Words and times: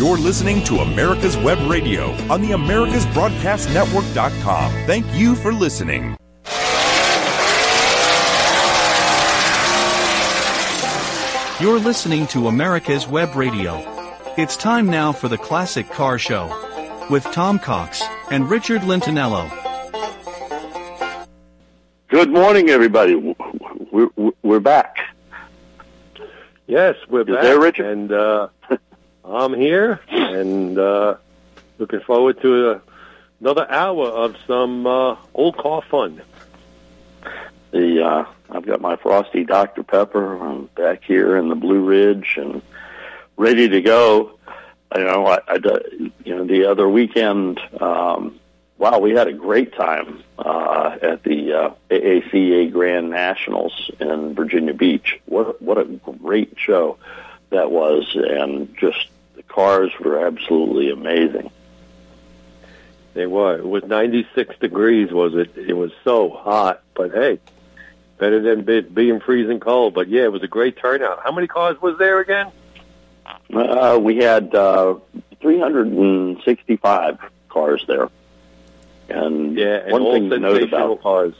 You're 0.00 0.16
listening 0.16 0.64
to 0.64 0.76
America's 0.78 1.36
Web 1.36 1.58
Radio 1.70 2.12
on 2.32 2.40
the 2.40 2.52
AmericasBroadcastNetwork.com. 2.52 4.72
Thank 4.86 5.04
you 5.14 5.34
for 5.34 5.52
listening. 5.52 6.16
You're 11.60 11.78
listening 11.78 12.26
to 12.28 12.48
America's 12.48 13.06
Web 13.06 13.36
Radio. 13.36 13.82
It's 14.38 14.56
time 14.56 14.88
now 14.88 15.12
for 15.12 15.28
the 15.28 15.36
Classic 15.36 15.86
Car 15.90 16.18
Show 16.18 16.46
with 17.10 17.22
Tom 17.24 17.58
Cox 17.58 18.02
and 18.30 18.48
Richard 18.48 18.80
Lentinello. 18.80 19.46
Good 22.08 22.30
morning, 22.30 22.70
everybody. 22.70 23.14
We're, 23.92 24.08
we're 24.42 24.60
back. 24.60 24.96
Yes, 26.66 26.96
we're 27.10 27.26
You 27.28 27.34
back. 27.34 27.42
there, 27.42 27.60
Richard? 27.60 27.86
And 27.92 28.10
uh, 28.12 28.48
I'm 29.30 29.54
here, 29.54 30.00
and 30.08 30.78
uh, 30.78 31.14
looking 31.78 32.00
forward 32.00 32.40
to 32.42 32.70
uh 32.70 32.80
another 33.40 33.70
hour 33.70 34.06
of 34.06 34.36
some 34.46 34.86
uh, 34.86 35.16
old 35.34 35.56
car 35.56 35.82
fun. 35.82 36.20
The 37.70 38.04
uh, 38.04 38.24
I've 38.50 38.66
got 38.66 38.80
my 38.80 38.96
frosty 38.96 39.44
Dr 39.44 39.82
Pepper. 39.82 40.36
I'm 40.36 40.66
back 40.76 41.04
here 41.04 41.36
in 41.36 41.48
the 41.48 41.54
Blue 41.54 41.84
Ridge 41.84 42.36
and 42.36 42.62
ready 43.36 43.68
to 43.68 43.80
go. 43.80 44.38
You 44.96 45.04
know, 45.04 45.26
I, 45.26 45.38
I 45.46 45.58
you 46.24 46.34
know 46.34 46.44
the 46.44 46.64
other 46.64 46.88
weekend. 46.88 47.60
Um, 47.80 48.40
wow, 48.78 48.98
we 48.98 49.12
had 49.12 49.28
a 49.28 49.32
great 49.32 49.74
time 49.74 50.24
uh, 50.38 50.98
at 51.00 51.22
the 51.22 51.52
uh, 51.52 51.70
AACA 51.90 52.72
Grand 52.72 53.10
Nationals 53.10 53.90
in 54.00 54.34
Virginia 54.34 54.74
Beach. 54.74 55.20
What 55.26 55.62
what 55.62 55.78
a 55.78 55.84
great 55.84 56.54
show 56.56 56.98
that 57.50 57.70
was, 57.70 58.10
and 58.16 58.76
just 58.76 59.06
cars 59.50 59.90
were 60.00 60.26
absolutely 60.26 60.90
amazing. 60.90 61.50
They 63.14 63.26
were. 63.26 63.58
It 63.58 63.66
was 63.66 63.82
96 63.84 64.56
degrees, 64.58 65.10
was 65.12 65.34
it? 65.34 65.56
It 65.56 65.74
was 65.74 65.90
so 66.04 66.30
hot, 66.30 66.82
but 66.94 67.10
hey, 67.12 67.40
better 68.18 68.40
than 68.40 68.62
be, 68.62 68.80
being 68.82 69.20
freezing 69.20 69.60
cold. 69.60 69.94
But 69.94 70.08
yeah, 70.08 70.22
it 70.22 70.32
was 70.32 70.42
a 70.42 70.48
great 70.48 70.76
turnout. 70.78 71.20
How 71.24 71.32
many 71.32 71.48
cars 71.48 71.80
was 71.82 71.98
there 71.98 72.20
again? 72.20 72.52
Uh, 73.52 73.98
we 74.00 74.18
had 74.18 74.54
uh, 74.54 74.94
365 75.40 77.18
cars 77.48 77.84
there. 77.86 78.08
And 79.08 79.56
Yeah, 79.58 79.80
and 79.84 79.92
one 79.92 80.12
thing 80.12 80.30
to 80.30 80.38
note 80.38 80.62
about 80.62 81.02
cars. 81.02 81.34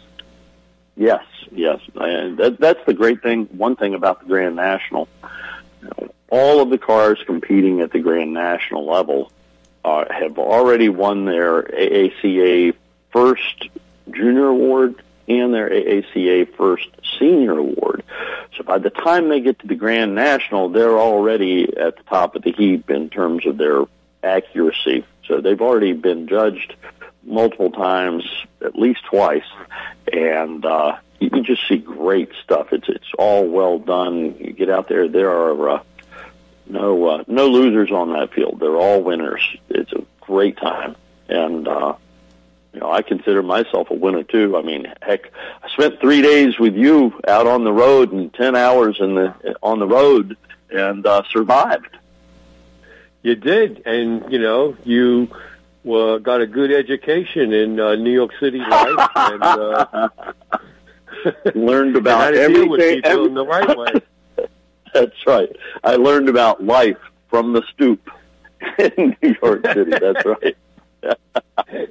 yes, 0.97 1.25
yes, 1.53 1.81
and 1.95 2.37
that, 2.39 2.59
that's 2.59 2.85
the 2.85 2.95
great 2.95 3.23
thing. 3.23 3.47
One 3.47 3.77
thing 3.77 3.95
about 3.95 4.21
the 4.21 4.27
Grand 4.27 4.57
National, 4.57 5.09
all 6.31 6.61
of 6.61 6.71
the 6.71 6.79
cars 6.79 7.19
competing 7.27 7.81
at 7.81 7.93
the 7.93 7.99
Grand 7.99 8.33
National 8.33 8.87
level 8.87 9.31
uh, 9.85 10.05
have 10.11 10.39
already 10.39 10.89
won 10.89 11.25
their 11.25 11.63
AACA 11.63 12.75
first 13.13 13.69
junior 14.11 14.47
award 14.47 15.03
and 15.29 15.55
their 15.55 15.71
AACA 15.71 16.55
first 16.57 16.89
senior 17.19 17.59
award. 17.59 18.03
So 18.57 18.65
by 18.65 18.79
the 18.79 18.91
time 18.91 19.29
they 19.29 19.41
get 19.41 19.59
to 19.61 19.67
the 19.67 19.75
Grand 19.75 20.15
National, 20.15 20.69
they're 20.69 20.99
already 20.99 21.77
at 21.77 21.97
the 21.97 22.03
top 22.05 22.35
of 22.35 22.43
the 22.43 22.53
heap 22.53 22.91
in 22.91 23.11
terms 23.11 23.47
of 23.47 23.57
their 23.57 23.85
accuracy. 24.23 25.05
So 25.27 25.41
they've 25.41 25.61
already 25.61 25.93
been 25.93 26.27
judged 26.27 26.75
multiple 27.23 27.71
times, 27.71 28.25
at 28.65 28.77
least 28.77 29.05
twice, 29.05 29.45
and 30.13 30.65
uh, 30.65 30.97
you 31.21 31.31
can 31.31 31.45
just 31.45 31.67
see 31.69 31.77
great 31.77 32.31
stuff. 32.43 32.73
It's 32.73 32.89
it's 32.89 33.13
all 33.19 33.47
well 33.47 33.79
done. 33.79 34.37
You 34.39 34.53
get 34.53 34.71
out 34.71 34.89
there, 34.89 35.09
there 35.09 35.31
are 35.31 35.69
uh, 35.69 35.83
no 36.71 37.07
uh, 37.07 37.25
no 37.27 37.49
losers 37.49 37.91
on 37.91 38.13
that 38.13 38.33
field. 38.33 38.59
They're 38.61 38.77
all 38.77 39.03
winners. 39.03 39.43
It's 39.69 39.93
a 39.93 40.03
great 40.21 40.57
time, 40.57 40.97
and 41.29 41.67
uh, 41.67 41.95
you 42.73 42.81
know 42.81 42.91
I 42.91 43.03
consider 43.03 43.43
myself 43.43 43.91
a 43.91 43.95
winner 43.95 44.23
too. 44.23 44.57
I 44.57 44.63
mean, 44.63 44.87
heck, 45.03 45.33
I 45.63 45.69
spent 45.71 46.01
three 46.01 46.23
days 46.23 46.59
with 46.59 46.75
you 46.75 47.19
out 47.27 47.47
on 47.47 47.65
the 47.65 47.73
road 47.73 48.13
and 48.13 48.33
ten 48.33 48.57
hours 48.57 48.97
in 49.01 49.15
the 49.15 49.57
on 49.63 49.79
the 49.79 49.87
road, 49.87 50.37
and 50.71 51.07
uh, 51.07 51.23
survived. 51.31 51.97
You 53.23 53.35
did, 53.35 53.83
and 53.87 54.33
you 54.33 54.39
know 54.39 54.77
you 54.85 55.29
uh, 55.91 56.19
got 56.19 56.41
a 56.41 56.47
good 56.47 56.73
education 56.73 57.53
in 57.53 57.79
uh, 57.81 57.95
New 57.97 58.13
York 58.13 58.31
City 58.41 58.59
life, 58.71 59.11
and 59.17 59.43
uh, 59.43 60.09
Learned 61.55 61.97
about 61.99 62.31
to 62.31 62.49
deal 62.49 62.69
with 62.69 62.81
everything. 62.81 63.03
people 63.03 63.27
in 63.27 63.35
the 63.35 63.45
right 63.47 63.77
way. 63.77 63.93
That's 64.95 65.27
right. 65.27 65.51
I 65.85 65.97
learned 65.97 66.29
about 66.29 66.65
life 66.65 66.99
from 67.29 67.53
the 67.53 67.63
stoop 67.73 68.09
in 68.79 69.17
New 69.23 69.35
York 69.43 69.65
City. 69.73 69.91
That's 69.91 70.25
right. 70.25 70.57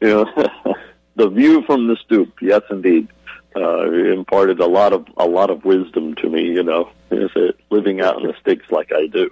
you 0.00 0.08
know, 0.08 0.24
the 1.16 1.28
view 1.28 1.62
from 1.62 1.86
the 1.88 1.96
stoop. 2.04 2.34
Yes, 2.40 2.62
indeed. 2.70 3.08
Uh, 3.56 3.88
imparted 3.92 4.58
a 4.58 4.66
lot 4.66 4.92
of 4.92 5.06
a 5.16 5.24
lot 5.24 5.48
of 5.48 5.64
wisdom 5.64 6.14
to 6.16 6.28
me. 6.28 6.42
You 6.42 6.64
know, 6.64 6.90
is 7.12 7.30
it 7.36 7.56
living 7.70 8.00
out 8.00 8.20
in 8.20 8.26
the 8.26 8.34
sticks 8.40 8.68
like 8.70 8.90
I 8.92 9.06
do. 9.06 9.30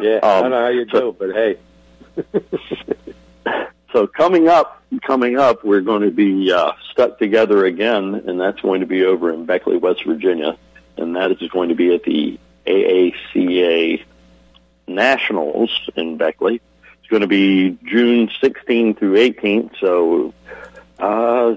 Yeah, 0.00 0.20
I 0.22 0.36
Um, 0.36 0.42
don't 0.44 0.50
know 0.52 0.60
how 0.62 0.68
you 0.68 0.86
so- 0.90 1.12
do, 1.12 1.16
but 1.18 1.34
hey, 1.34 1.58
So 3.92 4.06
coming 4.06 4.48
up, 4.48 4.82
coming 5.06 5.38
up, 5.38 5.64
we're 5.64 5.80
going 5.80 6.02
to 6.02 6.10
be 6.10 6.52
uh, 6.52 6.72
stuck 6.92 7.18
together 7.18 7.64
again, 7.64 8.22
and 8.26 8.38
that's 8.40 8.60
going 8.60 8.80
to 8.80 8.86
be 8.86 9.04
over 9.04 9.32
in 9.32 9.44
Beckley, 9.46 9.76
West 9.78 10.04
Virginia, 10.04 10.56
and 10.98 11.16
that 11.16 11.32
is 11.32 11.48
going 11.50 11.70
to 11.70 11.74
be 11.74 11.94
at 11.94 12.02
the 12.04 12.38
AACA 12.66 14.04
Nationals 14.86 15.90
in 15.96 16.16
Beckley. 16.16 16.60
It's 17.00 17.08
going 17.08 17.22
to 17.22 17.28
be 17.28 17.78
June 17.84 18.28
16th 18.42 18.98
through 18.98 19.14
18th, 19.14 19.78
so 19.80 20.34
uh, 20.98 21.56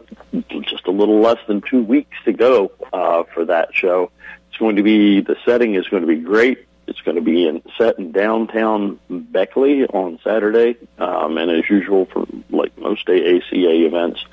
just 0.49 0.87
a 0.87 0.91
little 0.91 1.19
less 1.19 1.39
than 1.47 1.61
two 1.61 1.83
weeks 1.83 2.17
to 2.25 2.33
go 2.33 2.71
uh, 2.93 3.23
for 3.33 3.45
that 3.45 3.73
show. 3.73 4.11
It's 4.49 4.57
going 4.57 4.77
to 4.77 4.83
be 4.83 5.21
the 5.21 5.35
setting 5.45 5.75
is 5.75 5.87
going 5.87 6.01
to 6.01 6.07
be 6.07 6.19
great. 6.19 6.67
It's 6.87 7.01
going 7.01 7.15
to 7.15 7.21
be 7.21 7.47
in, 7.47 7.61
set 7.77 7.99
in 7.99 8.11
downtown 8.11 8.99
Beckley 9.09 9.85
on 9.85 10.19
Saturday, 10.23 10.75
um, 10.97 11.37
and 11.37 11.49
as 11.51 11.69
usual 11.69 12.05
for 12.05 12.25
like 12.49 12.77
most 12.77 13.07
AACA 13.07 13.85
events, 13.85 14.23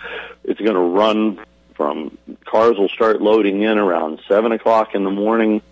it's 0.45 0.61
going 0.61 0.75
to 0.75 0.81
run 0.81 1.41
from 1.79 2.19
cars 2.45 2.77
will 2.77 2.91
start 2.91 3.23
loading 3.23 3.63
in 3.63 3.79
around 3.79 4.21
seven 4.29 4.53
o'clock 4.53 4.95
in 4.95 5.05
the 5.05 5.11
morning. 5.11 5.63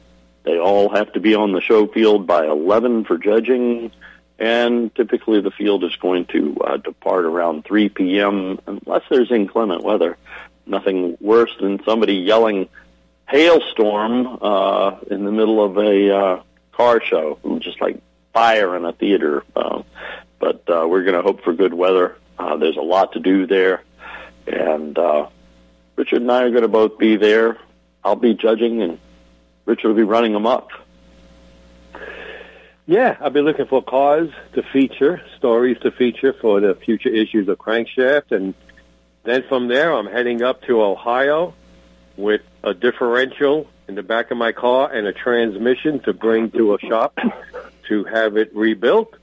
They 0.44 0.58
all 0.58 0.88
have 0.88 1.12
to 1.14 1.20
be 1.20 1.34
on 1.34 1.52
the 1.52 1.60
show 1.60 1.88
field 1.88 2.26
by 2.26 2.46
eleven 2.46 3.04
for 3.04 3.18
judging, 3.18 3.90
and 4.38 4.94
typically 4.94 5.40
the 5.42 5.50
field 5.50 5.82
is 5.82 5.96
going 5.96 6.26
to 6.26 6.56
uh, 6.64 6.76
depart 6.78 7.24
around 7.24 7.64
three 7.64 7.88
p.m. 7.88 8.60
unless 8.66 9.02
there's 9.10 9.32
inclement 9.32 9.82
weather. 9.82 10.16
Nothing 10.64 11.18
worse 11.20 11.50
than 11.60 11.82
somebody 11.84 12.14
yelling 12.14 12.68
hailstorm 13.28 14.38
uh, 14.40 14.98
in 15.10 15.24
the 15.24 15.32
middle 15.32 15.62
of 15.62 15.76
a 15.76 16.16
uh, 16.16 16.42
car 16.70 17.02
show, 17.02 17.38
just 17.58 17.80
like 17.80 18.00
fire 18.32 18.76
in 18.76 18.84
a 18.84 18.92
theater. 18.92 19.44
Um, 19.56 19.84
but 20.38 20.62
uh, 20.68 20.86
we're 20.88 21.02
going 21.02 21.14
to 21.14 21.22
hope 21.22 21.42
for 21.42 21.52
good 21.52 21.74
weather. 21.74 22.16
Uh, 22.38 22.56
there's 22.56 22.76
a 22.76 22.82
lot 22.82 23.14
to 23.14 23.20
do 23.20 23.46
there, 23.46 23.82
and 24.46 24.96
uh, 24.96 25.28
Richard 25.96 26.22
and 26.22 26.30
I 26.30 26.42
are 26.42 26.50
going 26.50 26.62
to 26.62 26.68
both 26.68 26.98
be 26.98 27.16
there. 27.16 27.58
I'll 28.04 28.16
be 28.16 28.34
judging, 28.34 28.82
and 28.82 28.98
Richard 29.64 29.88
will 29.88 29.94
be 29.96 30.04
running 30.04 30.32
them 30.32 30.46
up. 30.46 30.68
yeah, 32.86 33.16
I've 33.20 33.32
been 33.32 33.44
looking 33.44 33.66
for 33.66 33.82
cars 33.82 34.30
to 34.52 34.62
feature, 34.62 35.20
stories 35.36 35.78
to 35.80 35.90
feature 35.90 36.32
for 36.32 36.60
the 36.60 36.74
future 36.74 37.08
issues 37.08 37.48
of 37.48 37.58
Crankshaft, 37.58 38.30
and 38.30 38.54
then 39.24 39.42
from 39.48 39.68
there 39.68 39.92
I'm 39.92 40.06
heading 40.06 40.42
up 40.42 40.62
to 40.62 40.82
Ohio 40.82 41.54
with 42.16 42.42
a 42.62 42.74
differential 42.74 43.66
in 43.88 43.94
the 43.94 44.02
back 44.02 44.30
of 44.30 44.36
my 44.36 44.52
car 44.52 44.92
and 44.92 45.06
a 45.06 45.12
transmission 45.12 46.00
to 46.00 46.12
bring 46.12 46.50
to 46.52 46.74
a 46.74 46.78
shop 46.78 47.18
to 47.88 48.04
have 48.04 48.36
it 48.36 48.54
rebuilt. 48.54 49.14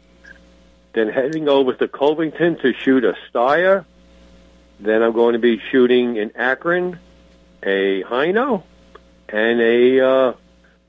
Then 0.94 1.10
heading 1.10 1.50
over 1.50 1.74
to 1.74 1.88
Covington 1.88 2.60
to 2.60 2.74
shoot 2.74 3.04
a 3.04 3.16
Steyr. 3.30 3.86
Then 4.84 5.02
I'm 5.02 5.14
going 5.14 5.34
to 5.34 5.40
be 5.40 5.62
shooting 5.72 6.18
in 6.18 6.32
Akron 6.36 7.00
a 7.64 8.04
Hino 8.04 8.64
and 9.30 9.62
a 9.62 10.06
uh, 10.06 10.34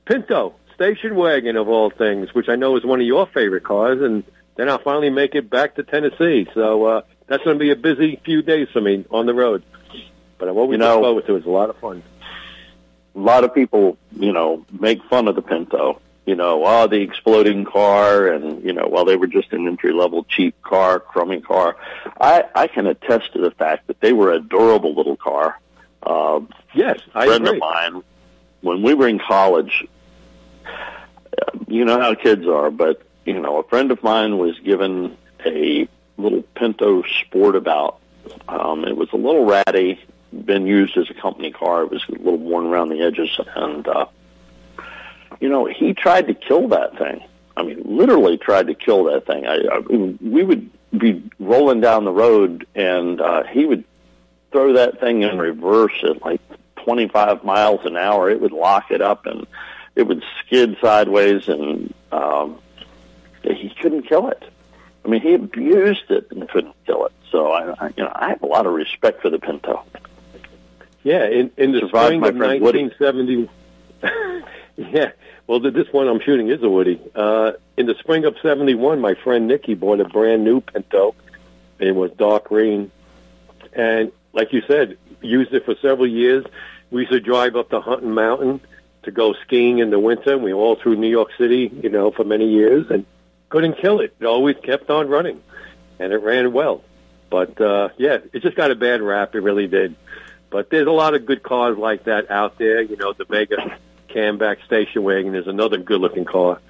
Pinto 0.04 0.56
station 0.74 1.14
wagon 1.14 1.56
of 1.56 1.68
all 1.68 1.90
things, 1.90 2.34
which 2.34 2.48
I 2.48 2.56
know 2.56 2.76
is 2.76 2.84
one 2.84 3.00
of 3.00 3.06
your 3.06 3.26
favorite 3.26 3.62
cars. 3.62 4.02
And 4.02 4.24
then 4.56 4.68
I'll 4.68 4.80
finally 4.82 5.10
make 5.10 5.36
it 5.36 5.48
back 5.48 5.76
to 5.76 5.84
Tennessee. 5.84 6.48
So 6.54 6.84
uh, 6.84 7.02
that's 7.28 7.44
going 7.44 7.56
to 7.56 7.64
be 7.64 7.70
a 7.70 7.76
busy 7.76 8.20
few 8.24 8.42
days 8.42 8.66
for 8.72 8.80
me 8.80 9.04
on 9.12 9.26
the 9.26 9.34
road. 9.34 9.62
But 10.38 10.48
I'm 10.48 10.56
always 10.56 10.72
You 10.72 10.78
know- 10.78 10.94
look 10.96 11.04
forward 11.04 11.26
to 11.26 11.34
it. 11.36 11.38
It's 11.38 11.46
a 11.46 11.50
lot 11.50 11.70
of 11.70 11.76
fun. 11.76 12.02
a 13.14 13.18
lot 13.20 13.44
of 13.44 13.54
people, 13.54 13.96
you 14.18 14.32
know, 14.32 14.66
make 14.80 15.04
fun 15.04 15.28
of 15.28 15.36
the 15.36 15.42
Pinto. 15.42 16.00
You 16.26 16.34
know, 16.34 16.62
oh, 16.64 16.86
the 16.86 17.02
exploding 17.02 17.64
car, 17.66 18.28
and 18.28 18.64
you 18.64 18.72
know, 18.72 18.88
well, 18.90 19.04
they 19.04 19.16
were 19.16 19.26
just 19.26 19.52
an 19.52 19.66
entry 19.66 19.92
level 19.92 20.24
cheap 20.24 20.60
car, 20.62 20.98
crummy 20.98 21.40
car. 21.42 21.76
I 22.20 22.44
I 22.54 22.66
can 22.66 22.86
attest 22.86 23.34
to 23.34 23.40
the 23.40 23.50
fact 23.50 23.88
that 23.88 24.00
they 24.00 24.12
were 24.14 24.32
a 24.32 24.40
durable 24.40 24.94
little 24.94 25.16
car. 25.16 25.60
Uh, 26.02 26.40
Yes, 26.74 26.98
I 27.14 27.26
friend 27.26 27.46
agree. 27.46 27.56
of 27.58 27.60
mine, 27.60 28.02
when 28.62 28.82
we 28.82 28.94
were 28.94 29.06
in 29.06 29.18
college, 29.20 29.86
you 31.68 31.84
know 31.84 32.00
how 32.00 32.14
kids 32.14 32.46
are, 32.46 32.70
but 32.70 33.02
you 33.24 33.38
know, 33.40 33.58
a 33.58 33.62
friend 33.64 33.90
of 33.90 34.02
mine 34.02 34.38
was 34.38 34.58
given 34.60 35.16
a 35.44 35.88
little 36.16 36.42
Pinto 36.54 37.02
Sportabout. 37.02 37.96
Um, 38.48 38.84
it 38.84 38.96
was 38.96 39.08
a 39.12 39.16
little 39.16 39.44
ratty, 39.44 40.00
been 40.32 40.66
used 40.66 40.96
as 40.96 41.08
a 41.10 41.14
company 41.14 41.52
car. 41.52 41.82
It 41.82 41.90
was 41.90 42.02
a 42.08 42.12
little 42.12 42.38
worn 42.38 42.66
around 42.66 42.88
the 42.88 43.02
edges, 43.02 43.30
and 43.54 43.86
uh, 43.86 44.06
you 45.40 45.48
know, 45.48 45.66
he 45.66 45.94
tried 45.94 46.26
to 46.28 46.34
kill 46.34 46.68
that 46.68 46.96
thing. 46.98 47.22
I 47.56 47.62
mean, 47.62 47.82
literally 47.84 48.36
tried 48.36 48.66
to 48.66 48.74
kill 48.74 49.04
that 49.04 49.26
thing. 49.26 49.46
I, 49.46 49.58
I 49.72 49.80
mean, 49.80 50.18
we 50.20 50.42
would 50.42 50.70
be 50.96 51.22
rolling 51.38 51.80
down 51.80 52.04
the 52.04 52.12
road, 52.12 52.66
and 52.74 53.20
uh, 53.20 53.44
he 53.44 53.64
would 53.64 53.84
throw 54.50 54.72
that 54.74 55.00
thing 55.00 55.22
in 55.22 55.38
reverse 55.38 56.02
at 56.02 56.22
like 56.22 56.40
25 56.84 57.44
miles 57.44 57.84
an 57.84 57.96
hour. 57.96 58.30
It 58.30 58.40
would 58.40 58.52
lock 58.52 58.90
it 58.90 59.00
up, 59.00 59.26
and 59.26 59.46
it 59.94 60.04
would 60.04 60.22
skid 60.40 60.76
sideways, 60.80 61.48
and 61.48 61.94
um, 62.10 62.58
he 63.42 63.72
couldn't 63.80 64.02
kill 64.02 64.28
it. 64.28 64.42
I 65.04 65.08
mean, 65.08 65.20
he 65.20 65.34
abused 65.34 66.10
it 66.10 66.28
and 66.30 66.48
couldn't 66.48 66.74
kill 66.86 67.06
it. 67.06 67.12
So 67.30 67.52
I, 67.52 67.86
I 67.86 67.86
you 67.96 68.04
know, 68.04 68.12
I 68.14 68.30
have 68.30 68.42
a 68.42 68.46
lot 68.46 68.66
of 68.66 68.72
respect 68.72 69.22
for 69.22 69.30
the 69.30 69.38
Pinto. 69.38 69.84
Yeah, 71.02 71.26
in, 71.26 71.50
in 71.56 71.72
the 71.72 71.80
Survived 71.80 72.06
spring 72.06 72.24
of 72.24 72.36
friend 72.36 72.62
Woody. 72.62 72.82
1970. 72.84 73.50
Yeah, 74.76 75.12
well, 75.46 75.60
this 75.60 75.92
one 75.92 76.08
I'm 76.08 76.20
shooting 76.20 76.48
is 76.48 76.62
a 76.62 76.68
Woody. 76.68 77.00
Uh, 77.14 77.52
in 77.76 77.86
the 77.86 77.94
spring 78.00 78.24
of 78.24 78.36
71, 78.42 79.00
my 79.00 79.14
friend 79.14 79.46
Nicky 79.46 79.74
bought 79.74 80.00
a 80.00 80.04
brand 80.04 80.42
new 80.42 80.60
Pinto. 80.60 81.14
It 81.78 81.94
was 81.94 82.10
dark 82.12 82.44
green. 82.48 82.90
And 83.72 84.10
like 84.32 84.52
you 84.52 84.62
said, 84.66 84.98
used 85.20 85.52
it 85.52 85.64
for 85.64 85.76
several 85.80 86.08
years. 86.08 86.44
We 86.90 87.02
used 87.02 87.12
to 87.12 87.20
drive 87.20 87.56
up 87.56 87.70
to 87.70 87.80
Hunter 87.80 88.06
Mountain 88.06 88.60
to 89.04 89.10
go 89.10 89.34
skiing 89.44 89.78
in 89.78 89.90
the 89.90 89.98
winter. 89.98 90.36
We 90.38 90.52
were 90.52 90.60
all 90.60 90.76
through 90.76 90.96
New 90.96 91.08
York 91.10 91.30
City, 91.38 91.70
you 91.82 91.88
know, 91.88 92.10
for 92.10 92.24
many 92.24 92.48
years 92.48 92.90
and 92.90 93.06
couldn't 93.50 93.78
kill 93.78 94.00
it. 94.00 94.14
It 94.18 94.26
always 94.26 94.56
kept 94.62 94.90
on 94.90 95.08
running 95.08 95.40
and 96.00 96.12
it 96.12 96.18
ran 96.18 96.52
well. 96.52 96.82
But, 97.30 97.60
uh, 97.60 97.90
yeah, 97.96 98.18
it 98.32 98.42
just 98.42 98.56
got 98.56 98.70
a 98.70 98.76
bad 98.76 99.02
rap. 99.02 99.34
It 99.34 99.40
really 99.40 99.66
did. 99.66 99.94
But 100.50 100.70
there's 100.70 100.86
a 100.86 100.92
lot 100.92 101.14
of 101.14 101.26
good 101.26 101.42
cars 101.42 101.76
like 101.76 102.04
that 102.04 102.30
out 102.30 102.58
there. 102.58 102.80
You 102.80 102.96
know, 102.96 103.12
the 103.12 103.24
Vega 103.24 103.78
Kammback 104.14 104.64
station 104.64 105.02
wagon 105.02 105.34
is 105.34 105.46
another 105.46 105.76
good 105.76 106.00
looking 106.00 106.24
car 106.24 106.60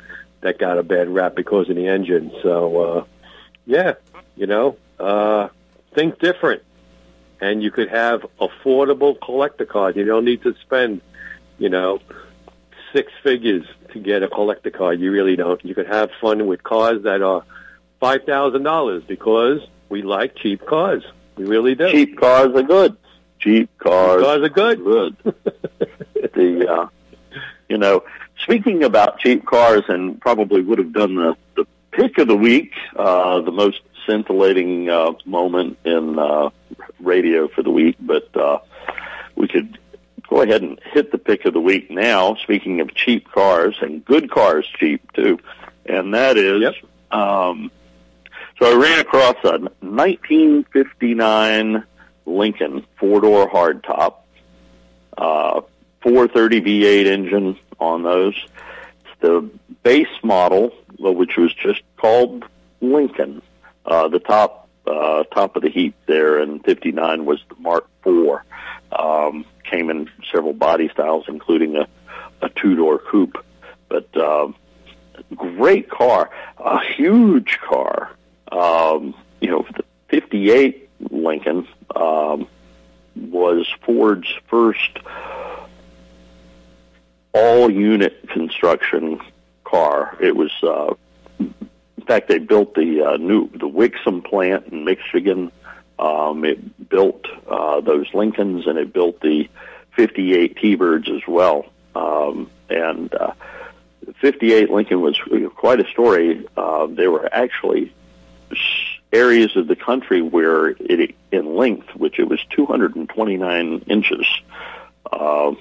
that 0.40 0.58
got 0.58 0.78
a 0.78 0.82
bad 0.82 1.08
rap 1.08 1.34
because 1.34 1.68
of 1.68 1.76
the 1.76 1.86
engine. 1.86 2.32
So, 2.42 2.80
uh, 2.80 3.04
yeah, 3.66 3.94
you 4.36 4.46
know, 4.46 4.76
uh, 4.98 5.48
think 5.94 6.18
different. 6.18 6.62
And 7.40 7.62
you 7.62 7.70
could 7.70 7.90
have 7.90 8.24
affordable 8.40 9.20
collector 9.20 9.66
cars. 9.66 9.96
You 9.96 10.04
don't 10.04 10.24
need 10.24 10.42
to 10.42 10.54
spend, 10.62 11.02
you 11.58 11.68
know, 11.68 12.00
six 12.94 13.12
figures 13.22 13.66
to 13.92 13.98
get 13.98 14.22
a 14.22 14.28
collector 14.28 14.70
car. 14.70 14.94
You 14.94 15.10
really 15.10 15.36
don't. 15.36 15.62
You 15.64 15.74
could 15.74 15.88
have 15.88 16.10
fun 16.20 16.46
with 16.46 16.62
cars 16.62 17.02
that 17.02 17.20
are 17.20 17.44
five 18.00 18.24
thousand 18.24 18.62
dollars 18.62 19.02
because 19.06 19.60
we 19.90 20.02
like 20.02 20.36
cheap 20.36 20.64
cars. 20.64 21.04
We 21.36 21.44
really 21.44 21.74
do. 21.74 21.90
Cheap 21.90 22.18
cars 22.18 22.54
are 22.54 22.62
good. 22.62 22.96
Cheap 23.40 23.68
cars, 23.78 24.22
cars 24.22 24.42
are 24.42 24.48
good. 24.48 24.84
good. 24.84 25.16
the 26.34 26.66
uh, 26.70 26.86
you 27.68 27.78
know, 27.78 28.04
speaking 28.42 28.84
about 28.84 29.18
cheap 29.18 29.46
cars, 29.46 29.84
and 29.88 30.20
probably 30.20 30.62
would 30.62 30.78
have 30.78 30.92
done 30.92 31.14
the 31.14 31.36
the 31.56 31.66
pick 31.92 32.18
of 32.18 32.28
the 32.28 32.36
week, 32.36 32.72
uh, 32.96 33.40
the 33.40 33.52
most 33.52 33.80
scintillating 34.06 34.90
uh, 34.90 35.12
moment 35.24 35.78
in 35.84 36.18
uh, 36.18 36.50
radio 37.00 37.48
for 37.48 37.62
the 37.62 37.70
week. 37.70 37.96
But 38.00 38.36
uh, 38.36 38.58
we 39.36 39.48
could 39.48 39.78
go 40.28 40.42
ahead 40.42 40.60
and 40.62 40.78
hit 40.92 41.12
the 41.12 41.18
pick 41.18 41.44
of 41.44 41.52
the 41.54 41.60
week 41.60 41.90
now. 41.90 42.34
Speaking 42.36 42.80
of 42.80 42.94
cheap 42.94 43.30
cars 43.30 43.76
and 43.80 44.04
good 44.04 44.30
cars, 44.30 44.66
cheap 44.78 45.12
too, 45.12 45.38
and 45.86 46.14
that 46.14 46.36
is. 46.36 46.62
Yep. 46.62 46.74
Um, 47.10 47.72
so 48.58 48.72
I 48.72 48.76
ran 48.80 49.00
across 49.00 49.34
a 49.44 49.58
1959 49.58 51.84
Lincoln 52.26 52.86
four 52.98 53.20
door 53.20 53.50
hardtop, 53.50 54.14
uh, 55.18 55.60
430 56.04 56.60
V8 56.60 57.06
engine 57.06 57.58
on 57.80 58.02
those. 58.02 58.34
It's 59.00 59.20
the 59.20 59.50
base 59.82 60.06
model, 60.22 60.70
uh, 61.02 61.10
which 61.10 61.38
was 61.38 61.52
just 61.54 61.80
called 61.96 62.44
Lincoln. 62.82 63.40
Uh, 63.86 64.08
the 64.08 64.18
top 64.18 64.68
uh, 64.86 65.24
top 65.24 65.56
of 65.56 65.62
the 65.62 65.70
heap 65.70 65.94
there 66.04 66.38
in 66.40 66.60
'59 66.60 67.24
was 67.24 67.42
the 67.48 67.56
Mark 67.58 67.88
IV. 68.06 68.40
Um, 68.92 69.46
came 69.64 69.88
in 69.88 70.10
several 70.30 70.52
body 70.52 70.90
styles, 70.90 71.24
including 71.26 71.76
a, 71.76 71.88
a 72.42 72.50
two 72.50 72.76
door 72.76 72.98
coupe. 72.98 73.42
But 73.88 74.14
um, 74.14 74.54
great 75.34 75.88
car, 75.88 76.28
a 76.58 76.84
huge 76.84 77.58
car. 77.66 78.10
Um, 78.52 79.14
you 79.40 79.48
know, 79.48 79.66
the 79.74 79.84
'58 80.08 80.90
Lincoln 81.10 81.66
um, 81.96 82.46
was 83.16 83.66
Ford's 83.86 84.28
first 84.48 84.98
all 87.34 87.70
unit 87.70 88.28
construction 88.28 89.20
car. 89.64 90.16
It 90.20 90.36
was, 90.36 90.52
uh, 90.62 90.94
in 91.38 92.04
fact, 92.06 92.28
they 92.28 92.38
built 92.38 92.74
the 92.74 93.02
uh, 93.02 93.16
new 93.16 93.48
the 93.50 93.68
Wixom 93.68 94.24
plant 94.24 94.68
in 94.68 94.84
Michigan. 94.84 95.50
Um, 95.98 96.44
it 96.44 96.88
built 96.88 97.26
uh, 97.48 97.80
those 97.80 98.06
Lincolns 98.14 98.66
and 98.66 98.78
it 98.78 98.92
built 98.92 99.20
the 99.20 99.48
58 99.96 100.56
T-Birds 100.56 101.08
as 101.08 101.26
well. 101.28 101.66
Um, 101.94 102.50
and 102.68 103.14
uh, 103.14 103.32
58 104.20 104.70
Lincoln 104.70 105.00
was 105.00 105.18
quite 105.54 105.80
a 105.80 105.88
story. 105.90 106.46
Uh, 106.56 106.86
there 106.86 107.10
were 107.10 107.32
actually 107.32 107.92
areas 109.12 109.56
of 109.56 109.68
the 109.68 109.76
country 109.76 110.20
where 110.20 110.70
it, 110.70 111.14
in 111.30 111.56
length, 111.56 111.94
which 111.94 112.18
it 112.18 112.28
was 112.28 112.40
229 112.50 113.84
inches, 113.86 114.26
uh, 115.12 115.52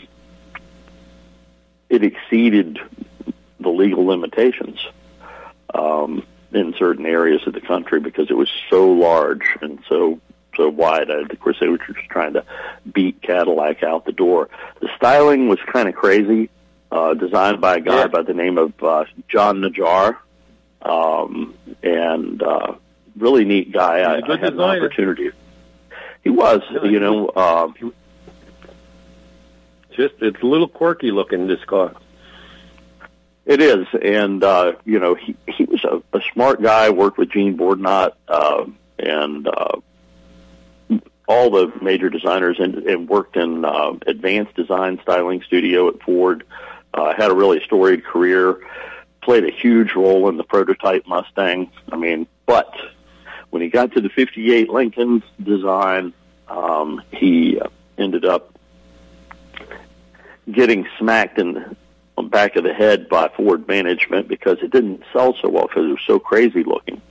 it 1.94 2.04
exceeded 2.04 2.80
the 3.60 3.70
legal 3.70 4.06
limitations 4.06 4.80
um, 5.74 6.26
in 6.52 6.74
certain 6.78 7.06
areas 7.06 7.42
of 7.48 7.54
the 7.54 7.62
country 7.62 8.00
because 8.00 8.30
it 8.30 8.34
was 8.38 8.50
so 8.70 8.92
large 8.92 9.44
and 9.62 9.80
so 9.88 10.20
so 10.56 10.70
wide. 10.70 11.10
I, 11.10 11.22
of 11.22 11.40
course, 11.40 11.58
they 11.60 11.68
were 11.68 11.80
just 11.80 11.98
trying 12.10 12.34
to 12.34 12.44
beat 12.92 13.22
Cadillac 13.24 13.82
out 13.84 14.06
the 14.06 14.12
door. 14.12 14.50
The 14.82 14.90
styling 14.98 15.48
was 15.48 15.58
kind 15.72 15.90
of 15.90 15.96
crazy, 15.96 16.50
uh, 16.92 17.16
designed 17.16 17.60
by 17.60 17.78
a 17.78 17.80
guy 17.80 18.02
Yeah. 18.02 18.08
by 18.08 18.22
the 18.22 18.36
name 18.36 18.58
of 18.60 18.72
uh, 18.84 19.06
John 19.28 19.62
Najjar, 19.62 20.18
um, 20.84 21.56
and 21.82 22.42
uh, 22.44 22.74
really 23.18 23.46
neat 23.46 23.72
guy. 23.72 24.02
I, 24.04 24.16
He's 24.18 24.24
a 24.26 24.28
good 24.28 24.40
I 24.40 24.44
had 24.46 24.52
designer. 24.52 24.74
an 24.78 24.84
opportunity. 24.86 25.32
He 26.24 26.30
was, 26.30 26.62
Yeah, 26.72 26.84
you 26.86 27.00
know, 27.00 27.30
uh, 27.30 27.68
Just 29.96 30.16
it's 30.22 30.42
a 30.42 30.46
little 30.46 30.68
quirky 30.68 31.12
looking 31.12 31.48
this 31.48 31.64
car. 31.66 31.94
It 33.46 33.62
is, 33.62 33.88
and 34.02 34.44
uh, 34.44 34.74
you 34.86 35.00
know 35.00 35.16
he 35.16 35.36
he 35.48 35.66
was 35.66 35.84
a, 35.84 36.02
a 36.18 36.22
smart 36.34 36.62
guy. 36.62 36.90
Worked 36.90 37.18
with 37.18 37.30
Gene 37.30 37.58
Bordinat 37.58 38.14
uh, 38.28 38.66
and 38.98 39.48
uh, 39.48 39.80
all 41.28 41.50
the 41.50 41.72
major 41.82 42.10
designers, 42.10 42.58
and, 42.60 42.76
and 42.76 43.10
worked 43.10 43.36
in 43.36 43.66
uh, 43.66 43.94
advanced 44.08 44.56
design 44.56 45.00
styling 45.02 45.42
studio 45.42 45.90
at 45.90 46.02
Ford. 46.02 46.46
Uh, 46.94 47.14
had 47.14 47.32
a 47.32 47.36
really 47.36 47.62
storied 47.66 48.06
career. 48.06 48.60
Played 49.22 49.46
a 49.46 49.52
huge 49.52 49.94
role 49.94 50.30
in 50.30 50.38
the 50.38 50.44
prototype 50.44 51.06
Mustang. 51.08 51.72
I 51.92 51.98
mean, 51.98 52.28
but 52.46 52.74
when 53.50 53.62
he 53.62 53.70
got 53.70 53.94
to 53.94 54.02
the 54.02 54.10
'58 54.10 54.70
Lincoln 54.70 55.22
design, 55.42 56.14
um, 56.48 57.02
he 57.12 57.60
ended 57.98 58.26
up 58.26 58.53
getting 60.52 60.88
smacked 61.00 61.40
in 61.40 61.76
the 62.16 62.24
back 62.24 62.56
of 62.56 62.64
the 62.64 62.74
head 62.74 63.10
by 63.10 63.30
Ford 63.30 63.68
management 63.68 64.28
because 64.28 64.58
it 64.62 64.72
didn't 64.72 65.04
sell 65.12 65.36
so 65.42 65.50
well 65.50 65.68
because 65.68 65.86
it 65.86 65.92
was 65.92 66.04
so 66.06 66.20
crazy 66.20 66.64
looking. 66.64 67.02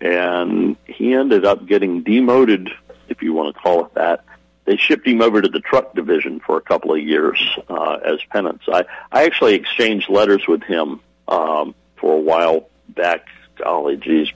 And 0.00 0.76
he 0.84 1.14
ended 1.14 1.44
up 1.44 1.66
getting 1.66 2.02
demoted, 2.02 2.70
if 3.08 3.22
you 3.22 3.32
want 3.32 3.54
to 3.54 3.60
call 3.60 3.86
it 3.86 3.94
that. 3.94 4.24
They 4.64 4.76
shipped 4.76 5.06
him 5.06 5.20
over 5.20 5.42
to 5.42 5.48
the 5.48 5.60
truck 5.60 5.94
division 5.94 6.40
for 6.40 6.56
a 6.56 6.60
couple 6.60 6.92
of 6.92 7.00
years 7.00 7.40
uh, 7.68 7.98
as 8.04 8.18
penance. 8.30 8.62
I, 8.72 8.84
I 9.10 9.24
actually 9.24 9.54
exchanged 9.54 10.08
letters 10.08 10.46
with 10.46 10.62
him 10.62 11.00
um, 11.28 11.74
for 11.96 12.14
a 12.14 12.20
while 12.20 12.68
back. 12.88 13.26
Golly, 13.56 13.96
geez, 13.96 14.28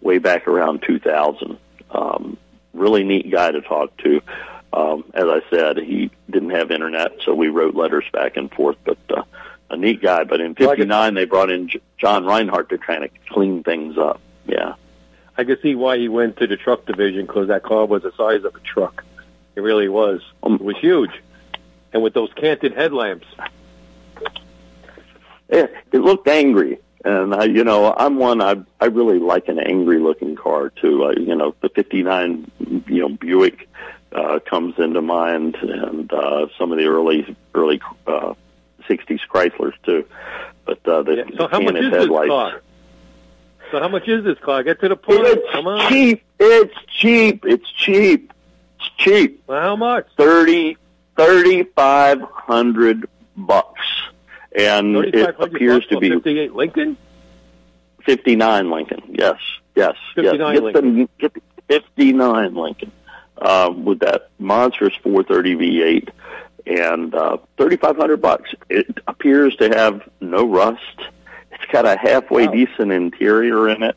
way 0.00 0.18
back 0.18 0.48
around 0.48 0.82
2000. 0.82 1.58
Um, 1.90 2.38
really 2.72 3.04
neat 3.04 3.30
guy 3.30 3.50
to 3.50 3.60
talk 3.60 3.96
to. 3.98 4.20
Um, 4.72 5.04
as 5.14 5.24
I 5.24 5.40
said, 5.50 5.78
he 5.78 6.10
didn't 6.30 6.50
have 6.50 6.70
internet, 6.70 7.12
so 7.24 7.34
we 7.34 7.48
wrote 7.48 7.74
letters 7.74 8.04
back 8.12 8.36
and 8.36 8.50
forth. 8.52 8.76
But 8.84 8.98
uh, 9.10 9.22
a 9.70 9.76
neat 9.76 10.02
guy. 10.02 10.24
But 10.24 10.40
in 10.40 10.54
Well, 10.58 10.70
I 10.70 10.76
'59, 10.76 11.14
they 11.14 11.24
brought 11.24 11.50
in 11.50 11.68
J- 11.68 11.80
John 11.98 12.24
Reinhart 12.26 12.68
to 12.70 12.78
kind 12.78 13.04
of 13.04 13.10
clean 13.30 13.62
things 13.62 13.96
up. 13.96 14.20
Yeah, 14.46 14.74
I 15.36 15.44
could 15.44 15.60
see 15.62 15.74
why 15.74 15.98
he 15.98 16.08
went 16.08 16.36
to 16.38 16.46
the 16.46 16.56
truck 16.56 16.84
division 16.86 17.26
because 17.26 17.48
that 17.48 17.62
car 17.62 17.86
was 17.86 18.02
the 18.02 18.12
size 18.16 18.44
of 18.44 18.54
a 18.54 18.60
truck. 18.60 19.04
It 19.56 19.60
really 19.60 19.88
was. 19.88 20.20
Um, 20.42 20.54
It 20.54 20.62
was 20.62 20.76
huge, 20.78 21.10
and 21.92 22.02
with 22.02 22.14
those 22.14 22.30
canted 22.34 22.74
headlamps. 22.74 23.26
it, 25.48 25.72
it 25.92 25.98
looked 26.00 26.28
angry. 26.28 26.78
And 27.04 27.32
I, 27.34 27.44
you 27.44 27.62
know, 27.64 27.94
I'm 27.96 28.16
one. 28.16 28.42
I 28.42 28.56
I 28.80 28.86
really 28.86 29.18
like 29.20 29.48
an 29.48 29.58
angry 29.60 29.98
looking 30.00 30.34
car 30.36 30.70
too. 30.70 31.04
I, 31.04 31.12
you 31.12 31.34
know, 31.34 31.54
the 31.62 31.68
'59, 31.68 32.50
you 32.88 33.00
know, 33.00 33.08
Buick 33.08 33.68
uh, 34.12 34.38
comes 34.40 34.74
into 34.78 35.02
mind, 35.02 35.56
and 35.56 36.12
uh, 36.12 36.46
some 36.58 36.72
of 36.72 36.78
the 36.78 36.86
early 36.86 37.36
early 37.54 37.80
uh, 38.06 38.34
'60s 38.88 39.20
Chryslers 39.28 39.74
too. 39.84 40.04
But 40.64 40.86
uh, 40.86 41.02
the, 41.02 41.16
Yeah, 41.16 41.24
the 41.24 41.36
So 41.36 41.48
how 41.48 41.60
much 41.60 41.76
is 41.76 41.90
this 41.90 42.06
car? 42.08 42.62
So 43.70 43.80
how 43.80 43.88
much 43.88 44.08
is 44.08 44.24
this 44.24 44.38
car? 44.38 44.62
Get 44.62 44.80
to 44.80 44.88
the 44.88 44.96
point. 44.96 45.20
It's 45.22 45.52
Come 45.52 45.66
on. 45.66 45.90
cheap. 45.90 46.24
It's 46.38 46.74
cheap. 46.88 47.44
It's 47.44 47.70
cheap. 47.72 48.32
It's 48.78 48.88
cheap. 48.96 49.42
Well, 49.46 49.60
how 49.60 49.76
much? 49.76 50.06
Thirty 50.16 50.76
thirty 51.16 51.64
five 51.64 52.20
hundred 52.22 53.08
bucks, 53.36 53.86
and 54.56 54.96
it 54.96 55.36
appears 55.38 55.86
to 55.88 55.98
be 55.98 56.10
58 56.10 56.54
Lincoln? 56.54 56.96
fifty 58.04 58.36
nine 58.36 58.70
Lincoln. 58.70 59.02
Yes, 59.10 59.38
yes, 59.74 59.96
59 60.14 60.54
yes. 60.54 60.62
Get 60.62 60.82
the 60.82 61.08
get 61.18 61.34
the 61.34 61.42
fifty 61.68 62.12
nine 62.14 62.54
Lincoln 62.54 62.90
um, 63.40 63.84
with 63.84 64.00
that 64.00 64.30
monstrous 64.38 64.94
four 65.02 65.22
thirty 65.22 65.54
V 65.54 65.82
eight 65.82 66.10
and 66.66 67.14
uh, 67.14 67.38
thirty 67.56 67.76
five 67.76 67.96
hundred 67.96 68.20
bucks. 68.22 68.50
It 68.68 68.98
appears 69.06 69.54
to 69.56 69.68
have 69.70 70.08
no 70.20 70.46
rust. 70.46 70.80
It's 71.52 71.64
got 71.72 71.86
a 71.86 71.96
halfway 71.96 72.46
Wow. 72.46 72.52
decent 72.52 72.92
interior 72.92 73.68
in 73.68 73.82
it. 73.82 73.96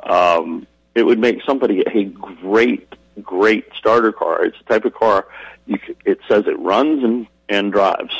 Um, 0.00 0.66
it 0.94 1.02
would 1.04 1.18
make 1.18 1.42
somebody 1.44 1.82
a 1.86 2.04
great, 2.04 2.94
great 3.22 3.66
starter 3.76 4.12
car. 4.12 4.44
It's 4.44 4.56
the 4.58 4.64
type 4.64 4.84
of 4.84 4.94
car 4.94 5.26
you 5.66 5.78
c 5.86 5.94
it 6.04 6.20
says 6.28 6.46
it 6.46 6.58
runs 6.58 7.02
and 7.04 7.26
and 7.48 7.72
drives. 7.72 8.14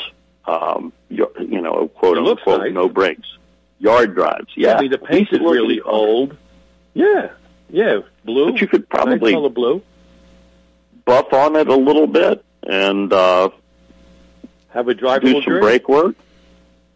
Um, 0.45 0.93
you, 1.09 1.29
you 1.39 1.61
know, 1.61 1.87
quote 1.89 2.17
It 2.17 2.25
unquote, 2.25 2.61
nice. 2.61 2.73
no 2.73 2.87
brakes, 2.87 3.27
yard 3.79 4.15
drives. 4.15 4.47
Yeah, 4.55 4.75
I 4.77 4.81
mean, 4.81 4.91
the 4.91 4.97
paint 4.97 5.29
is 5.31 5.39
really 5.39 5.81
old. 5.81 6.37
Yeah. 6.93 7.31
Yeah. 7.69 7.99
Blue. 8.23 8.51
But 8.51 8.61
you 8.61 8.67
could 8.67 8.81
Nice 8.81 8.87
probably 8.89 9.33
color 9.33 9.49
blue. 9.49 9.81
Buff 11.07 11.31
on 11.33 11.55
it 11.55 11.67
a 11.69 11.75
little 11.75 12.05
bit 12.05 12.43
and 12.67 13.11
uh, 13.11 13.49
Have 14.69 14.87
a 14.89 14.93
drive. 14.93 15.21
do 15.21 15.31
some 15.33 15.41
grille. 15.43 15.61
brake 15.61 15.89
work. 15.89 16.15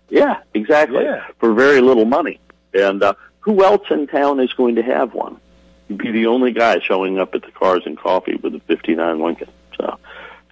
Yeah, 0.10 0.42
exactly. 0.54 1.04
Yeah. 1.04 1.26
For 1.40 1.54
very 1.54 1.80
little 1.82 2.06
money. 2.06 2.40
And 2.74 3.02
uh, 3.02 3.14
who 3.40 3.64
else 3.64 3.84
in 3.90 4.06
town 4.08 4.40
is 4.42 4.52
going 4.54 4.76
to 4.76 4.84
have 4.84 5.14
one? 5.14 5.38
You'd 5.88 5.98
be 6.00 6.12
the 6.12 6.28
only 6.28 6.52
guy 6.52 6.80
showing 6.80 7.18
up 7.18 7.34
at 7.34 7.42
the 7.42 7.52
Cars 7.52 7.84
and 7.86 7.98
Coffee 7.98 8.36
with 8.36 8.54
a 8.56 8.60
'59 8.60 9.20
Lincoln. 9.22 9.50
So, 9.80 9.98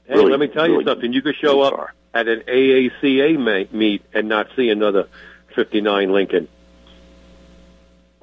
Hey, 0.07 0.15
really- 0.15 0.31
let 0.31 0.39
me 0.39 0.47
tell 0.47 0.67
you 0.67 0.83
something. 0.83 1.11
You 1.13 1.21
could 1.21 1.35
show 1.35 1.61
up 1.61 1.75
car. 1.75 1.93
at 2.13 2.27
an 2.27 2.41
AACA 2.47 3.71
meet 3.71 4.01
and 4.13 4.27
not 4.29 4.47
see 4.55 4.69
another 4.69 5.07
59 5.55 6.11
Lincoln. 6.11 6.47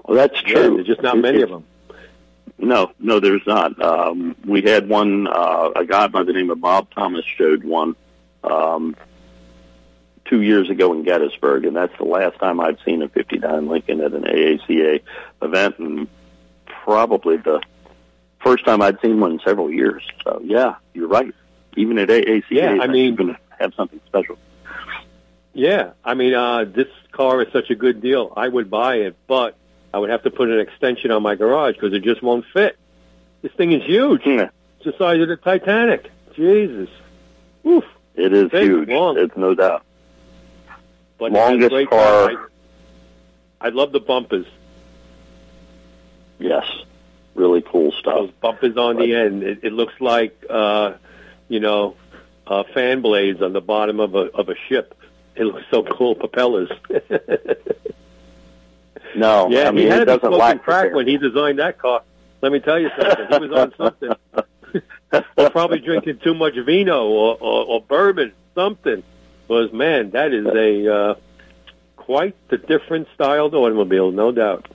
Well, 0.04 0.16
that's 0.16 0.42
Yeah, 0.46 0.54
true. 0.54 0.74
there's 0.76 0.86
just 0.86 1.02
not 1.02 1.18
many 1.18 1.42
of 1.42 1.50
them. 1.50 1.64
No, 2.58 2.92
no, 2.98 3.20
there's 3.20 3.46
not. 3.46 3.80
Um, 3.82 4.34
we 4.46 4.62
had 4.62 4.88
one, 4.88 5.26
uh, 5.26 5.70
a 5.76 5.84
guy 5.84 6.06
by 6.06 6.22
the 6.22 6.32
name 6.32 6.50
of 6.50 6.60
Bob 6.60 6.88
Thomas 6.94 7.24
showed 7.36 7.64
one 7.64 7.96
um, 8.42 8.96
two 10.24 10.40
years 10.40 10.70
ago 10.70 10.92
in 10.94 11.02
Gettysburg, 11.02 11.66
and 11.66 11.76
that's 11.76 11.96
the 11.98 12.04
last 12.04 12.38
time 12.38 12.60
I'd 12.60 12.78
seen 12.84 13.02
a 13.02 13.08
59 13.08 13.66
Lincoln 13.68 14.00
at 14.00 14.12
an 14.12 14.22
AACA 14.22 15.00
event, 15.42 15.78
and 15.78 16.08
probably 16.84 17.36
the 17.36 17.60
first 18.42 18.64
time 18.64 18.80
I'd 18.80 19.00
seen 19.00 19.20
one 19.20 19.32
in 19.32 19.40
several 19.44 19.70
years. 19.70 20.02
So, 20.24 20.40
yeah, 20.42 20.76
you're 20.94 21.08
right. 21.08 21.34
Even 21.76 21.98
at 21.98 22.08
AACA, 22.08 22.44
Yeah, 22.50 22.78
I 22.80 22.86
mean- 22.86 23.16
going 23.16 23.34
to 23.34 23.40
have 23.58 23.74
something 23.74 24.00
special. 24.06 24.38
Yeah, 25.52 25.92
I 26.04 26.14
mean, 26.14 26.34
uh, 26.34 26.64
this 26.64 26.88
car 27.12 27.40
is 27.42 27.50
such 27.52 27.70
a 27.70 27.74
good 27.74 28.02
deal. 28.02 28.30
I 28.36 28.46
would 28.46 28.70
buy 28.70 28.96
it, 28.96 29.16
but 29.26 29.56
I 29.94 29.98
would 29.98 30.10
have 30.10 30.22
to 30.24 30.30
put 30.30 30.50
an 30.50 30.58
extension 30.60 31.10
on 31.10 31.22
my 31.22 31.34
garage 31.34 31.74
because 31.74 31.92
it 31.92 32.02
just 32.02 32.22
won't 32.22 32.44
fit. 32.52 32.76
This 33.42 33.52
thing 33.52 33.72
is 33.72 33.82
huge. 33.84 34.22
Yeah, 34.26 34.48
It's 34.76 34.84
the 34.84 34.94
size 34.98 35.20
of 35.20 35.28
the 35.28 35.36
Titanic. 35.36 36.10
Jesus. 36.34 36.88
Oof. 37.66 37.84
it 38.14 38.32
is 38.32 38.50
Big, 38.50 38.62
huge. 38.68 38.88
long. 38.88 39.18
It's 39.18 39.36
no 39.36 39.54
doubt. 39.54 39.82
But 41.18 41.32
Longest 41.32 41.70
great 41.70 41.88
car- 41.88 42.30
I, 42.30 42.36
I 43.60 43.68
love 43.70 43.92
the 43.92 44.00
bumpers. 44.00 44.46
Yes, 46.38 46.66
really 47.34 47.62
cool 47.62 47.92
stuff. 47.92 48.14
Those 48.16 48.30
bumpers 48.42 48.76
on 48.76 48.96
the 48.96 49.14
end. 49.14 49.42
It, 49.42 49.60
it 49.62 49.72
looks 49.72 49.94
like, 50.00 50.44
uh, 50.50 50.94
you 51.48 51.60
know, 51.60 51.96
uh, 52.46 52.64
fan 52.74 53.00
blades 53.00 53.40
on 53.40 53.54
the 53.54 53.62
bottom 53.62 53.98
of 54.00 54.14
a 54.14 54.30
of 54.34 54.50
a 54.50 54.54
ship. 54.68 54.94
It 55.34 55.44
looks 55.44 55.64
so 55.70 55.82
cool. 55.82 56.14
Propellers. 56.14 56.70
No, 59.16 59.48
yeah, 59.50 59.68
I 59.68 59.70
mean 59.70 59.84
he 59.84 59.86
had 59.86 60.02
it 60.02 60.04
to 60.06 60.12
be 60.12 60.18
doesn't 60.18 60.34
smoking 60.38 60.58
crack 60.60 60.92
when 60.92 61.06
he 61.06 61.16
designed 61.16 61.58
that 61.58 61.78
car. 61.78 62.02
Let 62.42 62.52
me 62.52 62.60
tell 62.60 62.78
you 62.78 62.90
something. 63.00 63.26
He 63.30 63.46
was 63.48 63.52
on 63.52 63.74
something. 63.76 64.10
or 65.36 65.50
probably 65.50 65.78
drinking 65.80 66.18
too 66.18 66.34
much 66.34 66.54
vino 66.64 67.06
or, 67.06 67.36
or, 67.40 67.64
or 67.66 67.80
bourbon, 67.82 68.32
something. 68.54 69.02
Was 69.48 69.72
man, 69.72 70.10
that 70.10 70.32
is 70.32 70.44
a 70.46 70.92
uh, 70.94 71.14
quite 71.96 72.34
the 72.48 72.58
different 72.58 73.08
styled 73.14 73.54
automobile, 73.54 74.10
no 74.10 74.32
doubt. 74.32 74.66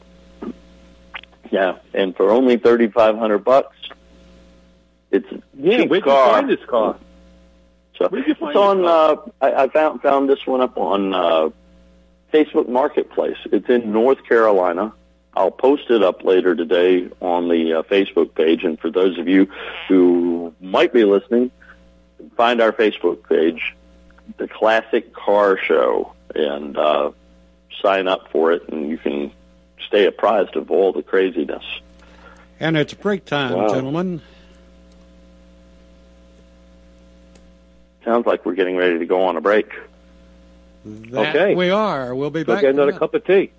Yeah, 1.52 1.80
and 1.94 2.16
for 2.16 2.32
only 2.32 2.58
thirty 2.58 2.88
five 2.88 3.18
hundred 3.18 3.40
bucks, 3.44 3.76
it's 5.12 5.30
a 5.32 5.42
Yeah, 5.58 5.78
cheap 5.80 5.90
where'd 5.90 6.04
car. 6.04 6.28
you 6.28 6.34
find 6.34 6.50
this 6.50 6.66
car? 6.68 6.98
So 7.98 8.08
Where'd 8.08 8.26
you 8.28 8.36
find 8.36 8.52
it's 8.52 8.58
on. 8.58 8.78
this 8.78 8.88
Uh, 8.88 9.16
I, 9.46 9.64
I 9.64 9.68
found 9.70 10.02
found 10.02 10.30
this 10.30 10.48
one 10.48 10.62
up 10.62 10.78
on 10.78 11.14
uh, 11.14 11.50
Facebook 12.34 12.68
Marketplace. 12.70 13.38
It's 13.52 13.70
in 13.70 13.92
North 13.92 14.24
Carolina. 14.28 14.94
I'll 15.36 15.52
post 15.52 15.90
it 15.90 16.04
up 16.04 16.24
later 16.24 16.56
today 16.56 17.08
on 17.22 17.48
the 17.48 17.80
uh, 17.80 17.84
Facebook 17.84 18.36
page. 18.36 18.64
And 18.64 18.80
for 18.80 18.90
those 18.90 19.18
of 19.18 19.28
you 19.28 19.48
who 19.88 20.54
might 20.60 20.92
be 20.94 21.06
listening, 21.06 21.52
find 22.36 22.62
our 22.62 22.72
Facebook 22.74 23.28
page, 23.30 23.76
the 24.38 24.48
Classic 24.48 25.14
Car 25.14 25.58
Show, 25.58 26.14
and 26.36 26.78
uh, 26.78 27.12
sign 27.82 28.08
up 28.08 28.30
for 28.32 28.52
it, 28.52 28.68
and 28.70 28.90
you 28.90 28.98
can 28.98 29.32
stay 29.88 30.06
apprised 30.06 30.56
of 30.56 30.70
all 30.70 30.92
the 30.94 31.04
craziness. 31.04 31.64
And 32.60 32.78
it's 32.78 32.94
break 32.94 33.26
time, 33.26 33.54
Wow. 33.54 33.70
gentlemen. 33.70 34.22
Sounds 38.04 38.26
like 38.26 38.46
we're 38.46 38.56
getting 38.56 38.76
ready 38.78 39.00
to 39.00 39.06
go 39.06 39.24
on 39.24 39.38
a 39.38 39.42
break. 39.42 39.72
That 40.86 41.36
Okay. 41.36 41.56
we 41.56 41.70
are. 41.70 42.16
We'll 42.16 42.30
be 42.30 42.44
Go 42.44 42.54
back. 42.54 42.62
get 42.62 42.72
another 42.74 42.92
cup 42.94 43.14
of 43.14 43.26
tea. 43.26 43.52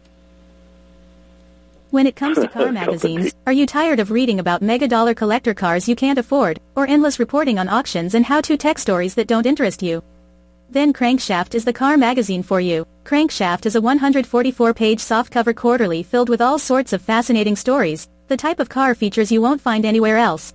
When 1.91 2.07
it 2.07 2.17
comes 2.17 2.39
to 2.39 2.49
car 2.49 2.73
magazines, 2.83 3.35
are 3.47 3.53
you 3.53 3.67
tired 3.67 4.01
of 4.01 4.11
reading 4.11 4.41
about 4.41 4.63
mega 4.63 4.89
dollar 4.89 5.15
collector 5.15 5.53
cars 5.55 5.89
you 5.89 5.95
can't 5.95 6.19
afford, 6.19 6.59
or 6.75 6.87
endless 6.89 7.19
reporting 7.19 7.59
on 7.59 7.69
auctions 7.69 8.15
and 8.15 8.25
how-to 8.25 8.57
tech 8.57 8.79
stories 8.79 9.15
that 9.15 9.27
don't 9.29 9.47
interest 9.47 9.83
you? 9.83 10.03
Then 10.71 10.95
Crankshaft 10.95 11.55
is 11.55 11.67
the 11.67 11.73
car 11.73 11.99
magazine 11.99 12.43
for 12.43 12.59
you. 12.61 12.87
Crankshaft 13.05 13.67
is 13.67 13.77
a 13.77 13.81
144-page 13.81 15.01
softcover 15.01 15.55
quarterly 15.55 16.03
filled 16.03 16.31
with 16.31 16.41
all 16.41 16.59
sorts 16.59 16.95
of 16.95 17.03
fascinating 17.03 17.57
stories, 17.57 18.09
the 18.29 18.39
type 18.39 18.59
of 18.59 18.71
car 18.71 18.95
features 18.95 19.31
you 19.31 19.43
won't 19.43 19.61
find 19.61 19.85
anywhere 19.85 20.17
else. 20.17 20.55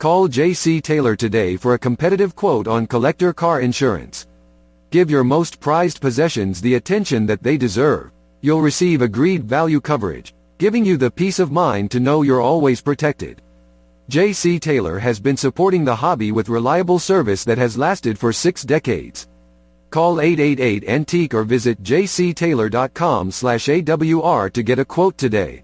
Call 0.00 0.26
J.C. 0.28 0.80
Taylor 0.80 1.14
today 1.14 1.58
for 1.58 1.74
a 1.74 1.78
competitive 1.78 2.34
quote 2.34 2.66
on 2.66 2.86
collector 2.86 3.34
car 3.34 3.60
insurance. 3.60 4.26
Give 4.88 5.10
your 5.10 5.24
most 5.24 5.60
prized 5.60 6.00
possessions 6.00 6.62
the 6.62 6.76
attention 6.76 7.26
that 7.26 7.42
they 7.42 7.58
deserve. 7.58 8.10
You'll 8.40 8.62
receive 8.62 9.02
agreed 9.02 9.44
value 9.44 9.78
coverage, 9.78 10.32
giving 10.56 10.86
you 10.86 10.96
the 10.96 11.10
peace 11.10 11.38
of 11.38 11.52
mind 11.52 11.90
to 11.90 12.00
know 12.00 12.22
you're 12.22 12.40
always 12.40 12.80
protected. 12.80 13.42
J.C. 14.08 14.58
Taylor 14.58 14.98
has 14.98 15.20
been 15.20 15.36
supporting 15.36 15.84
the 15.84 15.96
hobby 15.96 16.32
with 16.32 16.48
reliable 16.48 16.98
service 16.98 17.44
that 17.44 17.58
has 17.58 17.76
lasted 17.76 18.18
for 18.18 18.32
six 18.32 18.62
decades. 18.62 19.28
Call 19.90 20.16
888-ANTIQUE 20.16 21.34
or 21.34 21.44
visit 21.44 21.82
jctaylor.com 21.82 23.30
slash 23.30 23.66
AWR 23.66 24.50
to 24.50 24.62
get 24.62 24.78
a 24.78 24.84
quote 24.86 25.18
today. 25.18 25.62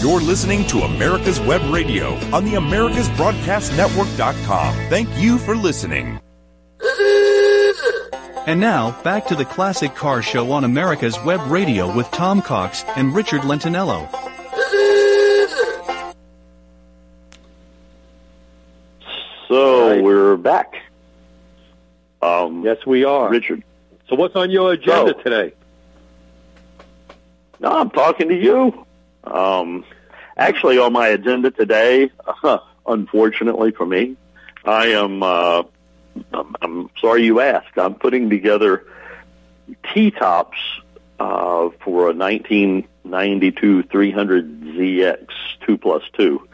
You're 0.00 0.20
listening 0.20 0.66
to 0.68 0.78
America's 0.80 1.38
Web 1.40 1.60
Radio 1.72 2.14
on 2.34 2.44
the 2.44 2.52
AmericasBroadcastNetwork.com. 2.52 4.74
Thank 4.88 5.08
you 5.18 5.38
for 5.38 5.54
listening. 5.56 6.20
And 8.46 8.58
now, 8.58 8.98
back 9.02 9.26
to 9.26 9.34
the 9.36 9.44
Classic 9.44 9.94
Car 9.94 10.22
Show 10.22 10.50
on 10.52 10.64
America's 10.64 11.22
Web 11.24 11.40
Radio 11.50 11.94
with 11.94 12.10
Tom 12.10 12.40
Cox 12.40 12.82
and 12.96 13.14
Richard 13.14 13.42
Lentinello. 13.42 14.08
So 19.48 19.90
Right. 19.90 20.02
we're 20.02 20.36
back. 20.36 20.74
Um, 22.22 22.62
Yes, 22.64 22.78
we 22.86 23.04
are. 23.04 23.30
Richard. 23.30 23.62
So 24.08 24.16
what's 24.16 24.36
on 24.36 24.50
your 24.50 24.72
agenda 24.72 25.14
So- 25.16 25.22
today? 25.22 25.52
No, 27.58 27.70
I'm 27.70 27.90
talking 27.90 28.28
to 28.28 28.34
you. 28.34 28.86
Um, 29.24 29.84
actually, 30.36 30.78
on 30.78 30.92
my 30.92 31.08
agenda 31.08 31.50
today, 31.50 32.10
uh, 32.42 32.58
unfortunately 32.86 33.72
for 33.72 33.86
me, 33.86 34.16
I 34.64 34.88
am. 34.88 35.22
Uh, 35.22 35.62
I'm, 36.32 36.56
I'm 36.60 36.90
sorry 37.00 37.24
you 37.24 37.40
asked. 37.40 37.78
I'm 37.78 37.94
putting 37.94 38.30
together 38.30 38.84
T 39.92 40.10
tops 40.10 40.58
uh, 41.18 41.70
for 41.84 42.10
a 42.10 42.14
1992 42.14 43.84
300 43.84 44.60
ZX 44.62 45.26
two 45.66 45.78
plus 45.78 46.02
two. 46.16 46.46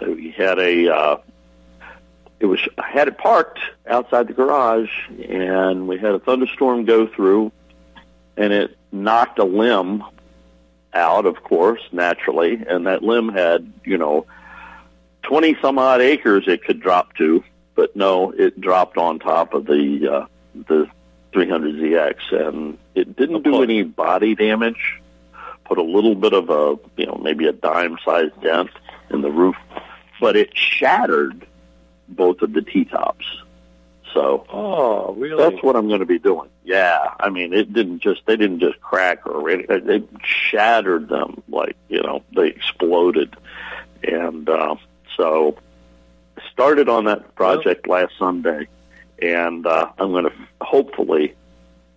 Uh, 0.00 0.10
We 0.10 0.30
had 0.30 0.58
a. 0.58 0.88
Uh, 0.94 1.16
it 2.40 2.46
was 2.46 2.60
I 2.78 2.90
had 2.90 3.08
it 3.08 3.18
parked 3.18 3.58
outside 3.86 4.28
the 4.28 4.32
garage, 4.32 4.90
and 5.28 5.86
we 5.86 5.98
had 5.98 6.14
a 6.14 6.18
thunderstorm 6.18 6.84
go 6.84 7.06
through, 7.06 7.52
and 8.36 8.52
it 8.52 8.76
knocked 8.92 9.38
a 9.38 9.44
limb 9.44 10.02
out, 10.94 11.26
of 11.26 11.42
course, 11.42 11.80
naturally, 11.92 12.62
and 12.66 12.86
that 12.86 13.02
limb 13.02 13.28
had, 13.28 13.72
you 13.84 13.98
know, 13.98 14.26
20 15.22 15.56
some 15.60 15.78
odd 15.78 16.00
acres 16.00 16.44
it 16.46 16.64
could 16.64 16.80
drop 16.80 17.14
to, 17.16 17.42
but 17.74 17.94
no, 17.96 18.30
it 18.30 18.60
dropped 18.60 18.96
on 18.96 19.18
top 19.18 19.54
of 19.54 19.66
the, 19.66 20.08
uh, 20.08 20.26
the 20.68 20.88
300ZX 21.32 22.46
and 22.46 22.78
it 22.94 23.16
didn't 23.16 23.42
do 23.42 23.62
any 23.62 23.82
body 23.82 24.34
damage, 24.34 25.00
put 25.64 25.78
a 25.78 25.82
little 25.82 26.14
bit 26.14 26.32
of 26.32 26.50
a, 26.50 26.76
you 26.96 27.06
know, 27.06 27.18
maybe 27.22 27.46
a 27.46 27.52
dime 27.52 27.98
sized 28.04 28.40
dent 28.42 28.70
in 29.10 29.22
the 29.22 29.30
roof, 29.30 29.56
but 30.20 30.36
it 30.36 30.56
shattered 30.56 31.46
both 32.08 32.42
of 32.42 32.52
the 32.52 32.62
T-tops. 32.62 33.24
So, 34.14 34.46
Oh, 34.50 35.12
really? 35.14 35.42
that's 35.42 35.62
what 35.62 35.74
I'm 35.76 35.88
going 35.88 36.00
to 36.00 36.06
be 36.06 36.18
doing. 36.20 36.48
Yeah, 36.64 37.10
I 37.20 37.28
mean, 37.30 37.52
it 37.52 37.72
didn't 37.72 37.98
just 37.98 38.24
they 38.26 38.36
didn't 38.36 38.60
just 38.60 38.80
crack 38.80 39.26
or 39.26 39.50
anything. 39.50 39.84
They 39.86 40.02
shattered 40.24 41.08
them 41.08 41.42
like 41.48 41.76
you 41.88 42.00
know 42.02 42.22
they 42.34 42.46
exploded, 42.48 43.36
and 44.04 44.48
uh, 44.48 44.76
so 45.16 45.58
started 46.52 46.88
on 46.88 47.04
that 47.06 47.34
project 47.34 47.88
last 47.88 48.12
Sunday, 48.18 48.68
and 49.20 49.66
uh, 49.66 49.90
I'm 49.98 50.12
going 50.12 50.24
to 50.24 50.32
hopefully, 50.60 51.34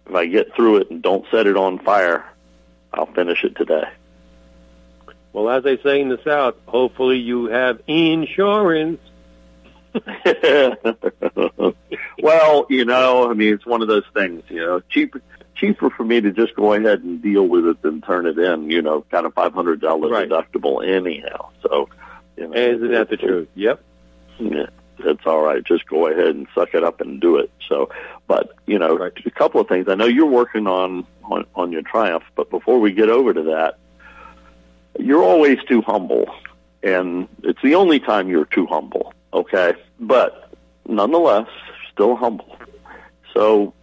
if 0.08 0.15
I 0.15 0.26
get 0.26 0.54
through 0.56 0.78
it 0.78 0.89
and 0.89 1.02
don't 1.04 1.26
set 1.30 1.46
it 1.48 1.56
on 1.56 1.78
fire, 1.80 2.26
I'll 2.94 3.06
finish 3.13 3.44
it 3.44 3.56
today. 3.56 3.84
Well, 5.34 5.50
as 5.52 5.63
they 5.63 5.78
say 5.84 6.02
in 6.02 6.10
the 6.10 6.20
South, 6.26 6.56
hopefully 6.65 7.18
you 7.18 7.46
have 7.46 7.80
insurance. 7.86 9.00
well, 12.22 12.66
you 12.70 12.86
know, 12.86 13.30
I 13.30 13.34
mean, 13.34 13.54
it's 13.54 13.66
one 13.66 13.82
of 13.82 13.88
those 13.88 14.06
things. 14.14 14.44
You 14.50 14.60
know, 14.66 14.80
cheaper 14.90 15.22
cheaper 15.56 15.90
for 15.90 16.04
me 16.04 16.22
to 16.22 16.32
just 16.32 16.56
go 16.56 16.74
ahead 16.74 17.02
and 17.02 17.22
deal 17.22 17.48
with 17.48 17.66
it 17.66 17.82
than 17.82 18.02
turn 18.02 18.28
it 18.28 18.38
in. 18.38 18.70
You 18.70 18.82
know, 18.82 19.02
kind 19.12 19.26
of 19.26 19.34
five 19.34 19.54
hundred 19.54 19.82
dollar 19.82 20.10
Right. 20.10 20.30
deductible 20.30 20.88
anyhow. 20.88 21.50
So, 21.64 21.90
you 22.38 22.48
know, 22.48 22.54
Isn't 22.56 22.92
that 22.92 23.10
the 23.10 23.18
truth? 23.18 23.48
Yep. 23.56 23.82
Yeah, 24.40 24.68
that's 25.04 25.26
all 25.26 25.42
right. 25.42 25.64
Just 25.64 25.88
go 25.88 26.08
ahead 26.08 26.28
and 26.36 26.48
suck 26.54 26.74
it 26.76 26.84
up 26.84 27.02
and 27.02 27.20
do 27.20 27.38
it. 27.38 27.50
So, 27.68 27.90
but 28.28 28.52
you 28.68 28.78
know, 28.78 28.96
Right. 28.98 29.12
a 29.26 29.32
couple 29.32 29.60
of 29.60 29.68
things. 29.68 29.88
I 29.90 29.96
know 29.96 30.06
you're 30.06 30.26
working 30.28 30.68
on 30.68 31.06
on, 31.24 31.46
on 31.56 31.72
your 31.72 31.82
Triumph, 31.82 32.24
but 32.36 32.50
before 32.50 32.80
we 32.80 32.92
get 32.94 33.10
over 33.10 33.34
to 33.34 33.44
that, 33.44 33.78
you're 35.00 35.24
always 35.24 35.58
too 35.68 35.82
humble, 35.82 36.26
and 36.84 37.28
it's 37.44 37.62
the 37.62 37.76
only 37.76 38.00
time 38.00 38.30
you're 38.30 38.46
too 38.46 38.66
humble. 38.66 39.14
Okay, 39.34 39.74
but 40.00 40.54
nonetheless, 40.88 41.48
still 41.98 42.16
humble. 42.16 42.56
So, 43.34 43.74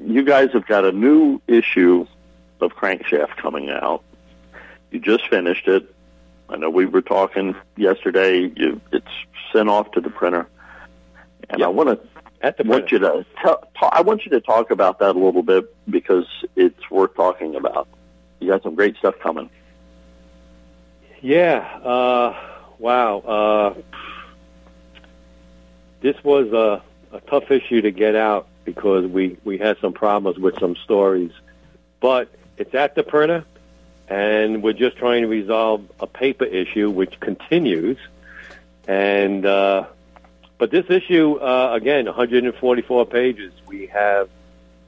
you 0.00 0.24
guys 0.24 0.50
have 0.54 0.66
got 0.66 0.84
a 0.84 0.90
new 0.90 1.40
issue 1.46 2.04
of 2.60 2.72
Crankshaft 2.72 3.36
coming 3.36 3.70
out. 3.70 4.02
You 4.90 4.98
just 4.98 5.28
finished 5.28 5.68
it. 5.68 5.94
I 6.48 6.56
know 6.56 6.68
we 6.68 6.86
were 6.86 7.00
talking 7.00 7.54
yesterday. 7.76 8.50
You, 8.56 8.80
it's 8.90 9.06
sent 9.52 9.68
off 9.68 9.92
to 9.92 10.00
the 10.00 10.10
printer, 10.10 10.48
and 11.48 11.62
I 11.62 11.68
want 11.68 11.90
to 11.90 12.08
At 12.42 12.56
the 12.56 12.64
want 12.64 12.90
you 12.90 12.98
to 12.98 13.24
tell, 13.40 13.62
ta- 13.78 13.90
I 13.92 14.00
want 14.02 14.24
you 14.24 14.32
to 14.32 14.40
talk 14.40 14.72
about 14.72 14.98
that 14.98 15.14
a 15.14 15.18
little 15.18 15.44
bit 15.44 15.72
because 15.88 16.26
it's 16.56 16.90
worth 16.90 17.14
talking 17.14 17.54
about. 17.54 17.86
You 18.40 18.48
got 18.48 18.64
some 18.64 18.74
great 18.74 18.96
stuff 18.96 19.14
coming. 19.22 19.48
Yeah. 21.20 21.58
Uh, 21.84 22.34
wow. 22.78 23.18
Uh, 23.18 23.74
this 26.00 26.22
was 26.24 26.52
a, 26.52 26.82
a 27.14 27.20
tough 27.22 27.50
issue 27.50 27.82
to 27.82 27.90
get 27.90 28.14
out 28.14 28.46
because 28.64 29.06
we, 29.06 29.36
we 29.44 29.58
had 29.58 29.78
some 29.80 29.92
problems 29.92 30.38
with 30.38 30.58
some 30.58 30.76
stories. 30.76 31.32
But 32.00 32.28
it's 32.56 32.74
at 32.74 32.94
the 32.94 33.02
printer, 33.02 33.44
and 34.08 34.62
we're 34.62 34.72
just 34.72 34.96
trying 34.96 35.22
to 35.22 35.28
resolve 35.28 35.84
a 36.00 36.06
paper 36.06 36.44
issue 36.44 36.90
which 36.90 37.18
continues. 37.20 37.98
And 38.88 39.44
uh, 39.44 39.86
but 40.58 40.70
this 40.70 40.86
issue, 40.90 41.36
uh, 41.36 41.72
again, 41.72 42.04
144 42.04 43.06
pages. 43.06 43.52
We 43.66 43.86
have 43.86 44.28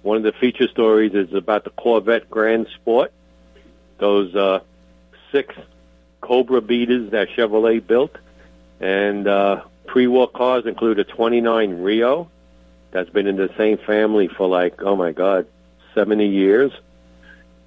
one 0.02 0.18
of 0.18 0.22
the 0.22 0.32
feature 0.32 0.68
stories 0.68 1.14
is 1.14 1.32
about 1.32 1.64
the 1.64 1.70
Corvette 1.70 2.28
Grand 2.28 2.66
Sport. 2.74 3.12
Those 3.98 4.34
uh, 4.34 4.60
six 5.30 5.54
Cobra 6.20 6.60
beaters 6.60 7.12
that 7.12 7.28
Chevrolet 7.30 7.86
built. 7.86 8.14
And 8.80 9.26
uh, 9.26 9.62
pre-war 9.86 10.28
cars 10.28 10.66
include 10.66 10.98
a 10.98 11.04
29 11.04 11.82
Reo 11.82 12.30
that's 12.90 13.10
been 13.10 13.26
in 13.26 13.36
the 13.36 13.50
same 13.56 13.78
family 13.78 14.28
for 14.28 14.48
like, 14.48 14.82
oh 14.82 14.96
my 14.96 15.12
God, 15.12 15.46
70 15.94 16.28
years. 16.28 16.72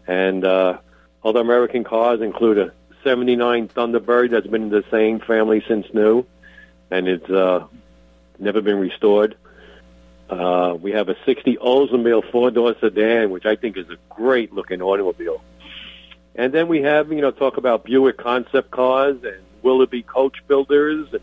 And 0.08 0.46
uh, 0.46 0.78
other 1.24 1.40
American 1.40 1.84
cars 1.84 2.22
include 2.22 2.58
a 2.58 2.72
79 3.04 3.70
Thunderbird 3.70 4.32
that's 4.32 4.48
been 4.48 4.64
in 4.64 4.70
the 4.70 4.84
same 4.92 5.20
family 5.20 5.64
since 5.68 5.88
new, 5.94 6.26
and 6.92 7.08
it's 7.08 7.30
uh, 7.30 7.66
never 8.40 8.62
been 8.62 8.80
restored. 8.80 9.36
Uh, 10.30 10.76
we 10.80 10.92
have 10.92 11.10
a 11.10 11.16
60 11.26 11.58
Oldsmobile 11.58 12.32
four-door 12.32 12.76
sedan, 12.80 13.30
which 13.30 13.46
I 13.46 13.56
think 13.56 13.78
is 13.78 13.90
a 13.90 13.98
great-looking 14.10 14.82
automobile. 14.82 15.42
And 16.36 16.52
then 16.52 16.68
we 16.68 16.82
have, 16.82 17.12
you 17.12 17.22
know, 17.22 17.32
talk 17.32 17.58
about 17.58 17.84
Buick 17.84 18.18
concept 18.18 18.72
cars 18.72 19.18
and 19.24 19.38
Willoughby 19.62 20.04
coach 20.04 20.38
builders 20.48 21.08
and 21.14 21.22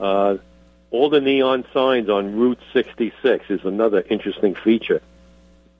uh, 0.00 0.36
all 0.90 1.10
the 1.10 1.20
neon 1.20 1.64
signs 1.72 2.08
on 2.08 2.36
Route 2.36 2.58
66 2.72 3.44
is 3.48 3.60
another 3.64 4.04
interesting 4.10 4.54
feature. 4.54 5.00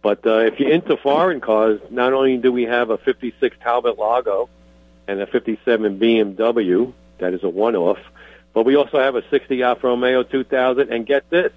But 0.03 0.25
uh, 0.27 0.39
if 0.39 0.61
you're 0.61 0.71
into 0.71 0.97
foreign 0.97 1.41
cars, 1.41 1.81
not 1.91 2.13
only 2.13 2.37
do 2.37 2.53
we 2.53 2.63
have 2.65 2.91
a 2.91 2.99
56 2.99 3.57
Talbot 3.63 3.99
Lago 3.99 4.49
and 5.09 5.21
a 5.21 5.27
57 5.27 5.99
BMW, 5.99 6.93
that 7.19 7.35
is 7.35 7.43
a 7.43 7.49
one-off, 7.49 7.99
but 8.53 8.65
we 8.65 8.77
also 8.77 8.99
have 8.99 9.15
a 9.15 9.29
60 9.29 9.63
Alfa 9.63 9.89
Romeo 9.89 10.23
2000, 10.23 10.91
and 10.91 11.07
get 11.07 11.29
this, 11.29 11.53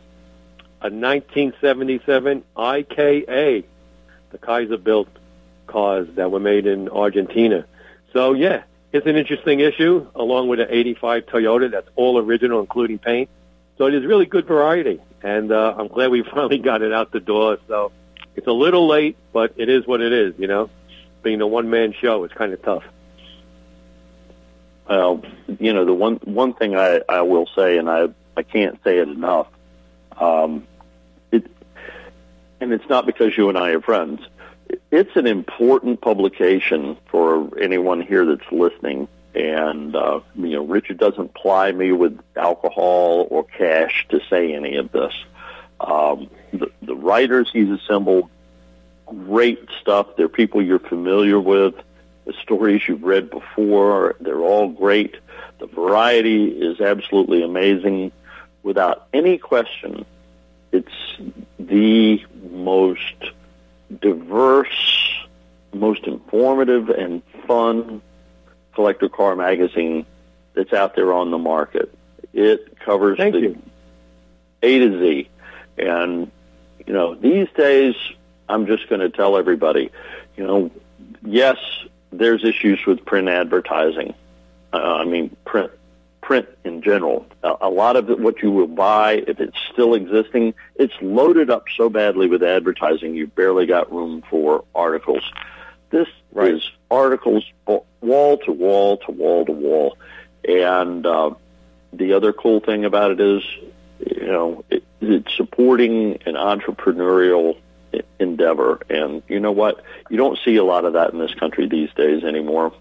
a 0.82 0.90
1977 0.90 2.44
IKA, 2.58 3.64
the 4.32 4.38
Kaiser 4.40 4.78
built 4.78 5.08
cars 5.68 6.08
that 6.16 6.32
were 6.32 6.40
made 6.40 6.68
in 6.68 6.90
Argentina. 6.90 7.66
So 8.12 8.34
yeah, 8.34 8.64
it's 8.94 9.08
an 9.08 9.16
interesting 9.16 9.60
issue, 9.60 10.08
along 10.16 10.48
with 10.48 10.60
an 10.60 10.68
85 10.70 11.26
Toyota 11.26 11.72
that's 11.72 11.90
all 11.96 12.20
original, 12.20 12.60
including 12.60 13.00
paint. 13.00 13.30
So 13.80 13.88
it 13.88 13.96
is 13.96 14.06
really 14.06 14.28
good 14.28 14.46
variety, 14.46 15.02
and 15.24 15.52
uh, 15.52 15.74
I'm 15.78 15.88
glad 15.88 16.12
we 16.12 16.24
finally 16.32 16.60
got 16.60 16.84
it 16.84 16.94
out 16.94 17.12
the 17.12 17.20
door. 17.20 17.58
So 17.68 17.92
it's 18.36 18.46
a 18.46 18.52
little 18.52 18.88
late, 18.88 19.18
but 19.34 19.56
it 19.58 19.68
is 19.68 19.88
what 19.88 20.00
it 20.00 20.14
is, 20.14 20.36
you 20.38 20.48
know. 20.48 20.70
Being 21.24 21.42
a 21.42 21.48
one-man 21.48 21.94
show, 22.00 22.24
it's 22.24 22.34
kind 22.34 22.54
of 22.54 22.62
tough. 22.62 22.84
Well, 24.88 25.24
you 25.60 25.74
know, 25.74 25.86
the 25.86 25.94
one 25.94 26.18
one 26.26 26.54
thing 26.54 26.76
I, 26.76 27.02
I 27.10 27.22
will 27.22 27.48
say, 27.56 27.78
and 27.78 27.90
I 27.90 28.10
I 28.38 28.44
can't 28.44 28.78
say 28.84 29.00
it 29.00 29.08
enough. 29.08 29.48
Um, 30.18 30.68
it, 31.32 31.50
and 32.60 32.74
it's 32.74 32.88
not 32.90 33.06
because 33.06 33.36
you 33.36 33.50
and 33.50 33.58
I 33.58 33.72
are 33.72 33.82
friends. 33.82 34.22
It's 34.96 35.16
an 35.16 35.26
important 35.26 36.02
publication 36.02 36.98
for 37.08 37.58
anyone 37.58 38.00
here 38.00 38.28
that's 38.28 38.52
listening. 38.52 39.08
And 39.34 39.96
uh, 39.96 40.20
you 40.36 40.50
know, 40.50 40.66
Richard 40.66 41.00
doesn't 41.00 41.34
ply 41.34 41.72
me 41.72 41.92
with 41.92 42.20
alcohol 42.36 43.26
or 43.32 43.44
cash 43.44 44.06
to 44.10 44.20
say 44.30 44.54
any 44.54 44.76
of 44.76 44.92
this. 44.92 45.12
Um, 45.80 46.30
the, 46.52 46.70
the 46.84 46.96
writers 46.96 47.50
he's 47.52 47.72
assembled, 47.72 48.30
great 49.08 49.68
stuff. 49.82 50.16
They're 50.16 50.30
people 50.30 50.62
you're 50.62 50.78
familiar 50.78 51.40
with. 51.40 51.74
The 52.26 52.34
stories 52.44 52.88
you've 52.88 53.02
read 53.02 53.32
before, 53.32 54.16
they're 54.20 54.42
all 54.42 54.70
great. 54.70 55.16
The 55.58 55.66
variety 55.66 56.50
is 56.50 56.80
absolutely 56.80 57.42
amazing. 57.42 58.12
Without 58.62 59.08
any 59.12 59.40
question, 59.40 60.06
it's 60.72 61.18
the 61.58 62.24
most 62.52 63.32
diverse, 64.02 65.14
most 65.74 66.06
informative 66.06 66.90
and 66.90 67.22
fun 67.48 68.02
collector 68.74 69.10
car 69.10 69.36
magazine 69.36 70.06
that's 70.54 70.74
out 70.74 70.96
there 70.96 71.14
on 71.14 71.32
the 71.32 71.38
market. 71.38 71.94
It 72.34 72.80
covers 72.80 73.18
Thank 73.18 73.34
the 73.34 73.40
you. 73.42 73.62
A 74.62 74.80
to 74.80 75.00
Z. 75.00 75.30
And, 75.78 76.32
you 76.86 76.94
know, 76.94 77.16
these 77.16 77.48
days, 77.56 77.96
I'm 78.48 78.66
just 78.66 78.88
going 78.90 79.02
to 79.02 79.10
tell 79.10 79.38
everybody, 79.38 79.90
you 80.38 80.46
know, 80.46 80.72
yes, 81.26 81.58
there's 82.12 82.44
issues 82.44 82.86
with 82.86 83.06
print 83.06 83.30
advertising. 83.30 84.14
Uh, 84.72 84.78
I 84.78 85.06
mean, 85.06 85.36
print, 85.46 85.72
print 86.24 86.48
in 86.64 86.82
general. 86.82 87.28
A, 87.44 87.54
a 87.62 87.70
lot 87.70 87.96
of 87.96 88.10
it, 88.10 88.20
what 88.20 88.42
you 88.42 88.50
will 88.50 88.68
buy, 88.68 89.24
if 89.28 89.40
it's 89.40 89.58
still 89.72 89.94
existing, 89.94 90.54
it's 90.76 90.94
loaded 91.02 91.50
up 91.52 91.66
so 91.78 91.90
badly 91.90 92.28
with 92.28 92.42
advertising, 92.42 93.14
you've 93.14 93.36
barely 93.36 93.66
got 93.66 93.92
room 93.92 94.24
for 94.30 94.64
articles. 94.74 95.24
This 95.92 96.08
Right. 96.32 96.54
is 96.56 96.72
articles 96.90 97.44
wall 97.68 98.38
to 98.40 98.52
wall 98.52 98.98
to 98.98 99.12
wall 99.12 99.46
to 99.46 99.52
wall. 99.52 99.98
And 100.48 101.06
uh, 101.06 101.36
the 101.92 102.14
other 102.14 102.34
cool 102.34 102.60
thing 102.60 102.86
about 102.86 103.12
it 103.12 103.20
is, 103.22 103.44
you 104.00 104.26
know, 104.26 104.64
it, 104.72 104.84
it's 105.00 105.32
supporting 105.36 106.18
an 106.26 106.34
entrepreneurial 106.34 107.58
endeavor. 108.20 108.82
And 108.90 109.22
you 109.28 109.40
know 109.40 109.52
what? 109.52 109.84
You 110.10 110.18
don't 110.18 110.40
see 110.44 110.56
a 110.56 110.64
lot 110.64 110.86
of 110.86 110.94
that 110.94 111.14
in 111.14 111.20
this 111.20 111.36
country 111.36 111.68
these 111.68 111.92
days 111.94 112.24
anymore. 112.24 112.74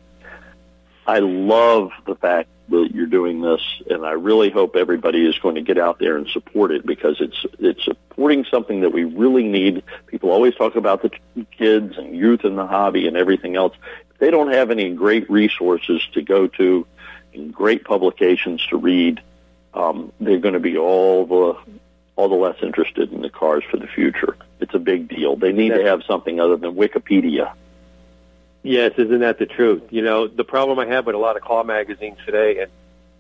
I 1.07 1.19
love 1.19 1.91
the 2.07 2.15
fact 2.15 2.49
that 2.69 2.91
you're 2.95 3.07
doing 3.07 3.41
this, 3.41 3.61
and 3.91 4.07
I 4.07 4.13
really 4.13 4.51
hope 4.51 4.77
everybody 4.77 5.27
is 5.27 5.39
going 5.39 5.57
to 5.57 5.63
get 5.63 5.79
out 5.79 5.99
there 5.99 6.17
and 6.17 6.29
support 6.29 6.71
it 6.71 6.87
because 6.87 7.21
it's 7.21 7.45
it's 7.59 7.85
supporting 7.85 8.45
something 8.51 8.81
that 8.81 8.93
we 8.93 9.05
really 9.05 9.45
need. 9.45 9.83
People 10.07 10.31
always 10.31 10.55
talk 10.55 10.77
about 10.77 11.03
the 11.03 11.11
kids 11.57 11.99
and 11.99 12.17
youth 12.17 12.45
and 12.45 12.57
the 12.57 12.67
hobby 12.67 13.09
and 13.09 13.17
everything 13.17 13.57
else. 13.57 13.75
If 14.11 14.19
they 14.19 14.31
don't 14.31 14.53
have 14.53 14.71
any 14.71 14.91
great 14.91 15.29
resources 15.29 16.01
to 16.15 16.23
go 16.23 16.47
to 16.47 16.87
and 17.35 17.53
great 17.53 17.85
publications 17.85 18.65
to 18.69 18.77
read, 18.77 19.21
um, 19.75 20.13
they're 20.21 20.39
going 20.39 20.55
to 20.55 20.61
be 20.61 20.77
all 20.79 21.27
the 21.27 21.59
all 22.15 22.29
the 22.29 22.37
less 22.37 22.57
interested 22.63 23.13
in 23.13 23.23
the 23.23 23.31
cars 23.31 23.65
for 23.71 23.77
the 23.77 23.87
future. 23.87 24.37
It's 24.61 24.75
a 24.75 24.79
big 24.79 25.09
deal. 25.09 25.35
They 25.35 25.53
need 25.53 25.71
to 25.71 25.85
have 25.85 26.03
something 26.05 26.39
other 26.41 26.57
than 26.57 26.75
Wikipedia. 26.75 27.55
Yes, 28.63 28.93
isn't 28.97 29.21
that 29.21 29.39
the 29.39 29.47
truth? 29.47 29.83
You 29.91 30.03
know, 30.03 30.29
the 30.29 30.45
problem 30.45 30.79
I 30.79 30.87
have 30.87 31.07
with 31.07 31.15
a 31.15 31.19
lot 31.19 31.37
of 31.37 31.43
car 31.43 31.65
magazines 31.65 32.19
today, 32.25 32.61
and 32.61 32.71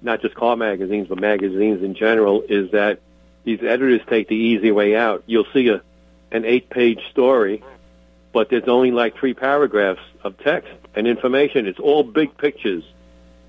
not 0.00 0.20
just 0.22 0.35
car 0.35 0.57
magazines, 0.57 1.09
but 1.09 1.18
magazines 1.18 1.83
in 1.83 1.94
general, 1.94 2.42
is 2.48 2.70
that 2.70 3.00
these 3.44 3.61
editors 3.61 4.00
take 4.09 4.28
the 4.28 4.37
easy 4.37 4.70
way 4.70 4.94
out. 4.94 5.24
You'll 5.26 5.46
see 5.52 5.68
a 5.68 5.83
an 6.31 6.44
eight 6.46 6.70
page 6.70 7.00
story, 7.11 7.62
but 8.33 8.48
there's 8.48 8.66
only 8.66 8.90
like 8.90 9.16
three 9.16 9.35
paragraphs 9.35 10.00
of 10.24 10.38
text 10.38 10.72
and 10.94 11.07
information. 11.07 11.66
It's 11.66 11.78
all 11.78 12.02
big 12.02 12.37
pictures. 12.38 12.85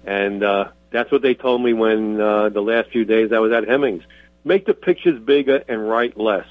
And 0.06 0.44
uh, 0.44 0.70
that's 0.92 1.12
what 1.12 1.22
they 1.22 1.34
told 1.34 1.64
me 1.64 1.72
when 1.74 2.20
uh, 2.20 2.50
the 2.50 2.62
last 2.62 2.90
few 2.90 3.06
days 3.06 3.32
I 3.32 3.40
was 3.40 3.54
at 3.54 3.68
Hemmings. 3.68 4.04
Make 4.44 4.66
the 4.66 4.74
pictures 4.74 5.20
bigger 5.20 5.64
and 5.70 5.88
write 5.90 6.18
less. 6.18 6.46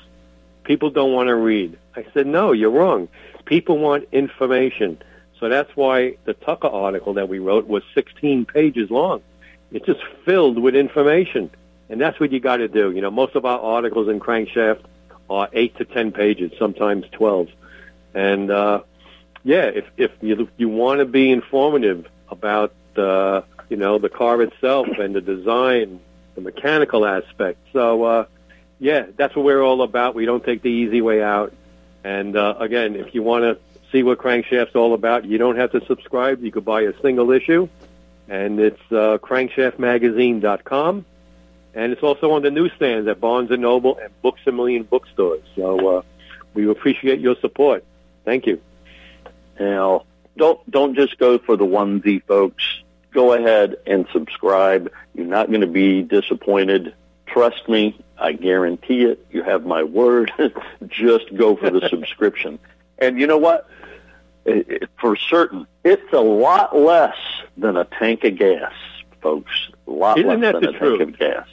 People 0.64 0.88
don't 0.88 1.12
want 1.12 1.28
to 1.28 1.34
read. 1.34 1.78
I 1.94 2.06
said, 2.14 2.26
no, 2.26 2.52
you're 2.52 2.70
wrong. 2.70 3.08
People 3.44 3.76
want 3.76 4.08
information. 4.12 5.02
So 5.42 5.48
that's 5.48 5.74
why 5.74 6.18
the 6.24 6.34
Tucker 6.34 6.68
article 6.68 7.14
that 7.14 7.28
we 7.28 7.40
wrote 7.40 7.66
was 7.66 7.82
16 7.96 8.44
pages 8.44 8.92
long. 8.92 9.22
It's 9.72 9.84
just 9.84 9.98
filled 10.24 10.56
with 10.56 10.76
information. 10.76 11.50
And 11.90 12.00
that's 12.00 12.20
what 12.20 12.30
you 12.30 12.38
got 12.38 12.58
to 12.58 12.68
do. 12.68 12.92
You 12.92 13.00
know, 13.00 13.10
most 13.10 13.34
of 13.34 13.44
our 13.44 13.58
articles 13.58 14.08
in 14.08 14.20
Crankshaft 14.20 14.84
are 15.28 15.48
8 15.52 15.78
to 15.78 15.84
10 15.84 16.12
pages, 16.12 16.52
sometimes 16.60 17.06
12. 17.10 17.48
And, 18.14 18.52
uh, 18.52 18.82
yeah, 19.42 19.64
if, 19.64 19.84
if 19.96 20.12
you, 20.20 20.48
you 20.58 20.68
want 20.68 21.00
to 21.00 21.06
be 21.06 21.32
informative 21.32 22.06
about, 22.28 22.72
uh, 22.96 23.42
you 23.68 23.76
know, 23.76 23.98
the 23.98 24.10
car 24.10 24.40
itself 24.42 24.86
and 25.00 25.12
the 25.12 25.20
design, 25.20 25.98
the 26.36 26.40
mechanical 26.40 27.04
aspect. 27.04 27.58
So, 27.72 28.04
uh, 28.04 28.26
yeah, 28.78 29.06
that's 29.16 29.34
what 29.34 29.44
we're 29.44 29.60
all 29.62 29.82
about. 29.82 30.14
We 30.14 30.24
don't 30.24 30.44
take 30.44 30.62
the 30.62 30.70
easy 30.70 31.00
way 31.00 31.20
out. 31.20 31.52
And, 32.04 32.36
uh, 32.36 32.54
again, 32.60 32.94
if 32.94 33.12
you 33.12 33.24
want 33.24 33.42
to 33.42 33.71
see 33.92 34.02
what 34.02 34.18
Crankshaft's 34.18 34.74
all 34.74 34.94
about, 34.94 35.24
you 35.24 35.38
don't 35.38 35.56
have 35.56 35.72
to 35.72 35.84
subscribe. 35.86 36.42
You 36.42 36.50
could 36.50 36.64
buy 36.64 36.82
a 36.82 36.92
single 37.00 37.30
issue. 37.30 37.68
And 38.28 38.58
it's, 38.58 38.80
uh, 38.90 39.18
crankshaftmagazine.com. 39.18 41.04
And 41.74 41.92
it's 41.92 42.02
also 42.02 42.32
on 42.32 42.42
the 42.42 42.50
newsstands 42.50 43.08
at 43.08 43.20
Barnes 43.20 43.50
& 43.50 43.58
Noble 43.58 43.98
and 43.98 44.10
Books 44.22 44.40
A 44.46 44.52
Million 44.52 44.82
bookstores. 44.82 45.42
So, 45.54 45.98
uh, 45.98 46.02
we 46.54 46.68
appreciate 46.68 47.20
your 47.20 47.36
support. 47.36 47.84
Thank 48.24 48.46
you. 48.46 48.60
Now, 49.58 50.04
don't 50.36 50.70
don't 50.70 50.94
just 50.94 51.18
go 51.18 51.38
for 51.38 51.56
the 51.56 51.64
onesie, 51.64 52.22
folks. 52.24 52.64
Go 53.12 53.32
ahead 53.32 53.76
and 53.86 54.06
subscribe. 54.12 54.90
You're 55.14 55.26
not 55.26 55.48
going 55.48 55.60
to 55.60 55.66
be 55.66 56.02
disappointed. 56.02 56.94
Trust 57.26 57.68
me, 57.68 57.98
I 58.18 58.32
guarantee 58.32 59.04
it. 59.04 59.26
You 59.30 59.42
have 59.42 59.66
my 59.66 59.82
word. 59.82 60.32
just 60.88 61.34
go 61.34 61.56
for 61.56 61.70
the 61.70 61.86
subscription. 61.90 62.58
And 63.02 63.18
you 63.18 63.26
know 63.26 63.38
what? 63.38 63.68
It- 64.44 64.66
it- 64.68 64.88
For 65.00 65.16
certain, 65.16 65.66
it's 65.84 66.12
a 66.12 66.20
lot 66.20 66.76
less 66.76 67.16
than 67.56 67.76
a 67.76 67.84
tank 67.84 68.22
of 68.24 68.36
gas, 68.36 68.72
folks. 69.20 69.50
A 69.86 69.90
lot 69.90 70.18
Isn't 70.18 70.40
less 70.40 70.54
than 70.54 70.74
a 70.74 70.78
truth? 70.78 70.98
tank 70.98 71.10
of 71.14 71.18
gas. 71.18 71.46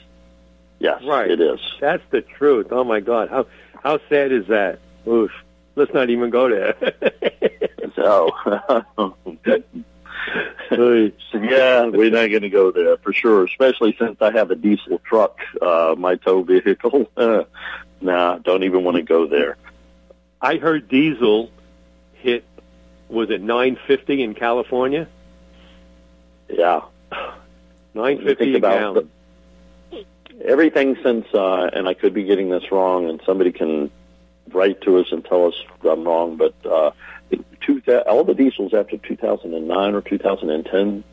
Yes, 0.78 1.02
Right. 1.04 1.30
it 1.30 1.40
is. 1.40 1.60
That's 1.80 2.02
the 2.10 2.22
truth. 2.22 2.68
Oh 2.70 2.84
my 2.84 3.00
God, 3.00 3.28
how 3.28 3.46
how 3.82 3.98
sad 4.08 4.30
is 4.32 4.46
that? 4.46 4.78
Oof. 5.06 5.30
Let's 5.76 5.92
not 5.94 6.10
even 6.10 6.30
go 6.30 6.48
there. 6.48 6.74
So, 7.96 8.30
So, 10.70 11.12
yeah, 11.34 11.86
we're 11.86 12.10
not 12.10 12.28
going 12.30 12.42
to 12.42 12.48
go 12.48 12.70
there 12.70 12.96
for 12.98 13.12
sure, 13.12 13.44
especially 13.44 13.96
since 13.98 14.16
I 14.22 14.30
have 14.32 14.50
a 14.50 14.54
diesel 14.54 15.00
truck, 15.04 15.38
uh, 15.60 15.94
my 15.98 16.14
tow 16.16 16.42
vehicle. 16.42 17.10
Nah, 18.02 18.38
don't 18.38 18.62
even 18.62 18.82
want 18.82 18.96
to 18.96 19.02
go 19.02 19.26
there. 19.26 19.58
I 20.40 20.56
heard 20.56 20.88
diesel 20.88 21.50
hit 22.14 22.44
was 23.08 23.30
it 23.30 23.42
950 23.42 24.22
in 24.22 24.34
California? 24.34 25.08
Yeah. 26.48 26.82
950 27.94 28.34
Think 28.34 28.54
a 28.54 28.58
about 28.58 28.78
gallon. 28.78 29.10
Everything 30.44 30.96
since, 31.02 31.26
uh, 31.34 31.70
and 31.72 31.88
I 31.88 31.94
could 31.94 32.14
be 32.14 32.24
getting 32.24 32.48
this 32.48 32.70
wrong, 32.70 33.10
and 33.10 33.20
somebody 33.26 33.52
can 33.52 33.90
write 34.52 34.80
to 34.82 34.98
us 34.98 35.06
and 35.10 35.24
tell 35.24 35.46
us 35.46 35.54
I'm 35.84 36.04
wrong, 36.04 36.36
but 36.36 36.54
uh, 36.64 36.92
two, 37.60 37.82
all 38.06 38.24
the 38.24 38.34
diesels 38.34 38.72
after 38.72 38.96
2009 38.96 39.94
or 39.94 40.00
2010 40.00 41.04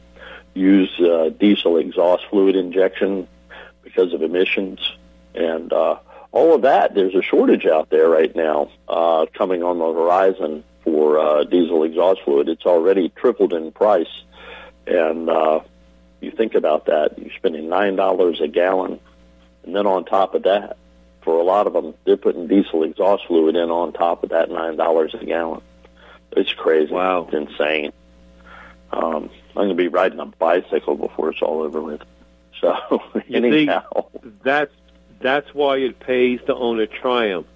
use 0.53 0.99
uh, 0.99 1.29
diesel 1.29 1.77
exhaust 1.77 2.25
fluid 2.29 2.55
injection 2.55 3.27
because 3.83 4.13
of 4.13 4.21
emissions. 4.21 4.79
And 5.35 5.71
uh, 5.73 5.97
all 6.31 6.53
of 6.53 6.63
that, 6.63 6.93
there's 6.93 7.15
a 7.15 7.21
shortage 7.21 7.65
out 7.65 7.89
there 7.89 8.09
right 8.09 8.35
now 8.35 8.69
uh, 8.87 9.25
coming 9.33 9.63
on 9.63 9.79
the 9.79 9.85
horizon 9.85 10.63
for 10.83 11.19
uh, 11.19 11.43
diesel 11.43 11.83
exhaust 11.83 12.21
fluid. 12.23 12.49
It's 12.49 12.65
already 12.65 13.09
tripled 13.09 13.53
in 13.53 13.71
price. 13.71 14.07
And 14.85 15.29
uh, 15.29 15.61
you 16.21 16.31
think 16.31 16.55
about 16.55 16.85
that, 16.85 17.17
you're 17.17 17.33
spending 17.35 17.67
$9 17.67 18.41
a 18.41 18.47
gallon. 18.47 18.99
And 19.63 19.75
then 19.75 19.85
on 19.85 20.05
top 20.05 20.33
of 20.33 20.43
that, 20.43 20.77
for 21.21 21.39
a 21.39 21.43
lot 21.43 21.67
of 21.67 21.73
them, 21.73 21.93
they're 22.05 22.15
putting 22.17 22.47
diesel 22.47 22.83
exhaust 22.83 23.25
fluid 23.27 23.55
in 23.55 23.69
on 23.69 23.91
top 23.91 24.23
of 24.23 24.29
that 24.29 24.49
$9 24.49 25.21
a 25.21 25.25
gallon. 25.25 25.61
It's 26.31 26.53
crazy. 26.53 26.91
Wow. 26.91 27.27
It's 27.29 27.51
insane. 27.51 27.91
Um, 28.91 29.29
I'm 29.49 29.55
going 29.55 29.69
to 29.69 29.75
be 29.75 29.89
riding 29.89 30.19
a 30.19 30.25
bicycle 30.25 30.95
before 30.95 31.31
it's 31.31 31.41
all 31.41 31.63
over 31.63 31.81
with. 31.81 32.01
So, 32.61 33.01
You 33.27 33.37
anyhow. 33.37 34.07
That's 34.43 34.71
that's 35.19 35.53
why 35.53 35.77
it 35.77 35.99
pays 35.99 36.39
to 36.47 36.55
own 36.55 36.79
a 36.79 36.87
Triumph 36.87 37.47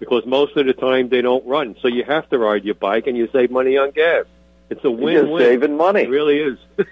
because 0.00 0.26
most 0.26 0.56
of 0.56 0.66
the 0.66 0.72
time 0.74 1.08
they 1.08 1.22
don't 1.22 1.46
run, 1.46 1.76
so 1.80 1.88
you 1.88 2.04
have 2.04 2.28
to 2.30 2.38
ride 2.38 2.64
your 2.64 2.74
bike 2.74 3.06
and 3.06 3.16
you 3.16 3.28
save 3.32 3.50
money 3.50 3.76
on 3.78 3.90
gas. 3.92 4.24
It's 4.70 4.80
a 4.84 4.88
You're 4.88 4.96
win-win. 5.24 5.42
saving 5.42 5.76
money. 5.76 6.02
It 6.02 6.10
really 6.10 6.38
is. 6.38 6.58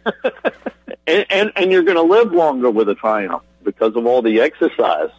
And, 1.05 1.27
and 1.31 1.53
and 1.57 1.73
you're 1.73 1.83
going 1.83 1.97
to 1.97 2.03
live 2.03 2.33
longer 2.33 2.71
with 2.71 2.89
a 2.89 2.95
Triumph 2.95 3.43
because 3.65 3.97
of 3.97 4.07
all 4.07 4.23
the 4.23 4.41
exercise. 4.41 5.11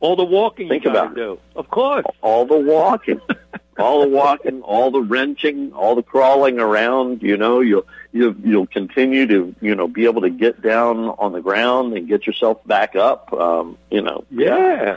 All 0.00 0.16
the 0.16 0.24
walking 0.24 0.68
Think 0.68 0.84
you 0.84 0.90
about 0.90 1.12
it. 1.12 1.14
do. 1.14 1.38
Of 1.54 1.68
course. 1.70 2.04
all 2.20 2.46
the 2.46 2.58
walking, 2.58 3.20
all 3.78 4.00
the 4.02 4.08
walking, 4.08 4.60
all 4.62 4.90
the 4.90 5.00
wrenching, 5.00 5.72
all 5.72 5.94
the 5.94 6.02
crawling 6.02 6.58
around. 6.58 7.22
You 7.22 7.36
know, 7.36 7.60
you'll 7.60 7.86
you 8.12 8.34
you'll 8.42 8.66
continue 8.66 9.26
to 9.26 9.54
you 9.60 9.74
know 9.74 9.86
be 9.88 10.04
able 10.06 10.22
to 10.22 10.30
get 10.30 10.62
down 10.62 11.08
on 11.18 11.32
the 11.32 11.40
ground 11.40 11.92
and 11.96 12.08
get 12.08 12.26
yourself 12.26 12.64
back 12.66 12.96
up. 12.96 13.32
Um, 13.32 13.76
you 13.90 14.02
know, 14.02 14.24
Yeah. 14.30 14.96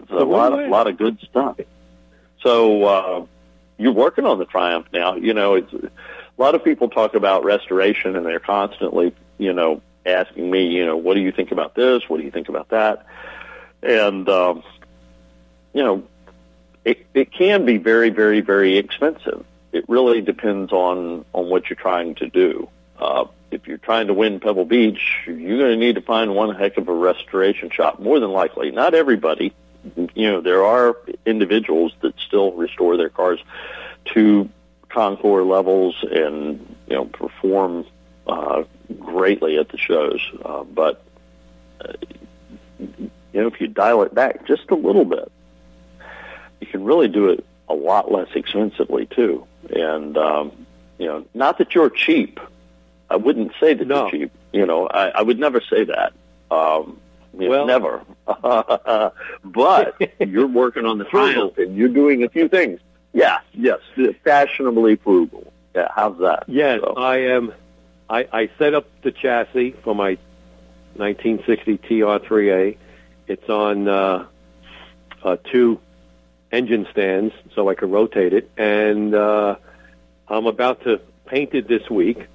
it's 0.00 0.10
a 0.10 0.14
lot 0.24 0.52
of 0.58 0.68
lot 0.70 0.86
of 0.86 0.96
good 0.96 1.18
stuff. 1.20 1.58
So 2.42 2.84
uh, 2.84 3.26
you're 3.78 3.92
working 3.92 4.24
on 4.26 4.38
the 4.38 4.46
Triumph 4.46 4.86
now. 4.92 5.16
You 5.16 5.34
know, 5.34 5.56
it's 5.56 5.72
a 5.72 5.90
lot 6.38 6.54
of 6.54 6.64
people 6.64 6.88
talk 6.88 7.14
about 7.14 7.44
restoration, 7.44 8.16
and 8.16 8.24
they're 8.24 8.40
constantly 8.40 9.14
you 9.38 9.52
know 9.52 9.82
asking 10.06 10.50
me, 10.50 10.66
you 10.66 10.86
know, 10.86 10.96
what 10.96 11.14
do 11.14 11.20
you 11.20 11.30
think 11.32 11.52
about 11.52 11.74
this? 11.74 12.08
What 12.08 12.18
do 12.18 12.24
you 12.24 12.30
think 12.30 12.48
about 12.48 12.70
that? 12.70 13.04
And 13.82 14.28
um, 14.28 14.62
you 15.74 15.82
know, 15.82 16.02
it, 16.84 17.06
it 17.14 17.32
can 17.32 17.64
be 17.66 17.76
very, 17.76 18.08
very, 18.10 18.40
very 18.40 18.78
expensive. 18.78 19.44
It 19.72 19.84
really 19.88 20.20
depends 20.20 20.72
on 20.72 21.24
on 21.32 21.48
what 21.48 21.68
you're 21.70 21.76
trying 21.76 22.16
to 22.16 22.28
do. 22.28 22.68
Uh, 22.98 23.26
if 23.50 23.66
you're 23.66 23.78
trying 23.78 24.08
to 24.08 24.14
win 24.14 24.40
Pebble 24.40 24.64
Beach, 24.64 25.00
you're 25.26 25.58
going 25.58 25.70
to 25.70 25.76
need 25.76 25.94
to 25.96 26.02
find 26.02 26.34
one 26.34 26.54
heck 26.54 26.76
of 26.76 26.88
a 26.88 26.94
restoration 26.94 27.70
shop. 27.70 27.98
More 27.98 28.20
than 28.20 28.30
likely, 28.30 28.70
not 28.70 28.94
everybody. 28.94 29.52
You 30.14 30.30
know, 30.30 30.40
there 30.40 30.64
are 30.64 30.96
individuals 31.24 31.92
that 32.02 32.14
still 32.20 32.52
restore 32.52 32.96
their 32.96 33.08
cars 33.08 33.40
to 34.12 34.48
Concours 34.90 35.46
levels 35.46 35.96
and 36.02 36.76
you 36.88 36.96
know 36.96 37.04
perform 37.06 37.86
uh, 38.26 38.64
greatly 38.98 39.56
at 39.56 39.68
the 39.68 39.78
shows. 39.78 40.20
Uh, 40.44 40.64
but 40.64 41.02
uh, 41.80 41.92
you 42.78 43.10
know, 43.32 43.46
if 43.46 43.60
you 43.60 43.68
dial 43.68 44.02
it 44.02 44.14
back 44.14 44.46
just 44.46 44.70
a 44.70 44.74
little 44.74 45.04
bit, 45.04 45.30
you 46.60 46.66
can 46.66 46.84
really 46.84 47.08
do 47.08 47.30
it 47.30 47.44
a 47.70 47.74
lot 47.74 48.10
less 48.10 48.28
expensively 48.34 49.06
too. 49.06 49.46
And 49.70 50.16
um, 50.18 50.66
you 50.98 51.06
know, 51.06 51.24
not 51.34 51.58
that 51.58 51.74
you're 51.74 51.88
cheap. 51.90 52.40
I 53.08 53.16
wouldn't 53.16 53.52
say 53.60 53.74
that 53.74 53.86
No. 53.86 54.02
you're 54.02 54.10
cheap. 54.10 54.32
You 54.52 54.66
know, 54.66 54.86
I, 54.86 55.08
I 55.08 55.22
would 55.22 55.38
never 55.38 55.60
say 55.60 55.84
that. 55.84 56.12
Um, 56.50 57.00
you 57.38 57.48
know, 57.48 57.64
Well- 57.64 57.66
never. 57.66 58.02
but 59.44 59.96
you're 60.20 60.46
working 60.46 60.84
on 60.86 60.98
the 60.98 61.04
Triumph 61.04 61.56
and 61.58 61.76
you're 61.76 61.88
doing 61.88 62.22
a 62.24 62.28
few 62.28 62.48
things. 62.48 62.80
Yeah, 63.12 63.38
yes, 63.52 63.78
fashionably 64.24 64.96
frugal. 64.96 65.52
Yeah, 65.74 65.88
how's 65.94 66.18
that? 66.18 66.44
Yes, 66.48 66.80
So- 66.82 66.94
I 66.96 67.18
am. 67.18 67.52
I, 68.08 68.26
I 68.32 68.50
set 68.58 68.74
up 68.74 68.86
the 69.02 69.12
chassis 69.12 69.72
for 69.84 69.94
my 69.94 70.18
1960 70.96 71.78
TR3A. 71.78 72.76
It's 73.28 73.48
on 73.48 73.86
uh, 73.88 74.26
uh, 75.22 75.36
two 75.52 75.80
engine 76.52 76.86
stands, 76.90 77.34
so 77.54 77.68
I 77.68 77.74
could 77.74 77.90
rotate 77.90 78.32
it. 78.32 78.50
And 78.56 79.14
uh, 79.14 79.56
I'm 80.28 80.46
about 80.46 80.82
to 80.84 81.00
paint 81.26 81.54
it 81.54 81.68
this 81.68 81.88
week. 81.88 82.26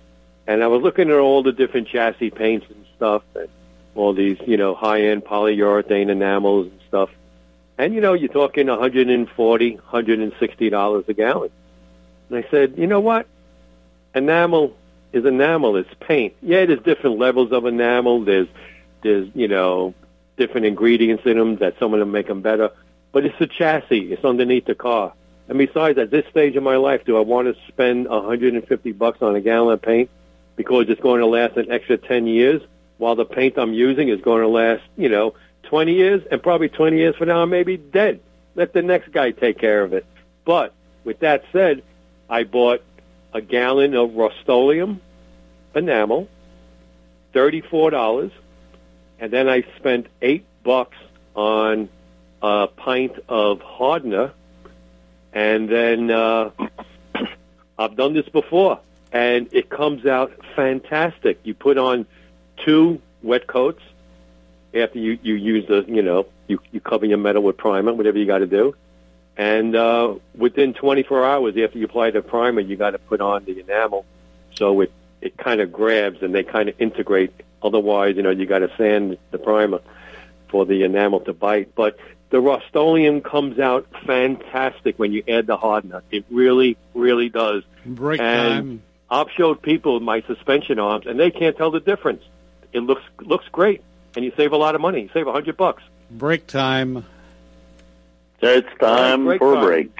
And 0.48 0.64
I 0.64 0.68
was 0.68 0.82
looking 0.82 1.10
at 1.10 1.18
all 1.18 1.44
the 1.44 1.52
different 1.52 1.88
chassis 1.88 2.30
paints 2.30 2.68
and 2.70 2.86
stuff, 2.96 3.24
and 3.36 3.50
all 3.96 4.14
these, 4.14 4.38
you 4.46 4.58
know, 4.58 4.76
high-end 4.76 5.26
polyurethane 5.26 6.10
enamels 6.10 6.68
and 6.68 6.80
stuff. 6.88 7.10
And 7.78 7.94
you 7.94 8.02
know, 8.02 8.14
you're 8.14 8.30
talking 8.30 8.68
140, 8.68 9.76
160 9.76 10.70
dollars 10.70 11.06
a 11.08 11.14
gallon. 11.14 11.52
And 12.30 12.44
I 12.44 12.50
said, 12.50 12.78
you 12.78 12.88
know 12.88 13.00
what? 13.00 13.28
Enamel 14.14 14.76
is 15.12 15.26
enamel. 15.26 15.76
It's 15.78 15.94
paint. 16.00 16.36
Yeah, 16.42 16.66
there's 16.66 16.82
different 16.82 17.20
levels 17.20 17.52
of 17.52 17.66
enamel. 17.66 18.24
There's, 18.24 18.48
there's, 19.04 19.30
you 19.34 19.48
know, 19.48 19.94
different 20.38 20.66
ingredients 20.68 21.24
in 21.26 21.38
them 21.38 21.58
that 21.58 21.78
some 21.80 21.94
of 21.94 22.00
them 22.00 22.12
make 22.12 22.28
them 22.28 22.42
better. 22.42 22.72
But 23.16 23.26
it's 23.26 23.40
the 23.40 23.48
chassis. 23.48 24.12
It's 24.12 24.26
underneath 24.26 24.66
the 24.66 24.76
car. 24.76 25.14
And 25.48 25.58
besides, 25.58 25.98
at 25.98 26.12
this 26.12 26.26
stage 26.32 26.58
of 26.58 26.64
my 26.64 26.76
life, 26.76 27.06
do 27.06 27.16
I 27.16 27.22
want 27.22 27.48
to 27.48 27.56
spend 27.70 28.10
150 28.10 28.92
bucks 28.92 29.22
on 29.22 29.38
a 29.38 29.40
gallon 29.40 29.76
of 29.76 29.82
paint 29.82 30.10
because 30.58 30.90
it's 30.90 31.00
going 31.00 31.22
to 31.22 31.26
last 31.26 31.56
an 31.56 31.72
extra 31.72 31.98
10 31.98 32.28
years, 32.28 32.62
while 32.98 33.16
the 33.16 33.24
paint 33.24 33.58
I'm 33.58 33.72
using 33.72 34.10
is 34.10 34.20
going 34.20 34.42
to 34.42 34.50
last, 34.50 34.84
you 34.98 35.08
know, 35.08 35.34
20 35.64 35.94
years, 35.94 36.24
and 36.30 36.44
probably 36.44 36.68
20 36.68 36.98
years 36.98 37.16
from 37.16 37.30
now 37.30 37.42
I 37.42 37.46
may 37.46 37.64
be 37.64 37.78
dead. 37.78 38.20
Let 38.54 38.74
the 38.74 38.82
next 38.82 39.14
guy 39.14 39.32
take 39.32 39.60
care 39.60 39.82
of 39.82 39.94
it. 39.94 40.06
But 40.44 40.74
with 41.06 41.20
that 41.20 41.46
said, 41.54 41.84
I 42.30 42.44
bought 42.44 42.84
a 43.34 43.40
gallon 43.40 43.96
of 43.96 44.16
Rust-Oleum 44.16 45.00
enamel, 45.74 46.28
thirty-four 47.32 47.92
dollars, 47.92 48.34
and 49.20 49.32
then 49.32 49.48
I 49.48 49.64
spent 49.78 50.08
eight 50.22 50.44
bucks 50.64 50.98
on 51.34 51.88
a 52.42 52.68
pint 52.68 53.14
of 53.28 53.62
hardener, 53.62 54.32
and 55.34 55.70
then 55.70 56.12
uh, 56.12 56.52
I've 57.78 57.96
done 57.96 58.14
this 58.14 58.28
before, 58.30 58.80
and 59.12 59.48
it 59.52 59.70
comes 59.70 60.06
out 60.06 60.34
fantastic. 60.56 61.40
You 61.44 61.54
put 61.54 61.78
on 61.78 62.06
two 62.58 63.02
wet 63.22 63.48
coats 63.48 63.82
after 64.74 65.00
you 65.00 65.18
you 65.24 65.36
use 65.36 65.68
the 65.68 65.86
you 65.88 66.02
know 66.02 66.28
you 66.48 66.60
you 66.72 66.80
cover 66.80 67.06
your 67.06 67.18
metal 67.18 67.44
with 67.44 67.58
primer, 67.58 67.94
whatever 67.94 68.18
you 68.18 68.26
got 68.26 68.40
to 68.40 68.48
do. 68.48 68.76
And 69.38 69.76
uh, 69.76 70.16
within 70.38 70.74
24 70.74 71.26
hours 71.26 71.58
after 71.58 71.78
you 71.78 71.86
apply 71.86 72.12
the 72.12 72.22
primer, 72.22 72.62
you 72.62 72.78
got 72.78 72.92
to 72.92 73.00
put 73.00 73.20
on 73.20 73.44
the 73.44 73.60
enamel, 73.60 74.06
so 74.56 74.82
it 74.82 74.92
it 75.22 75.38
kind 75.38 75.60
of 75.60 75.72
grabs 75.72 76.22
and 76.22 76.34
they 76.34 76.44
kind 76.44 76.70
of 76.70 76.80
integrate. 76.80 77.34
Otherwise, 77.64 78.16
you 78.16 78.22
know, 78.22 78.30
you 78.30 78.46
got 78.46 78.60
to 78.60 78.72
sand 78.78 79.18
the 79.32 79.40
primer 79.40 79.82
for 80.50 80.66
the 80.66 80.84
enamel 80.84 81.20
to 81.22 81.34
bite. 81.34 81.74
But 81.74 81.98
the 82.36 82.42
Rust-Oleum 82.42 83.22
comes 83.22 83.60
out 83.60 83.88
fantastic 84.06 85.00
when 85.00 85.14
you 85.14 85.24
add 85.26 85.48
the 85.48 85.56
hardener. 85.56 86.04
It 86.12 86.26
really, 86.30 86.76
really 86.94 87.30
does. 87.30 87.64
Break 87.86 88.20
And 88.20 88.52
time. 88.52 88.84
I've 89.10 89.32
showed 89.32 89.62
people 89.62 90.02
my 90.02 90.20
suspension 90.24 90.78
arms, 90.78 91.06
and 91.06 91.18
they 91.18 91.32
can't 91.32 91.56
tell 91.56 91.72
the 91.72 91.80
difference. 91.80 92.24
It 92.74 92.82
looks 92.82 93.04
looks 93.22 93.46
great, 93.54 93.82
and 94.18 94.26
you 94.26 94.34
save 94.36 94.52
a 94.52 94.58
lot 94.58 94.76
of 94.76 94.82
money. 94.82 95.04
You 95.04 95.10
save 95.14 95.28
a 95.28 95.32
hundred 95.32 95.56
bucks. 95.56 95.82
Break 96.12 96.46
time. 96.46 97.06
It's 98.42 98.68
time 98.82 99.24
break 99.24 99.40
for 99.40 99.54
a 99.54 99.56
time. 99.56 99.64
break. 99.66 99.92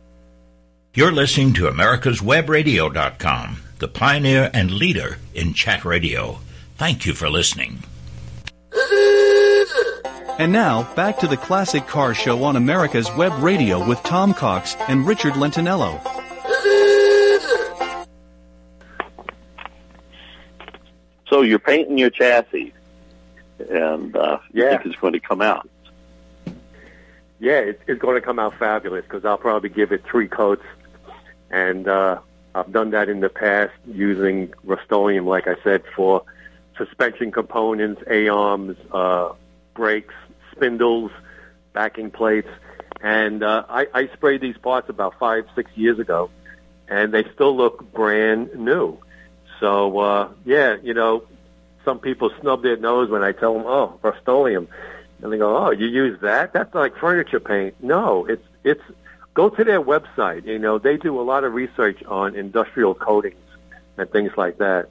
You're 0.94 1.12
listening 1.12 1.54
to 1.54 1.62
America'sWebRadio.com, 1.68 3.62
the 3.78 3.88
pioneer 3.88 4.50
and 4.52 4.70
leader 4.70 5.16
in 5.34 5.54
chat 5.54 5.84
radio. 5.86 6.38
Thank 6.76 7.06
you 7.06 7.14
for 7.14 7.30
listening. 7.30 7.82
And 10.38 10.52
now, 10.52 10.92
back 10.94 11.18
to 11.20 11.26
the 11.26 11.36
Classic 11.38 11.86
Car 11.86 12.14
Show 12.14 12.42
on 12.44 12.56
America's 12.56 13.10
Web 13.16 13.32
Radio 13.42 13.86
with 13.86 14.02
Tom 14.02 14.34
Cox 14.34 14.76
and 14.88 15.06
Richard 15.06 15.34
Lentinello. 15.34 16.00
So 21.28 21.40
you're 21.42 21.58
painting 21.58 21.96
your 21.96 22.10
chassis, 22.10 22.74
and 23.70 24.14
uh, 24.14 24.38
you 24.52 24.64
Yeah. 24.64 24.76
think 24.76 24.86
it's 24.92 24.96
going 25.00 25.14
to 25.14 25.20
come 25.20 25.40
out. 25.40 25.68
Yeah, 27.40 27.58
it, 27.60 27.80
it's 27.86 28.00
going 28.00 28.16
to 28.16 28.20
come 28.20 28.38
out 28.38 28.54
fabulous 28.58 29.04
because 29.04 29.24
I'll 29.24 29.38
probably 29.38 29.70
give 29.70 29.92
it 29.92 30.02
three 30.04 30.28
coats, 30.28 30.62
and 31.52 31.86
uh, 31.86 32.18
I've 32.54 32.72
done 32.72 32.90
that 32.90 33.08
in 33.08 33.20
the 33.20 33.28
past 33.28 33.72
using 33.86 34.52
Rust-Oleum, 34.64 35.26
like 35.26 35.46
I 35.46 35.54
said, 35.62 35.84
for 35.94 36.24
suspension 36.76 37.30
components, 37.30 38.02
A-arms, 38.10 38.76
uh, 38.90 39.32
brakes, 39.74 40.14
spindles, 40.50 41.12
backing 41.72 42.10
plates, 42.10 42.48
and 43.02 43.42
uh, 43.42 43.64
I, 43.68 43.86
I 43.92 44.08
sprayed 44.14 44.40
these 44.40 44.56
parts 44.56 44.88
about 44.88 45.18
five, 45.18 45.44
six 45.54 45.70
years 45.74 45.98
ago, 45.98 46.30
and 46.88 47.12
they 47.12 47.24
still 47.34 47.56
look 47.56 47.92
brand 47.92 48.54
new. 48.54 48.98
So 49.60 49.98
uh, 49.98 50.28
yeah, 50.44 50.76
you 50.82 50.94
know, 50.94 51.24
some 51.84 51.98
people 51.98 52.30
snub 52.40 52.62
their 52.62 52.76
nose 52.76 53.10
when 53.10 53.22
I 53.22 53.32
tell 53.32 53.54
them, 53.54 53.64
"Oh, 53.66 53.98
Rust-Oleum." 54.02 54.68
And 55.22 55.32
they 55.32 55.38
go, 55.38 55.56
"Oh, 55.56 55.70
you 55.70 55.86
use 55.86 56.20
that? 56.22 56.52
That's 56.52 56.74
like 56.74 56.96
furniture 56.96 57.40
paint." 57.40 57.74
No, 57.82 58.26
it's 58.26 58.44
it's 58.64 58.82
go 59.34 59.48
to 59.48 59.64
their 59.64 59.80
website. 59.80 60.46
You 60.46 60.58
know, 60.58 60.78
they 60.78 60.96
do 60.96 61.20
a 61.20 61.22
lot 61.22 61.44
of 61.44 61.54
research 61.54 62.02
on 62.04 62.34
industrial 62.34 62.94
coatings 62.94 63.36
and 63.96 64.10
things 64.10 64.32
like 64.36 64.58
that. 64.58 64.88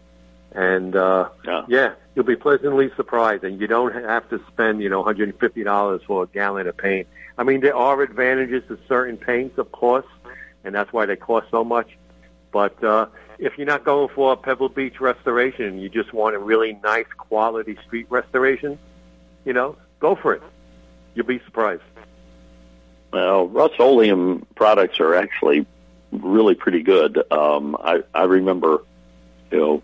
And 0.53 0.95
uh 0.95 1.29
Yeah. 1.45 1.63
yeah, 1.67 1.93
you'll 2.15 2.25
be 2.25 2.35
pleasantly 2.35 2.91
surprised 2.95 3.43
and 3.43 3.59
you 3.61 3.67
don't 3.67 3.93
have 3.93 4.27
to 4.29 4.41
spend, 4.47 4.81
you 4.81 4.89
know, 4.89 5.03
$150 5.03 6.03
for 6.03 6.23
a 6.23 6.27
gallon 6.27 6.67
of 6.67 6.77
paint. 6.77 7.07
I 7.37 7.43
mean, 7.43 7.61
there 7.61 7.75
are 7.75 8.01
advantages 8.01 8.63
to 8.67 8.77
certain 8.87 9.17
paints, 9.17 9.57
of 9.57 9.71
course, 9.71 10.05
and 10.63 10.75
that's 10.75 10.91
why 10.91 11.05
they 11.05 11.15
cost 11.15 11.47
so 11.51 11.63
much. 11.63 11.97
But 12.51 12.83
uh 12.83 13.07
if 13.39 13.57
you're 13.57 13.65
not 13.65 13.83
going 13.83 14.07
for 14.09 14.33
a 14.33 14.37
Pebble 14.37 14.69
Beach 14.69 15.01
restoration 15.01 15.65
and 15.65 15.81
you 15.81 15.89
just 15.89 16.13
want 16.13 16.35
a 16.35 16.39
really 16.39 16.73
nice 16.83 17.07
quality 17.17 17.75
street 17.87 18.05
restoration, 18.09 18.77
you 19.45 19.53
know, 19.53 19.75
go 19.99 20.15
for 20.15 20.33
it. 20.33 20.43
You'll 21.15 21.25
be 21.25 21.39
surprised. 21.45 21.81
Well, 23.11 23.47
Rust-Oleum 23.47 24.45
products 24.55 24.99
are 24.99 25.15
actually 25.15 25.65
really 26.11 26.55
pretty 26.55 26.81
good. 26.81 27.21
Um, 27.31 27.75
I, 27.79 28.03
I 28.13 28.23
remember, 28.23 28.83
you 29.51 29.57
know, 29.57 29.83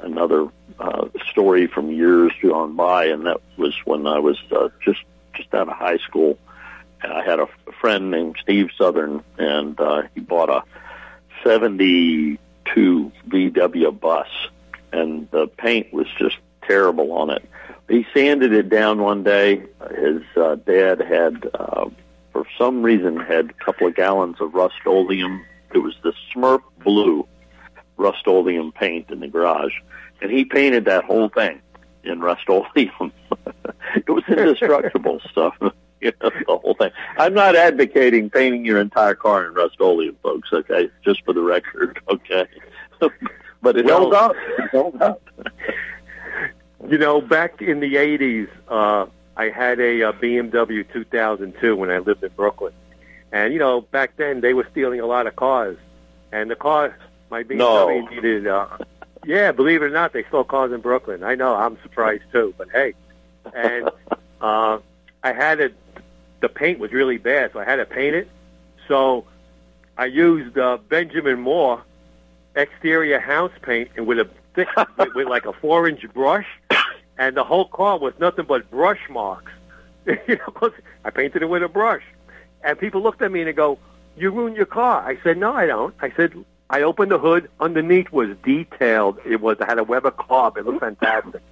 another 0.00 0.48
uh, 0.78 1.08
story 1.30 1.68
from 1.68 1.90
years 1.90 2.32
gone 2.42 2.74
by, 2.74 3.06
and 3.06 3.26
that 3.26 3.40
was 3.56 3.74
when 3.84 4.06
I 4.06 4.18
was 4.18 4.38
uh, 4.50 4.68
just 4.84 5.00
just 5.34 5.52
out 5.54 5.68
of 5.68 5.76
high 5.76 5.98
school. 5.98 6.38
And 7.02 7.12
I 7.12 7.24
had 7.24 7.38
a 7.38 7.46
friend 7.80 8.10
named 8.10 8.36
Steve 8.40 8.70
Southern, 8.76 9.22
and 9.38 9.78
uh, 9.78 10.02
he 10.14 10.20
bought 10.20 10.48
a 10.48 10.62
'72 11.44 12.38
VW 13.28 14.00
bus, 14.00 14.28
and 14.92 15.30
the 15.30 15.46
paint 15.46 15.92
was 15.92 16.06
just 16.18 16.36
terrible 16.62 17.12
on 17.12 17.30
it. 17.30 17.48
He 17.88 18.04
sanded 18.12 18.52
it 18.52 18.68
down 18.68 19.00
one 19.00 19.22
day. 19.22 19.62
His 19.96 20.22
uh, 20.36 20.56
dad 20.56 21.00
had. 21.00 21.48
Uh, 21.54 21.90
for 22.36 22.46
some 22.58 22.82
reason 22.82 23.16
had 23.16 23.48
a 23.48 23.64
couple 23.64 23.86
of 23.86 23.94
gallons 23.94 24.36
of 24.40 24.52
Rust-Oleum. 24.52 25.42
It 25.72 25.78
was 25.78 25.94
the 26.02 26.12
Smurf 26.34 26.60
blue 26.84 27.26
Rust-Oleum 27.96 28.72
paint 28.72 29.08
in 29.10 29.20
the 29.20 29.28
garage, 29.28 29.72
and 30.20 30.30
he 30.30 30.44
painted 30.44 30.84
that 30.84 31.04
whole 31.04 31.30
thing 31.30 31.62
in 32.04 32.20
Rust-Oleum. 32.20 33.10
it 33.94 34.10
was 34.10 34.22
indestructible 34.28 35.20
stuff. 35.30 35.54
You 35.98 36.12
know, 36.20 36.28
the 36.28 36.58
whole 36.58 36.74
thing. 36.74 36.90
I'm 37.16 37.32
not 37.32 37.56
advocating 37.56 38.28
painting 38.28 38.66
your 38.66 38.78
entire 38.78 39.14
car 39.14 39.46
in 39.46 39.54
Rust-Oleum, 39.54 40.18
folks. 40.22 40.50
Okay, 40.52 40.90
just 41.02 41.24
for 41.24 41.32
the 41.32 41.40
record. 41.40 41.98
Okay, 42.10 42.46
but 43.62 43.78
it 43.78 43.86
held 43.86 44.12
up. 44.12 44.36
It 44.58 44.70
held 44.72 45.00
up. 45.00 45.26
You 46.86 46.98
know, 46.98 47.22
back 47.22 47.62
in 47.62 47.80
the 47.80 47.94
80s, 47.94 48.48
uh, 48.68 49.06
I 49.36 49.50
had 49.50 49.80
a, 49.80 50.02
uh 50.04 50.12
BMW 50.12 50.84
2002 50.92 51.76
when 51.76 51.90
I 51.90 51.98
lived 51.98 52.22
in 52.24 52.30
Brooklyn. 52.36 52.72
And, 53.32 53.52
you 53.52 53.58
know, 53.58 53.80
back 53.82 54.16
then 54.16 54.40
they 54.40 54.54
were 54.54 54.66
stealing 54.70 55.00
a 55.00 55.06
lot 55.06 55.26
of 55.26 55.36
cars. 55.36 55.76
And 56.32 56.50
the 56.50 56.56
car, 56.56 56.96
my 57.30 57.42
BMW 57.42 57.58
No. 57.58 58.06
needed, 58.08 58.46
uh, 58.46 58.66
yeah, 59.24 59.52
believe 59.52 59.82
it 59.82 59.86
or 59.86 59.90
not, 59.90 60.12
they 60.12 60.24
stole 60.24 60.44
cars 60.44 60.72
in 60.72 60.80
Brooklyn. 60.80 61.22
I 61.24 61.34
know, 61.34 61.54
I'm 61.54 61.76
surprised 61.82 62.24
too, 62.32 62.54
but 62.56 62.68
hey. 62.72 62.94
And, 63.54 63.90
uh, 64.40 64.78
I 65.22 65.32
had 65.32 65.60
it, 65.60 65.74
the 66.40 66.48
paint 66.48 66.78
was 66.78 66.92
really 66.92 67.18
bad, 67.18 67.52
so 67.52 67.58
I 67.60 67.64
had 67.64 67.76
to 67.76 67.84
paint 67.84 68.14
it. 68.16 68.28
So 68.88 69.24
I 69.98 70.06
used, 70.06 70.56
uh, 70.56 70.78
Benjamin 70.88 71.40
Moore 71.40 71.82
exterior 72.54 73.18
house 73.20 73.52
paint 73.62 73.90
and 73.96 74.06
with 74.06 74.18
a 74.18 74.28
thick, 74.54 74.68
with, 74.96 75.14
with 75.14 75.28
like 75.28 75.44
a 75.46 75.52
four 75.52 75.86
inch 75.88 76.02
brush 76.14 76.46
and 77.18 77.36
the 77.36 77.44
whole 77.44 77.66
car 77.66 77.98
was 77.98 78.14
nothing 78.18 78.44
but 78.46 78.70
brush 78.70 79.00
marks. 79.08 79.52
you 80.06 80.36
know, 80.36 80.70
I 81.04 81.10
painted 81.10 81.42
it 81.42 81.46
with 81.46 81.62
a 81.62 81.68
brush, 81.68 82.02
and 82.62 82.78
people 82.78 83.02
looked 83.02 83.22
at 83.22 83.32
me 83.32 83.40
and 83.40 83.48
they 83.48 83.52
go, 83.52 83.78
"You 84.16 84.30
ruined 84.30 84.56
your 84.56 84.66
car." 84.66 85.06
I 85.06 85.18
said, 85.22 85.38
"No, 85.38 85.52
I 85.52 85.66
don't." 85.66 85.94
I 86.00 86.10
said, 86.10 86.32
"I 86.70 86.82
opened 86.82 87.10
the 87.10 87.18
hood. 87.18 87.50
Underneath 87.60 88.10
was 88.12 88.30
detailed. 88.44 89.18
It 89.24 89.40
was 89.40 89.58
it 89.60 89.64
had 89.64 89.78
a 89.78 89.84
Weber 89.84 90.12
carb. 90.12 90.56
It 90.56 90.64
looked 90.64 90.80
fantastic." 90.80 91.42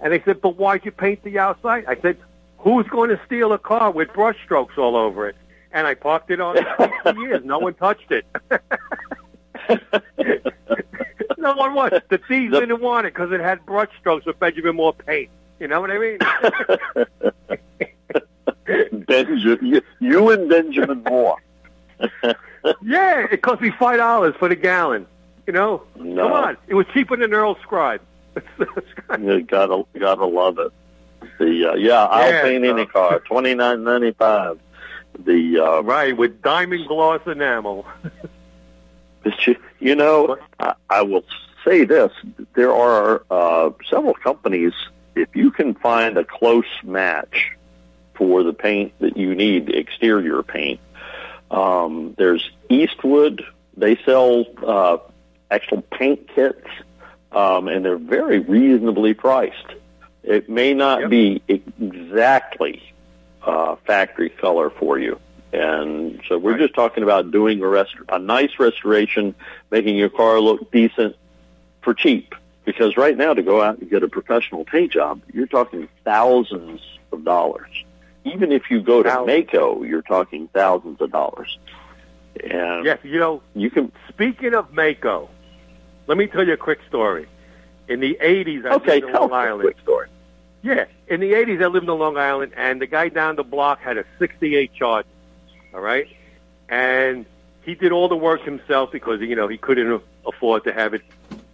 And 0.00 0.12
they 0.12 0.22
said, 0.22 0.40
"But 0.40 0.56
why'd 0.56 0.84
you 0.84 0.92
paint 0.92 1.22
the 1.24 1.38
outside?" 1.38 1.84
I 1.86 2.00
said, 2.00 2.16
"Who's 2.58 2.86
going 2.86 3.10
to 3.10 3.20
steal 3.26 3.52
a 3.52 3.58
car 3.58 3.90
with 3.90 4.12
brush 4.14 4.36
strokes 4.44 4.78
all 4.78 4.96
over 4.96 5.28
it?" 5.28 5.36
And 5.72 5.86
I 5.86 5.94
parked 5.94 6.30
it 6.30 6.40
on 6.40 6.56
for 7.02 7.14
years. 7.18 7.44
No 7.44 7.58
one 7.58 7.74
touched 7.74 8.10
it. 8.10 8.24
no 11.40 11.54
one 11.54 11.74
wanted. 11.74 12.02
The 12.08 12.18
thieves 12.18 12.52
The- 12.52 12.60
didn't 12.60 12.80
want 12.80 13.06
it 13.06 13.14
because 13.14 13.32
it 13.32 13.40
had 13.40 13.64
brush 13.66 13.88
strokes 13.98 14.26
with 14.26 14.38
Benjamin 14.38 14.76
Moore 14.76 14.92
paint. 14.94 15.30
You 15.58 15.68
know 15.68 15.80
what 15.80 15.90
I 15.90 15.98
mean? 15.98 16.18
Benjamin, 19.06 19.58
you, 19.66 19.82
you 20.00 20.30
and 20.30 20.48
Benjamin 20.48 21.02
Moore. 21.04 21.36
yeah, 22.82 23.26
it 23.30 23.42
cost 23.42 23.60
me 23.60 23.70
five 23.78 23.98
dollars 23.98 24.34
for 24.38 24.48
the 24.48 24.56
gallon. 24.56 25.06
You 25.46 25.52
know, 25.52 25.82
No. 25.96 26.22
come 26.28 26.32
on, 26.32 26.56
it 26.68 26.74
was 26.74 26.86
cheaper 26.94 27.16
than 27.16 27.32
Earl 27.34 27.56
Scheib. 27.56 28.00
You 29.20 29.42
gotta 29.42 29.82
gotta 29.98 30.24
love 30.24 30.58
it. 30.60 30.72
The 31.38 31.70
uh, 31.72 31.74
yeah, 31.74 32.04
I'll 32.04 32.30
Yeah, 32.30 32.42
paint 32.42 32.64
any 32.64 32.86
car. 32.86 33.18
Twenty 33.20 33.54
nine 33.54 33.82
ninety 33.82 34.12
five. 34.12 34.58
The 35.18 35.58
uh, 35.58 35.80
right 35.82 36.16
with 36.16 36.40
diamond 36.40 36.86
gloss 36.86 37.20
enamel. 37.26 37.84
You, 39.46 39.56
you 39.80 39.94
know, 39.96 40.36
I, 40.58 40.74
I 40.88 41.02
will 41.02 41.24
say 41.64 41.84
this: 41.84 42.12
there 42.54 42.72
are 42.72 43.22
uh, 43.30 43.70
several 43.88 44.14
companies. 44.14 44.72
If 45.16 45.34
you 45.34 45.50
can 45.50 45.74
find 45.74 46.16
a 46.16 46.24
close 46.24 46.64
match 46.84 47.50
for 48.14 48.42
the 48.42 48.52
paint 48.52 48.92
that 49.00 49.16
you 49.16 49.34
need, 49.34 49.68
exterior 49.70 50.42
paint, 50.42 50.80
um, 51.50 52.14
there's 52.16 52.48
Eastwood. 52.68 53.42
They 53.76 53.96
sell 54.04 54.44
uh, 54.64 54.98
actual 55.50 55.82
paint 55.82 56.28
kits, 56.34 56.66
um, 57.32 57.68
and 57.68 57.84
they're 57.84 57.96
very 57.98 58.38
reasonably 58.38 59.14
priced. 59.14 59.74
It 60.22 60.48
may 60.48 60.74
not 60.74 61.00
Yep. 61.02 61.10
be 61.10 61.42
exactly 61.48 62.82
uh, 63.42 63.76
factory 63.86 64.28
color 64.28 64.70
for 64.70 64.98
you. 64.98 65.18
And 65.52 66.20
so 66.28 66.38
we're 66.38 66.52
Right. 66.52 66.60
just 66.60 66.74
talking 66.74 67.02
about 67.02 67.30
doing 67.30 67.60
a, 67.62 67.66
rest- 67.66 67.96
a 68.08 68.18
nice 68.18 68.58
restoration, 68.58 69.34
making 69.70 69.96
your 69.96 70.08
car 70.08 70.38
look 70.40 70.70
decent 70.70 71.16
for 71.82 71.94
cheap. 71.94 72.34
Because 72.64 72.96
right 72.96 73.16
now 73.16 73.34
to 73.34 73.42
go 73.42 73.60
out 73.62 73.78
and 73.78 73.90
get 73.90 74.02
a 74.02 74.08
professional 74.08 74.64
paint 74.64 74.92
job, 74.92 75.20
you're 75.32 75.46
talking 75.46 75.88
thousands 76.04 76.80
of 77.10 77.24
dollars. 77.24 77.70
Even 78.24 78.52
if 78.52 78.70
you 78.70 78.80
go 78.80 79.02
to 79.02 79.08
Thousands. 79.08 79.46
Maaco, 79.48 79.88
you're 79.88 80.02
talking 80.02 80.46
thousands 80.52 81.00
of 81.00 81.10
dollars. 81.10 81.58
And 82.44 82.84
yes, 82.84 82.98
you 83.02 83.18
know, 83.18 83.42
you 83.54 83.70
can 83.70 83.90
speaking 84.08 84.54
of 84.54 84.70
Maaco, 84.72 85.28
let 86.06 86.16
me 86.18 86.26
tell 86.26 86.46
you 86.46 86.52
a 86.52 86.56
quick 86.58 86.78
story. 86.86 87.26
In 87.88 87.98
the 88.00 88.16
'80s, 88.20 88.66
I 88.66 88.74
okay 88.74 88.94
lived 88.96 89.06
in 89.06 89.12
tell 89.12 89.22
Long 89.22 89.32
Island. 89.32 89.62
quick 89.62 89.78
story. 89.82 90.08
Yeah, 90.62 90.84
in 91.08 91.20
the 91.20 91.32
'80s, 91.32 91.62
I 91.62 91.66
lived 91.66 91.88
in 91.88 91.98
Long 91.98 92.18
Island, 92.18 92.52
and 92.56 92.80
the 92.80 92.86
guy 92.86 93.08
down 93.08 93.36
the 93.36 93.42
block 93.42 93.80
had 93.80 93.96
a 93.98 94.04
'68 94.18 94.72
Charger. 94.74 95.08
All 95.72 95.80
right, 95.80 96.08
and 96.68 97.26
he 97.62 97.74
did 97.74 97.92
all 97.92 98.08
the 98.08 98.16
work 98.16 98.42
himself 98.42 98.90
because 98.90 99.20
you 99.20 99.36
know 99.36 99.48
he 99.48 99.56
couldn't 99.58 100.02
afford 100.26 100.64
to 100.64 100.72
have 100.72 100.94
it, 100.94 101.02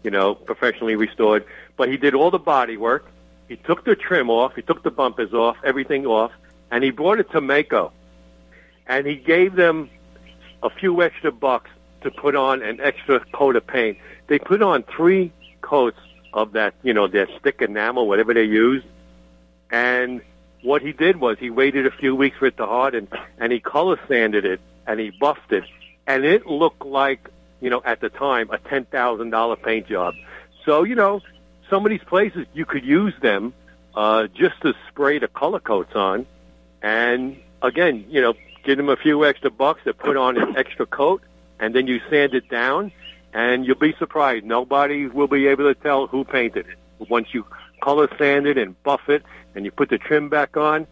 you 0.03 0.11
know, 0.11 0.35
professionally 0.35 0.97
restored. 0.97 1.45
But 1.77 1.89
he 1.89 1.97
did 1.97 2.15
all 2.15 2.31
the 2.31 2.39
body 2.39 2.77
work. 2.77 3.07
He 3.49 3.57
took 3.57 3.85
the 3.85 3.95
trim 3.95 4.31
off. 4.31 4.55
He 4.55 4.63
took 4.63 4.83
the 4.83 4.91
bumpers 4.91 5.33
off, 5.35 5.57
everything 5.65 6.07
off, 6.07 6.33
and 6.71 6.83
he 6.83 6.91
brought 6.91 7.21
it 7.21 7.31
to 7.33 7.41
Maaco, 7.41 7.93
and 8.87 9.07
he 9.07 9.17
gave 9.17 9.55
them 9.55 9.91
a 10.63 10.71
few 10.71 11.03
extra 11.03 11.31
bucks 11.31 11.71
to 12.03 12.11
put 12.11 12.35
on 12.35 12.63
an 12.63 12.81
extra 12.81 13.21
coat 13.33 13.57
of 13.57 13.67
paint. 13.67 13.99
They 14.29 14.39
put 14.39 14.63
on 14.63 14.83
three 14.85 15.33
coats 15.61 15.99
of 16.33 16.53
that, 16.53 16.75
you 16.83 16.93
know, 16.93 17.07
their 17.07 17.29
stick 17.39 17.63
enamel, 17.63 18.07
whatever 18.07 18.35
they 18.35 18.45
use. 18.45 18.83
And 19.71 20.21
what 20.67 20.83
he 20.83 20.93
did 20.93 21.17
was 21.17 21.39
he 21.39 21.49
waited 21.49 21.87
a 21.87 21.93
few 21.93 22.15
weeks 22.17 22.37
for 22.39 22.47
it 22.47 22.57
to 22.57 22.67
harden, 22.67 23.07
and 23.39 23.53
he 23.53 23.61
color 23.61 23.99
sanded 24.09 24.45
it, 24.45 24.61
and 24.85 24.99
he 24.99 25.11
buffed 25.11 25.53
it, 25.53 25.63
and 26.09 26.25
it 26.25 26.45
looked 26.45 26.85
like, 26.85 27.31
you 27.61 27.71
know, 27.71 27.81
at 27.85 28.01
the 28.01 28.09
time, 28.09 28.51
a 28.51 28.59
ten 28.59 28.85
thousand 28.85 29.31
dollar 29.31 29.55
paint 29.55 29.87
job. 29.87 30.15
So, 30.65 30.83
you 30.83 30.97
know, 30.97 31.23
some 31.71 31.87
of 31.87 31.91
these 31.91 32.03
places 32.03 32.47
you 32.53 32.65
could 32.65 32.85
use 32.85 33.15
them 33.23 33.55
uh, 33.95 34.27
just 34.27 34.61
to 34.63 34.75
spray 34.89 35.21
the 35.21 35.29
color 35.29 35.61
coats 35.61 35.95
on, 35.95 36.27
and 36.83 37.41
again, 37.63 38.05
you 38.09 38.21
know, 38.21 38.35
give 38.65 38.77
them 38.77 38.89
a 38.89 38.97
few 38.97 39.25
extra 39.25 39.53
bucks 39.53 39.85
to 39.85 39.95
put 39.95 40.17
on 40.17 40.37
an 40.37 40.57
extra 40.57 40.85
coat, 40.85 41.23
and 41.61 41.77
then 41.77 41.87
you 41.87 42.01
sand 42.11 42.35
it 42.35 42.49
down, 42.49 42.91
and 43.33 43.65
you'll 43.65 43.79
be 43.79 43.95
surprised. 44.01 44.45
Nobody 44.45 45.07
will 45.07 45.29
be 45.29 45.47
able 45.47 45.73
to 45.73 45.81
tell 45.81 46.09
who 46.09 46.25
painted 46.25 46.67
it 46.67 47.09
once 47.09 47.29
you 47.33 47.47
color 47.81 48.09
sand 48.19 48.47
it 48.47 48.59
and 48.59 48.81
buff 48.83 49.09
it, 49.09 49.23
and 49.55 49.65
you 49.65 49.71
put 49.71 49.91
the 49.91 49.99
trim 49.99 50.29
back 50.29 50.57
on, 50.57 50.87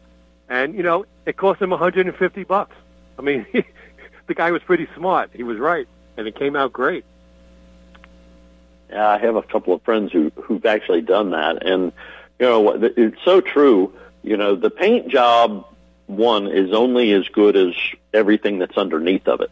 and 0.48 0.74
you 0.74 0.82
know 0.82 1.04
it 1.26 1.36
cost 1.36 1.60
him 1.60 1.70
150 1.70 2.44
bucks. 2.44 2.76
I 3.18 3.22
mean, 3.22 3.46
the 4.26 4.34
guy 4.34 4.50
was 4.50 4.62
pretty 4.62 4.88
smart. 4.96 5.30
He 5.32 5.42
was 5.42 5.58
right, 5.58 5.88
and 6.16 6.26
it 6.26 6.36
came 6.36 6.56
out 6.56 6.72
great. 6.72 7.04
Yeah, 8.90 9.08
I 9.08 9.18
have 9.18 9.36
a 9.36 9.42
couple 9.42 9.74
of 9.74 9.82
friends 9.82 10.12
who 10.12 10.30
who've 10.36 10.64
actually 10.64 11.02
done 11.02 11.30
that, 11.30 11.66
and 11.66 11.92
you 12.38 12.46
know 12.46 12.70
it's 12.70 13.22
so 13.24 13.40
true. 13.40 13.92
You 14.22 14.36
know, 14.36 14.54
the 14.54 14.70
paint 14.70 15.08
job 15.08 15.66
one 16.06 16.48
is 16.48 16.72
only 16.72 17.12
as 17.12 17.26
good 17.28 17.56
as 17.56 17.74
everything 18.12 18.58
that's 18.58 18.76
underneath 18.76 19.26
of 19.26 19.40
it, 19.40 19.50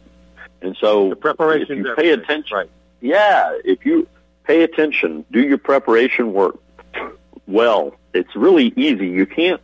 and 0.61 0.77
so 0.79 1.09
the 1.09 1.15
preparation. 1.15 1.79
If 1.79 1.85
you 1.85 1.95
pay 1.95 2.09
attention, 2.11 2.57
right. 2.57 2.69
yeah, 3.01 3.57
if 3.65 3.85
you 3.85 4.07
pay 4.43 4.63
attention, 4.63 5.25
do 5.31 5.41
your 5.41 5.57
preparation 5.57 6.33
work 6.33 6.57
well. 7.47 7.95
It's 8.13 8.35
really 8.35 8.73
easy. 8.75 9.07
You 9.07 9.25
can't 9.25 9.61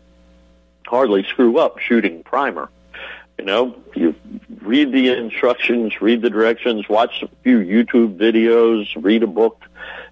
hardly 0.88 1.24
screw 1.24 1.60
up 1.60 1.80
shooting 1.80 2.24
primer. 2.24 2.70
You 3.38 3.46
know, 3.46 3.76
you 3.96 4.16
read 4.62 4.92
the 4.92 5.10
instructions, 5.10 6.02
read 6.02 6.22
the 6.22 6.30
directions, 6.30 6.90
watch 6.90 7.24
a 7.24 7.30
few 7.44 7.60
YouTube 7.60 8.18
videos, 8.18 8.88
read 9.02 9.24
a 9.24 9.28
book. 9.28 9.64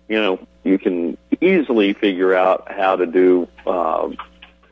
You 0.08 0.22
know, 0.22 0.48
you 0.64 0.78
can 0.78 1.18
easily 1.42 1.94
figure 1.94 2.34
out 2.34 2.72
how 2.72 2.96
to 2.96 3.06
do 3.06 3.48
uh, 3.66 4.10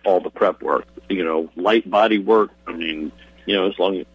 all 0.06 0.20
the 0.22 0.30
prep 0.30 0.62
work. 0.62 0.86
You 1.10 1.26
know, 1.26 1.50
light 1.56 1.89
body 1.89 2.20
work. 2.20 2.52
I 2.66 2.74
mean, 2.74 3.12
you 3.46 3.56
know, 3.56 3.68
as 3.68 3.78
long 3.78 3.98
as 3.98 4.06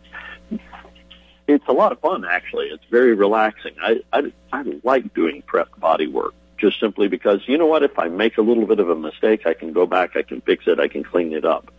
it's 1.47 1.68
a 1.68 1.72
lot 1.72 1.93
of 1.93 2.01
fun. 2.01 2.24
Actually, 2.24 2.66
it's 2.68 2.85
very 2.91 3.14
relaxing. 3.14 3.74
I 3.83 4.01
I, 4.12 4.33
I 4.53 4.81
like 4.83 5.12
doing 5.12 5.43
prep 5.43 5.68
body 5.78 6.07
work 6.07 6.35
just 6.61 6.78
simply 6.78 7.08
because 7.08 7.40
you 7.46 7.58
know 7.58 7.66
what? 7.66 7.82
If 7.82 7.98
I 7.98 8.08
make 8.08 8.38
a 8.38 8.42
little 8.42 8.66
bit 8.66 8.78
of 8.78 8.90
a 8.90 8.94
mistake, 8.94 9.46
I 9.46 9.54
can 9.54 9.72
go 9.72 9.86
back, 9.86 10.16
I 10.16 10.22
can 10.22 10.40
fix 10.42 10.64
it, 10.66 10.78
I 10.78 10.88
can 10.88 11.02
clean 11.02 11.32
it 11.32 11.44
up. 11.44 11.72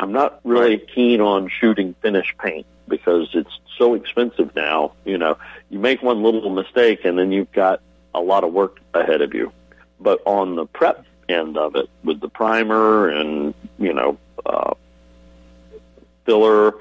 I'm 0.00 0.12
not 0.12 0.40
really 0.44 0.78
keen 0.78 1.20
on 1.20 1.50
shooting 1.60 1.94
finish 2.00 2.34
paint 2.38 2.66
because 2.86 3.28
it's 3.34 3.58
so 3.76 3.94
expensive 3.94 4.54
now. 4.54 4.92
You 5.04 5.18
know, 5.18 5.36
you 5.70 5.78
make 5.78 6.02
one 6.02 6.22
little 6.22 6.50
mistake 6.50 7.04
and 7.04 7.18
then 7.18 7.32
you've 7.32 7.52
got 7.52 7.80
a 8.14 8.20
lot 8.20 8.44
of 8.44 8.52
work 8.52 8.78
ahead 8.94 9.20
of 9.20 9.34
you. 9.34 9.52
But 10.00 10.22
on 10.24 10.54
the 10.54 10.66
prep 10.66 11.04
end 11.28 11.58
of 11.58 11.74
it, 11.76 11.90
with 12.04 12.20
the 12.20 12.28
primer 12.28 13.08
and 13.08 13.54
you 13.78 13.92
know 13.92 14.18
uh, 14.46 14.74
filler, 16.24 16.74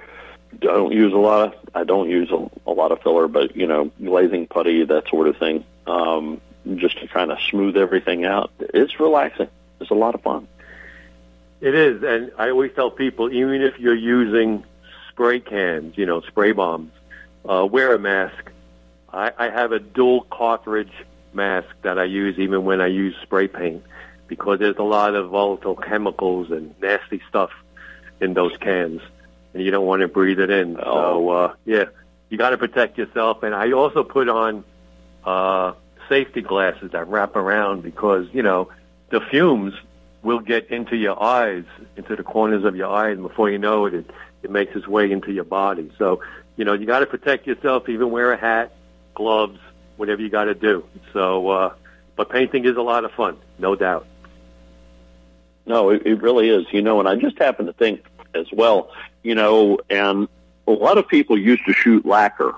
I 0.53 0.57
don't 0.59 0.91
use 0.91 1.13
a 1.13 1.17
lot 1.17 1.47
of. 1.47 1.69
I 1.73 1.83
don't 1.83 2.09
use 2.09 2.31
a, 2.31 2.49
a 2.69 2.71
lot 2.71 2.91
of 2.91 3.01
filler, 3.01 3.27
but 3.27 3.55
you 3.55 3.67
know, 3.67 3.91
glazing 4.03 4.47
putty, 4.47 4.85
that 4.85 5.07
sort 5.09 5.27
of 5.27 5.37
thing. 5.37 5.65
Um, 5.85 6.41
just 6.75 6.99
to 6.99 7.07
kind 7.07 7.31
of 7.31 7.39
smooth 7.49 7.77
everything 7.77 8.25
out. 8.25 8.51
It's 8.59 8.99
relaxing. 8.99 9.49
It's 9.79 9.91
a 9.91 9.95
lot 9.95 10.15
of 10.15 10.21
fun. 10.21 10.47
It 11.59 11.73
is, 11.73 12.03
and 12.03 12.31
I 12.37 12.49
always 12.49 12.71
tell 12.73 12.91
people, 12.91 13.31
even 13.31 13.61
if 13.61 13.79
you're 13.79 13.95
using 13.95 14.63
spray 15.09 15.39
cans, 15.39 15.97
you 15.97 16.05
know, 16.05 16.21
spray 16.21 16.51
bombs, 16.51 16.91
uh, 17.47 17.65
wear 17.65 17.93
a 17.93 17.99
mask. 17.99 18.51
I, 19.11 19.31
I 19.37 19.49
have 19.49 19.71
a 19.71 19.79
dual 19.79 20.21
cartridge 20.29 20.91
mask 21.33 21.69
that 21.81 21.97
I 21.97 22.03
use 22.03 22.37
even 22.37 22.65
when 22.65 22.81
I 22.81 22.87
use 22.87 23.15
spray 23.23 23.47
paint 23.47 23.83
because 24.27 24.59
there's 24.59 24.77
a 24.77 24.83
lot 24.83 25.15
of 25.15 25.29
volatile 25.29 25.75
chemicals 25.75 26.51
and 26.51 26.75
nasty 26.81 27.21
stuff 27.29 27.51
in 28.19 28.33
those 28.33 28.55
cans, 28.57 29.01
and 29.53 29.63
you 29.63 29.71
don't 29.71 29.85
want 29.85 30.01
to 30.01 30.07
breathe 30.07 30.39
it 30.39 30.49
in. 30.49 30.77
Oh. 30.77 30.83
So, 30.83 31.29
uh, 31.29 31.55
yeah, 31.65 31.85
you 32.29 32.37
got 32.37 32.51
to 32.51 32.57
protect 32.57 32.97
yourself. 32.97 33.43
And 33.43 33.55
I 33.55 33.71
also 33.71 34.03
put 34.03 34.29
on 34.29 34.63
uh, 35.23 35.73
safety 36.09 36.41
glasses 36.41 36.91
that 36.91 37.07
wrap 37.07 37.35
around 37.35 37.83
because, 37.83 38.27
you 38.33 38.43
know, 38.43 38.69
the 39.09 39.21
fumes 39.21 39.73
will 40.23 40.39
get 40.39 40.69
into 40.69 40.95
your 40.95 41.21
eyes, 41.21 41.63
into 41.95 42.15
the 42.15 42.23
corners 42.23 42.63
of 42.63 42.75
your 42.75 42.89
eyes, 42.89 43.13
and 43.13 43.23
before 43.23 43.49
you 43.49 43.57
know 43.57 43.85
it, 43.85 43.93
it, 43.93 44.09
it 44.43 44.51
makes 44.51 44.75
its 44.75 44.87
way 44.87 45.11
into 45.11 45.31
your 45.31 45.43
body. 45.43 45.91
So, 45.97 46.21
you 46.55 46.65
know, 46.65 46.73
you 46.73 46.85
got 46.85 46.99
to 46.99 47.05
protect 47.05 47.47
yourself, 47.47 47.87
even 47.87 48.11
wear 48.11 48.31
a 48.33 48.37
hat, 48.37 48.73
gloves, 49.13 49.59
whatever 49.95 50.21
you 50.21 50.29
got 50.29 50.45
to 50.45 50.53
do. 50.53 50.83
So, 51.13 51.49
uh, 51.49 51.73
but 52.15 52.29
painting 52.29 52.65
is 52.65 52.75
a 52.77 52.81
lot 52.81 53.05
of 53.05 53.11
fun, 53.11 53.37
no 53.59 53.75
doubt. 53.75 54.05
No, 55.65 55.89
it, 55.89 56.05
it 56.05 56.21
really 56.21 56.49
is. 56.49 56.65
You 56.71 56.81
know, 56.81 56.99
and 56.99 57.07
I 57.07 57.15
just 57.15 57.37
happen 57.37 57.65
to 57.67 57.73
think 57.73 58.03
as 58.33 58.47
well, 58.51 58.91
you 59.23 59.35
know, 59.35 59.79
and 59.89 60.27
a 60.67 60.71
lot 60.71 60.97
of 60.97 61.07
people 61.07 61.37
used 61.37 61.65
to 61.65 61.73
shoot 61.73 62.05
lacquer 62.05 62.53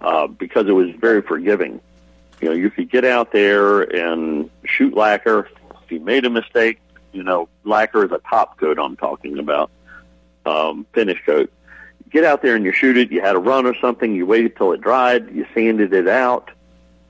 uh, 0.00 0.26
because 0.26 0.66
it 0.66 0.72
was 0.72 0.90
very 0.98 1.22
forgiving. 1.22 1.80
You 2.40 2.48
know, 2.48 2.66
if 2.66 2.78
you 2.78 2.84
get 2.84 3.04
out 3.04 3.32
there 3.32 3.82
and 3.82 4.50
shoot 4.64 4.94
lacquer. 4.94 5.48
If 5.84 5.92
you 5.92 6.00
made 6.00 6.24
a 6.24 6.30
mistake, 6.30 6.80
you 7.12 7.22
know, 7.22 7.48
lacquer 7.64 8.04
is 8.04 8.12
a 8.12 8.20
top 8.28 8.58
coat 8.58 8.78
I'm 8.78 8.96
talking 8.96 9.38
about, 9.38 9.70
um, 10.46 10.86
finish 10.92 11.20
coat. 11.26 11.52
Get 12.10 12.24
out 12.24 12.42
there 12.42 12.56
and 12.56 12.64
you 12.64 12.72
shoot 12.72 12.96
it. 12.96 13.12
You 13.12 13.20
had 13.20 13.36
a 13.36 13.38
run 13.38 13.66
or 13.66 13.74
something. 13.80 14.14
You 14.14 14.26
waited 14.26 14.56
till 14.56 14.72
it 14.72 14.80
dried. 14.80 15.34
You 15.34 15.46
sanded 15.54 15.92
it 15.92 16.08
out, 16.08 16.50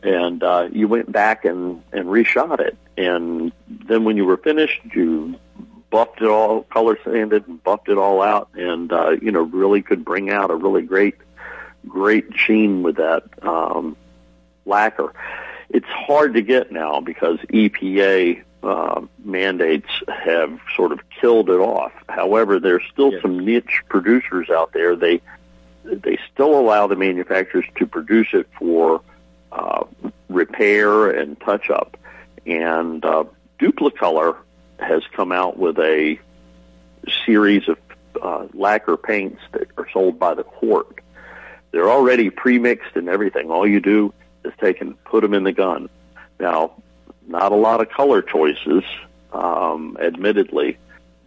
and 0.02 0.42
uh, 0.42 0.68
you 0.70 0.88
went 0.88 1.10
back 1.10 1.44
and 1.44 1.82
and 1.92 2.06
reshot 2.06 2.60
it. 2.60 2.76
And 2.98 3.52
then 3.68 4.04
when 4.04 4.18
you 4.18 4.26
were 4.26 4.36
finished, 4.36 4.80
you 4.94 5.36
buffed 5.88 6.20
it 6.20 6.28
all, 6.28 6.64
color 6.64 6.98
sanded, 7.02 7.48
and 7.48 7.62
buffed 7.62 7.88
it 7.88 7.96
all 7.96 8.20
out, 8.20 8.48
and 8.54 8.92
uh, 8.92 9.10
you 9.22 9.30
know 9.32 9.42
really 9.42 9.80
could 9.80 10.04
bring 10.04 10.30
out 10.30 10.50
a 10.50 10.54
really 10.54 10.82
great, 10.82 11.14
great 11.88 12.26
sheen 12.36 12.82
with 12.82 12.96
that. 12.96 13.24
Um, 13.42 13.96
lacquer. 14.66 15.12
It's 15.68 15.86
hard 15.86 16.34
to 16.34 16.42
get 16.42 16.72
now 16.72 17.00
because 17.00 17.38
EPA 17.52 18.42
uh, 18.62 19.00
mandates 19.24 19.88
have 20.08 20.58
sort 20.76 20.92
of 20.92 21.00
killed 21.20 21.48
it 21.48 21.60
off. 21.60 21.92
However, 22.08 22.58
there's 22.58 22.82
still 22.92 23.12
yes. 23.12 23.22
some 23.22 23.44
niche 23.44 23.82
producers 23.88 24.50
out 24.50 24.72
there. 24.72 24.96
They 24.96 25.20
they 25.84 26.18
still 26.32 26.58
allow 26.58 26.86
the 26.86 26.96
manufacturers 26.96 27.64
to 27.76 27.86
produce 27.86 28.28
it 28.32 28.46
for 28.58 29.00
uh, 29.50 29.84
repair 30.28 31.10
and 31.10 31.40
touch 31.40 31.70
up. 31.70 31.96
And 32.46 33.04
uh, 33.04 33.24
Duplicolor 33.58 34.36
has 34.78 35.02
come 35.14 35.32
out 35.32 35.58
with 35.58 35.78
a 35.78 36.18
series 37.24 37.68
of 37.68 37.78
uh, 38.20 38.46
lacquer 38.52 38.96
paints 38.96 39.40
that 39.52 39.68
are 39.78 39.88
sold 39.92 40.18
by 40.18 40.34
the 40.34 40.44
quart. 40.44 41.00
They're 41.70 41.90
already 41.90 42.30
pre-mixed 42.30 42.96
and 42.96 43.08
everything. 43.08 43.50
All 43.50 43.66
you 43.66 43.80
do 43.80 44.12
is 44.44 44.52
taken, 44.60 44.94
put 45.04 45.22
them 45.22 45.34
in 45.34 45.44
the 45.44 45.52
gun. 45.52 45.88
Now, 46.38 46.72
not 47.26 47.52
a 47.52 47.56
lot 47.56 47.80
of 47.80 47.90
color 47.90 48.22
choices, 48.22 48.84
um, 49.32 49.96
admittedly, 50.00 50.78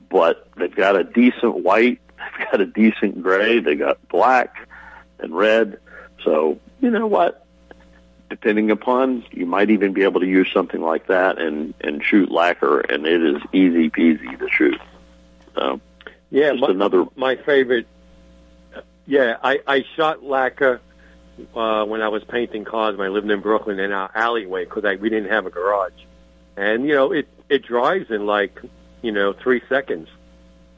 but 0.10 0.48
they've 0.58 0.76
got 0.76 0.96
a 0.96 1.04
decent 1.04 1.64
white, 1.64 2.00
they've 2.38 2.48
got 2.52 2.62
a 2.62 2.66
decent 2.66 3.22
gray, 3.22 3.60
they 3.60 3.76
got 3.76 4.06
black 4.10 4.68
and 5.20 5.36
red. 5.36 5.80
So, 6.24 6.60
you 6.82 6.90
know 6.90 7.08
what? 7.08 7.46
Depending 8.30 8.72
upon, 8.72 9.26
you 9.32 9.46
might 9.46 9.70
even 9.70 9.94
be 9.94 10.04
able 10.04 10.20
to 10.22 10.28
use 10.28 10.50
something 10.52 10.82
like 10.82 11.08
that 11.08 11.40
and, 11.40 11.74
and 11.82 12.04
shoot 12.04 12.32
lacquer, 12.32 12.80
and 12.80 13.06
it 13.06 13.24
is 13.24 13.42
easy 13.54 13.90
peasy 13.90 14.38
to 14.40 14.50
shoot. 14.50 14.80
So, 15.56 15.80
yeah, 16.32 16.54
my, 16.54 16.70
another 16.70 17.06
my 17.16 17.36
favorite. 17.36 17.86
Yeah, 19.06 19.38
I 19.44 19.60
I 19.68 19.86
shot 19.96 20.24
lacquer 20.24 20.82
uh, 21.56 21.86
when 21.86 22.02
I 22.02 22.10
was 22.10 22.24
painting 22.24 22.64
cars 22.64 22.98
when 22.98 23.08
I 23.08 23.10
lived 23.10 23.30
in 23.30 23.42
Brooklyn 23.42 23.80
in 23.80 23.92
our 23.92 24.12
alleyway 24.16 24.66
because 24.66 24.84
we 25.00 25.10
didn't 25.10 25.30
have 25.30 25.46
a 25.46 25.50
garage, 25.50 25.94
and 26.56 26.86
you 26.88 26.94
know 26.94 27.12
it 27.12 27.28
it 27.50 27.64
dries 27.64 28.06
in 28.10 28.26
like 28.26 28.60
you 29.02 29.12
know 29.12 29.34
three 29.34 29.62
seconds, 29.68 30.10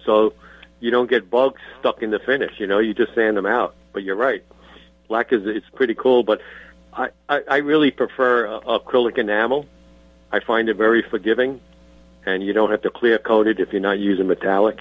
so 0.05 0.33
you 0.79 0.91
don't 0.91 1.09
get 1.09 1.29
bugs 1.29 1.61
stuck 1.79 2.01
in 2.01 2.11
the 2.11 2.19
finish. 2.19 2.59
You 2.59 2.67
know, 2.67 2.79
you 2.79 2.93
just 2.93 3.13
sand 3.15 3.37
them 3.37 3.45
out. 3.45 3.75
But 3.93 4.03
you're 4.03 4.15
right, 4.15 4.43
black 5.07 5.33
is 5.33 5.45
it's 5.45 5.69
pretty 5.75 5.95
cool, 5.95 6.23
but 6.23 6.41
I 6.93 7.09
I, 7.27 7.41
I 7.49 7.57
really 7.57 7.91
prefer 7.91 8.59
acrylic 8.61 9.17
enamel. 9.17 9.65
I 10.31 10.39
find 10.39 10.69
it 10.69 10.75
very 10.75 11.01
forgiving, 11.01 11.61
and 12.25 12.43
you 12.43 12.53
don't 12.53 12.71
have 12.71 12.81
to 12.83 12.89
clear 12.89 13.17
coat 13.17 13.47
it 13.47 13.59
if 13.59 13.71
you're 13.71 13.81
not 13.81 13.99
using 13.99 14.27
metallic. 14.27 14.79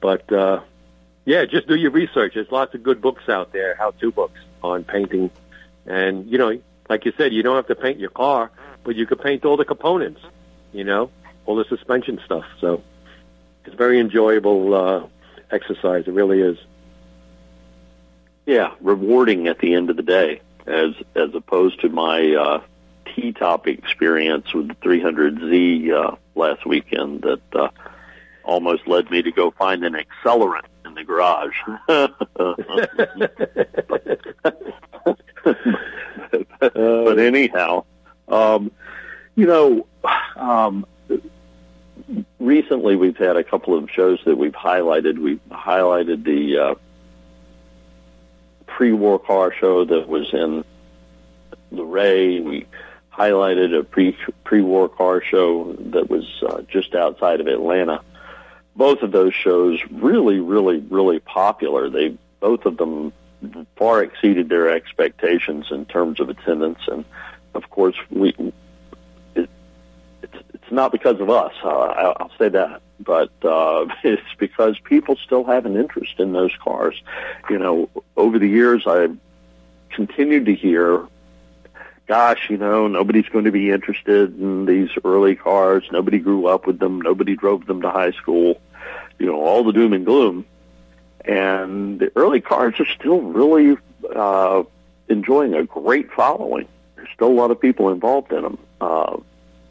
But 0.00 0.30
uh, 0.32 0.60
yeah, 1.26 1.44
just 1.44 1.68
do 1.68 1.74
your 1.74 1.90
research. 1.90 2.32
There's 2.34 2.50
lots 2.50 2.74
of 2.74 2.82
good 2.82 3.02
books 3.02 3.28
out 3.28 3.52
there, 3.52 3.74
how-to 3.74 4.10
books 4.10 4.40
on 4.62 4.84
painting. 4.84 5.30
And, 5.84 6.26
you 6.30 6.38
know, 6.38 6.58
like 6.88 7.04
you 7.04 7.12
said, 7.18 7.34
you 7.34 7.42
don't 7.42 7.56
have 7.56 7.66
to 7.66 7.74
paint 7.74 7.98
your 7.98 8.10
car, 8.10 8.50
but 8.84 8.96
you 8.96 9.06
could 9.06 9.20
paint 9.20 9.44
all 9.44 9.58
the 9.58 9.64
components. 9.64 10.20
you 10.72 10.84
know, 10.84 11.10
all 11.46 11.56
the 11.56 11.64
suspension 11.64 12.20
stuff. 12.24 12.44
So 12.60 12.82
it's 13.64 13.74
a 13.74 13.76
very 13.76 13.98
enjoyable 13.98 14.74
uh, 14.74 15.06
exercise. 15.50 16.04
It 16.06 16.12
really 16.12 16.40
is. 16.40 16.58
Yeah, 18.44 18.74
rewarding 18.80 19.48
at 19.48 19.58
the 19.58 19.74
end 19.74 19.90
of 19.90 19.96
the 19.96 20.02
day, 20.02 20.40
as 20.66 20.90
as 21.16 21.34
opposed 21.34 21.80
to 21.80 21.88
my 21.88 22.34
uh, 22.34 22.62
T-top 23.14 23.66
experience 23.66 24.52
with 24.54 24.68
the 24.68 24.74
300Z 24.74 25.92
uh, 25.92 26.16
last 26.34 26.64
weekend 26.66 27.22
that 27.22 27.40
uh, 27.54 27.68
almost 28.44 28.86
led 28.86 29.10
me 29.10 29.22
to 29.22 29.32
go 29.32 29.50
find 29.50 29.84
an 29.84 29.94
accelerant 29.94 30.66
the 30.96 31.04
garage. 31.04 31.56
but 36.60 37.18
anyhow, 37.18 37.84
um, 38.28 38.70
you 39.36 39.46
know, 39.46 39.86
um, 40.36 40.86
recently 42.38 42.96
we've 42.96 43.16
had 43.16 43.36
a 43.36 43.44
couple 43.44 43.76
of 43.76 43.90
shows 43.90 44.18
that 44.24 44.36
we've 44.36 44.52
highlighted. 44.52 45.18
We've 45.18 45.40
highlighted 45.50 46.24
the 46.24 46.58
uh, 46.58 46.74
pre-war 48.66 49.18
car 49.18 49.52
show 49.52 49.84
that 49.84 50.08
was 50.08 50.32
in 50.32 50.64
Luray. 51.70 52.40
We 52.40 52.66
highlighted 53.12 53.78
a 53.78 53.84
pre 53.84 54.16
pre-war 54.44 54.88
car 54.88 55.22
show 55.22 55.72
that 55.92 56.08
was 56.10 56.42
uh, 56.42 56.62
just 56.62 56.94
outside 56.94 57.40
of 57.40 57.46
Atlanta. 57.46 58.02
Both 58.76 59.02
of 59.02 59.12
those 59.12 59.34
shows 59.34 59.80
really, 59.90 60.38
really, 60.38 60.78
really 60.78 61.18
popular. 61.18 61.88
They 61.88 62.16
both 62.40 62.66
of 62.66 62.76
them 62.76 63.12
far 63.76 64.02
exceeded 64.02 64.48
their 64.48 64.70
expectations 64.70 65.66
in 65.70 65.86
terms 65.86 66.20
of 66.20 66.28
attendance, 66.28 66.80
and 66.86 67.04
of 67.54 67.68
course, 67.70 67.96
we 68.10 68.34
it, 69.34 69.48
it's 70.22 70.36
it's 70.54 70.70
not 70.70 70.92
because 70.92 71.20
of 71.20 71.30
us. 71.30 71.52
Uh, 71.64 72.14
I'll 72.18 72.32
say 72.38 72.50
that, 72.50 72.82
but 73.00 73.30
uh, 73.44 73.86
it's 74.04 74.22
because 74.38 74.78
people 74.80 75.16
still 75.16 75.44
have 75.44 75.66
an 75.66 75.76
interest 75.76 76.18
in 76.18 76.32
those 76.32 76.52
cars. 76.62 77.00
You 77.48 77.58
know, 77.58 77.88
over 78.16 78.38
the 78.38 78.48
years, 78.48 78.86
I've 78.86 79.16
continued 79.90 80.46
to 80.46 80.54
hear 80.54 81.06
gosh, 82.06 82.48
you 82.48 82.56
know, 82.56 82.86
nobody's 82.86 83.28
going 83.28 83.44
to 83.44 83.52
be 83.52 83.70
interested 83.70 84.38
in 84.38 84.66
these 84.66 84.90
early 85.04 85.34
cars. 85.34 85.84
Nobody 85.90 86.18
grew 86.18 86.46
up 86.46 86.66
with 86.66 86.78
them. 86.78 87.00
Nobody 87.00 87.36
drove 87.36 87.66
them 87.66 87.82
to 87.82 87.90
high 87.90 88.12
school. 88.12 88.60
You 89.18 89.26
know, 89.26 89.40
all 89.40 89.64
the 89.64 89.72
doom 89.72 89.92
and 89.92 90.04
gloom. 90.04 90.46
And 91.24 91.98
the 91.98 92.12
early 92.14 92.40
cars 92.40 92.74
are 92.78 92.86
still 92.86 93.20
really 93.20 93.76
uh, 94.14 94.62
enjoying 95.08 95.54
a 95.54 95.64
great 95.64 96.12
following. 96.12 96.68
There's 96.94 97.08
still 97.14 97.28
a 97.28 97.34
lot 97.34 97.50
of 97.50 97.60
people 97.60 97.90
involved 97.90 98.32
in 98.32 98.42
them. 98.42 98.58
Uh, 98.80 99.16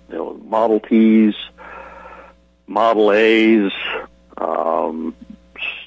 you 0.09 0.15
know, 0.15 0.33
Model 0.33 0.81
Ts, 0.81 1.35
Model 2.67 3.11
A's, 3.13 3.71
um, 4.37 5.15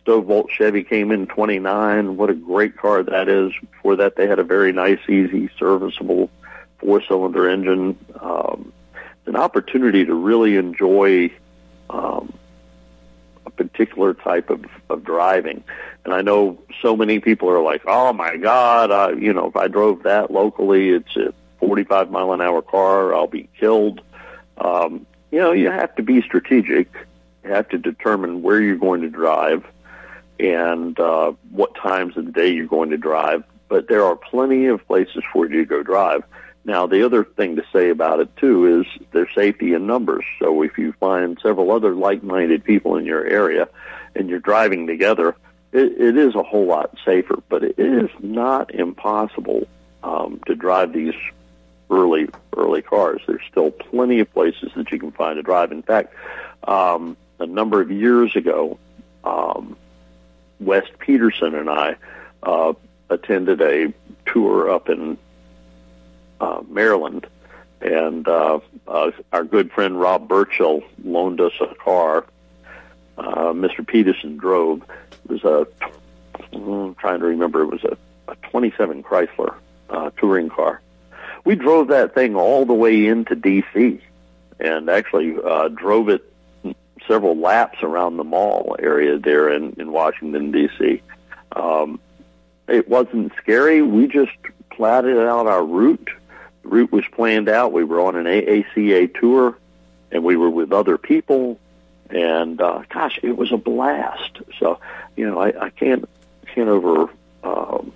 Stovebolt 0.07 0.49
Chevy 0.49 0.85
came 0.85 1.11
in 1.11 1.27
29. 1.27 2.17
What 2.17 2.31
a 2.31 2.35
great 2.35 2.77
car 2.77 3.03
that 3.03 3.29
is. 3.29 3.53
Before 3.73 3.97
that, 3.97 4.17
they 4.17 4.27
had 4.27 4.39
a 4.39 4.45
very 4.45 4.73
nice, 4.73 5.01
easy, 5.09 5.51
serviceable 5.59 6.31
four-cylinder 6.79 7.49
engine. 7.49 7.99
Um, 8.21 8.73
an 9.27 9.37
opportunity 9.37 10.05
to 10.07 10.15
really 10.15 10.57
enjoy 10.57 11.31
um, 11.91 12.33
a 13.45 13.51
particular 13.51 14.15
type 14.15 14.51
of, 14.51 14.65
of 14.89 15.05
driving. 15.05 15.63
And 16.05 16.15
I 16.15 16.23
know 16.23 16.59
so 16.83 16.97
many 16.97 17.21
people 17.21 17.51
are 17.51 17.63
like, 17.63 17.83
"Oh 17.87 18.13
my 18.13 18.37
God, 18.37 18.91
uh, 18.91 19.17
you 19.17 19.33
know, 19.33 19.47
if 19.47 19.57
I 19.57 19.69
drove 19.69 20.03
that 20.05 20.31
locally, 20.31 20.91
it's 20.91 21.17
a 21.17 21.35
45 21.61 22.11
mile 22.11 22.33
an 22.33 22.41
hour 22.41 22.63
car, 22.63 23.15
I'll 23.15 23.27
be 23.27 23.49
killed." 23.59 24.01
Um, 24.57 25.07
you 25.31 25.39
know, 25.39 25.53
you 25.53 25.71
have 25.71 25.95
to 25.97 26.03
be 26.03 26.23
strategic. 26.23 26.89
You 27.45 27.51
have 27.51 27.69
to 27.69 27.79
determine 27.79 28.43
where 28.43 28.61
you're 28.61 28.77
going 28.77 29.03
to 29.03 29.11
drive 29.11 29.65
and 30.41 30.99
uh, 30.99 31.33
what 31.51 31.75
times 31.75 32.17
of 32.17 32.27
the 32.27 32.33
day 32.33 32.49
you're 32.49 32.67
going 32.67 32.91
to 32.91 32.97
drive. 32.97 33.45
But 33.69 33.89
there 33.89 34.05
are 34.05 34.17
plenty 34.17 34.67
of 34.67 34.87
places 34.87 35.23
for 35.33 35.47
you 35.47 35.59
to 35.59 35.65
go 35.67 35.83
drive. 35.83 36.23
Now, 36.69 36.87
the 36.87 37.03
other 37.07 37.25
thing 37.25 37.57
to 37.57 37.65
say 37.73 37.89
about 37.89 38.21
it 38.21 38.37
too 38.37 38.81
is 38.81 39.03
there's 39.13 39.35
safety 39.35 39.73
in 39.73 39.87
numbers. 39.87 40.27
So 40.39 40.61
if 40.61 40.77
you 40.77 40.93
find 41.01 41.39
several 41.43 41.71
other 41.71 41.95
like-minded 41.95 42.63
people 42.63 42.97
in 42.97 43.07
your 43.07 43.25
area 43.25 43.71
and 44.15 44.29
you're 44.29 44.39
driving 44.39 44.87
together, 44.87 45.35
it, 45.73 45.99
it 45.99 46.19
is 46.19 46.35
a 46.35 46.43
whole 46.43 46.67
lot 46.67 46.95
safer. 47.07 47.43
But 47.49 47.65
it 47.65 47.79
is 47.79 48.11
not 48.21 48.75
impossible 48.75 49.67
um, 50.03 50.43
to 50.45 50.55
drive 50.55 50.93
these 50.93 51.15
early 51.89 52.29
early 52.55 52.83
cars. 52.83 53.23
There's 53.27 53.41
still 53.51 53.71
plenty 53.71 54.21
of 54.21 54.31
places 54.35 54.71
that 54.77 54.93
you 54.93 54.99
can 54.99 55.13
find 55.13 55.37
to 55.37 55.43
drive. 55.43 55.73
In 55.73 55.83
fact, 55.83 56.13
um, 56.65 57.17
a 57.39 57.47
number 57.47 57.81
of 57.81 57.91
years 57.91 58.37
ago, 58.37 58.79
um, 59.25 59.75
West 60.61 60.91
Peterson 60.99 61.55
and 61.55 61.71
I 61.71 61.97
uh, 62.43 62.75
attended 63.09 63.63
a 63.63 63.91
tour 64.27 64.71
up 64.71 64.91
in 64.91 65.17
uh, 66.41 66.63
Maryland, 66.69 67.27
and 67.81 68.27
uh, 68.27 68.61
uh, 68.87 69.11
our 69.33 69.45
good 69.45 69.73
friend 69.73 70.01
Rob 70.01 70.29
Burchill 70.29 70.83
loaned 71.05 71.41
us 71.41 71.53
a 71.61 71.75
car. 71.75 72.25
Uh, 73.17 73.53
Mr. 73.53 73.87
Peterson 73.87 74.37
drove. 74.37 74.83
It 75.25 75.31
was 75.31 75.45
a 75.45 75.67
I'm 76.53 76.95
trying 76.97 77.21
to 77.21 77.27
remember. 77.27 77.63
It 77.63 77.67
was 77.67 77.85
a, 77.85 77.97
a 78.29 78.37
27 78.51 79.03
Chrysler 79.03 79.55
uh, 79.91 80.11
touring 80.17 80.49
car. 80.49 80.81
We 81.45 81.55
drove 81.55 81.89
that 81.89 82.15
thing 82.15 82.37
all 82.37 82.67
the 82.67 82.75
way 82.75 83.07
into 83.07 83.35
D.C. 83.35 84.01
and 84.61 84.91
actually 84.91 85.37
uh, 85.45 85.69
drove 85.69 86.09
it 86.09 86.25
several 87.07 87.39
laps 87.39 87.79
around 87.83 88.17
the 88.17 88.25
mall 88.25 88.77
area 88.79 89.19
there 89.19 89.49
in, 89.49 89.75
in 89.79 89.93
Washington 89.93 90.51
D.C. 90.51 91.01
Um, 91.53 92.01
it 92.69 92.89
wasn't 92.89 93.33
scary. 93.41 93.81
We 93.83 94.07
just 94.09 94.33
platted 94.71 95.19
out 95.19 95.47
our 95.47 95.65
route. 95.65 96.11
Route 96.71 96.93
was 96.93 97.05
planned 97.13 97.49
out. 97.49 97.73
We 97.73 97.85
were 97.85 98.01
on 98.01 98.17
an 98.17 98.25
AACA 98.25 99.19
tour, 99.19 99.57
and 100.11 100.25
we 100.25 100.37
were 100.37 100.51
with 100.51 100.73
other 100.73 100.99
people. 100.99 101.59
And 102.11 102.61
uh, 102.61 102.83
gosh, 102.89 103.19
it 103.23 103.37
was 103.37 103.53
a 103.53 103.57
blast. 103.57 104.39
So 104.59 104.81
you 105.17 105.29
know, 105.29 105.39
I, 105.39 105.67
I 105.67 105.71
can't 105.71 106.09
can't 106.55 106.69
over 106.69 107.11
um, 107.43 107.93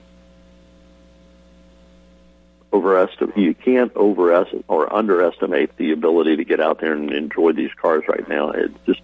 overestimate. 2.73 3.37
You 3.37 3.55
can't 3.55 3.95
overestimate 3.97 4.65
or 4.69 4.93
underestimate 4.93 5.77
the 5.77 5.93
ability 5.93 6.37
to 6.37 6.45
get 6.45 6.61
out 6.61 6.81
there 6.81 6.93
and 6.93 7.13
enjoy 7.13 7.53
these 7.53 7.73
cars 7.75 8.05
right 8.09 8.29
now. 8.29 8.51
It's 8.51 8.79
just 8.87 9.01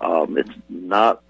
um, 0.00 0.36
it's 0.36 0.50
not 0.68 1.22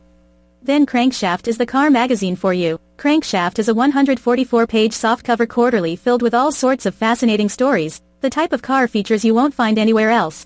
Then 0.61 0.85
Crankshaft 0.85 1.47
is 1.47 1.57
the 1.57 1.65
car 1.65 1.89
magazine 1.89 2.35
for 2.35 2.53
you. 2.53 2.77
Crankshaft 2.97 3.57
is 3.57 3.69
a 3.69 3.73
144-page 3.73 4.91
softcover 4.91 5.47
quarterly 5.47 5.95
filled 5.95 6.21
with 6.21 6.33
all 6.33 6.51
sorts 6.51 6.85
of 6.85 6.93
fascinating 6.93 7.47
stories, 7.47 8.01
the 8.19 8.29
type 8.29 8.51
of 8.51 8.61
car 8.61 8.89
features 8.89 9.23
you 9.23 9.33
won't 9.33 9.53
find 9.53 9.79
anywhere 9.79 10.09
else. 10.09 10.45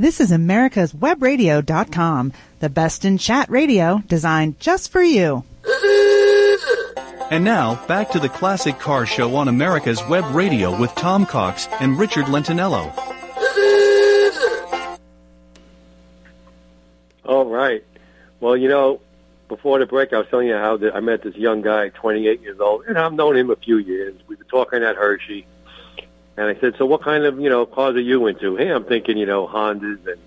This 0.00 0.18
is 0.18 0.32
America's 0.32 0.94
Webradio.com, 0.94 2.32
the 2.60 2.70
best 2.70 3.04
in 3.04 3.18
chat 3.18 3.50
radio 3.50 4.02
designed 4.08 4.58
just 4.58 4.90
for 4.90 5.02
you. 5.02 5.44
And 7.30 7.44
now, 7.44 7.84
back 7.84 8.08
to 8.12 8.18
the 8.18 8.30
Classic 8.30 8.78
Car 8.78 9.04
Show 9.04 9.36
on 9.36 9.46
America's 9.46 10.02
Web 10.08 10.34
Radio 10.34 10.74
with 10.74 10.90
Tom 10.94 11.26
Cox 11.26 11.68
and 11.80 11.98
Richard 11.98 12.24
Lentinello. 12.24 12.90
All 17.26 17.44
right. 17.44 17.84
Well, 18.40 18.56
you 18.56 18.70
know, 18.70 19.02
before 19.48 19.80
the 19.80 19.84
break, 19.84 20.14
I 20.14 20.18
was 20.20 20.28
telling 20.30 20.48
you 20.48 20.54
how 20.54 20.78
the, 20.78 20.94
I 20.94 21.00
met 21.00 21.22
this 21.24 21.34
young 21.34 21.60
guy, 21.60 21.90
28 21.90 22.40
years 22.40 22.58
old, 22.58 22.86
and 22.86 22.96
I've 22.96 23.12
known 23.12 23.36
him 23.36 23.50
a 23.50 23.56
few 23.56 23.76
years. 23.76 24.14
We've 24.26 24.38
been 24.38 24.48
talking 24.48 24.82
at 24.82 24.96
Hershey, 24.96 25.44
and 26.40 26.48
I 26.48 26.58
said, 26.58 26.76
"So, 26.78 26.86
what 26.86 27.02
kind 27.02 27.24
of 27.24 27.38
you 27.38 27.50
know 27.50 27.66
cars 27.66 27.96
are 27.96 28.00
you 28.00 28.26
into?" 28.26 28.56
Hey, 28.56 28.70
I'm 28.70 28.84
thinking, 28.84 29.18
you 29.18 29.26
know, 29.26 29.46
Hondas 29.46 30.06
and 30.06 30.20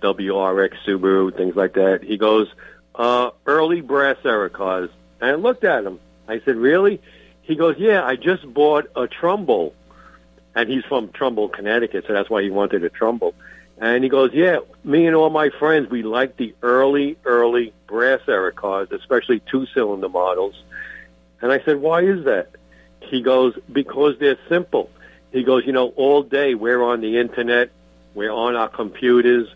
WRX, 0.00 0.74
Subaru, 0.86 1.36
things 1.36 1.56
like 1.56 1.74
that. 1.74 2.04
He 2.04 2.16
goes, 2.16 2.46
uh, 2.94 3.30
"Early 3.46 3.80
brass 3.80 4.18
era 4.24 4.48
cars." 4.48 4.90
And 5.20 5.30
I 5.30 5.34
looked 5.34 5.64
at 5.64 5.84
him. 5.84 5.98
I 6.28 6.40
said, 6.44 6.54
"Really?" 6.54 7.00
He 7.42 7.56
goes, 7.56 7.74
"Yeah, 7.78 8.04
I 8.04 8.14
just 8.14 8.46
bought 8.54 8.90
a 8.94 9.08
Trumbull." 9.08 9.74
And 10.54 10.68
he's 10.68 10.84
from 10.84 11.10
Trumbull, 11.10 11.48
Connecticut, 11.48 12.04
so 12.06 12.12
that's 12.12 12.30
why 12.30 12.42
he 12.42 12.50
wanted 12.50 12.84
a 12.84 12.88
Trumbull. 12.88 13.34
And 13.78 14.04
he 14.04 14.10
goes, 14.10 14.32
yeah, 14.34 14.58
me 14.84 15.06
and 15.06 15.16
all 15.16 15.30
my 15.30 15.48
friends, 15.48 15.88
we 15.88 16.02
like 16.02 16.36
the 16.36 16.54
early, 16.60 17.16
early 17.24 17.72
brass 17.86 18.20
era 18.28 18.52
cars, 18.52 18.88
especially 18.90 19.40
two-cylinder 19.50 20.08
models. 20.08 20.60
And 21.40 21.52
I 21.52 21.60
said, 21.64 21.76
why 21.80 22.02
is 22.02 22.24
that? 22.24 22.50
He 23.00 23.22
goes, 23.22 23.54
because 23.72 24.18
they're 24.18 24.38
simple. 24.48 24.90
He 25.32 25.44
goes, 25.44 25.64
you 25.66 25.72
know, 25.72 25.88
all 25.96 26.22
day 26.22 26.54
we're 26.54 26.82
on 26.82 27.00
the 27.00 27.18
internet, 27.18 27.70
we're 28.14 28.32
on 28.32 28.56
our 28.56 28.68
computers, 28.68 29.48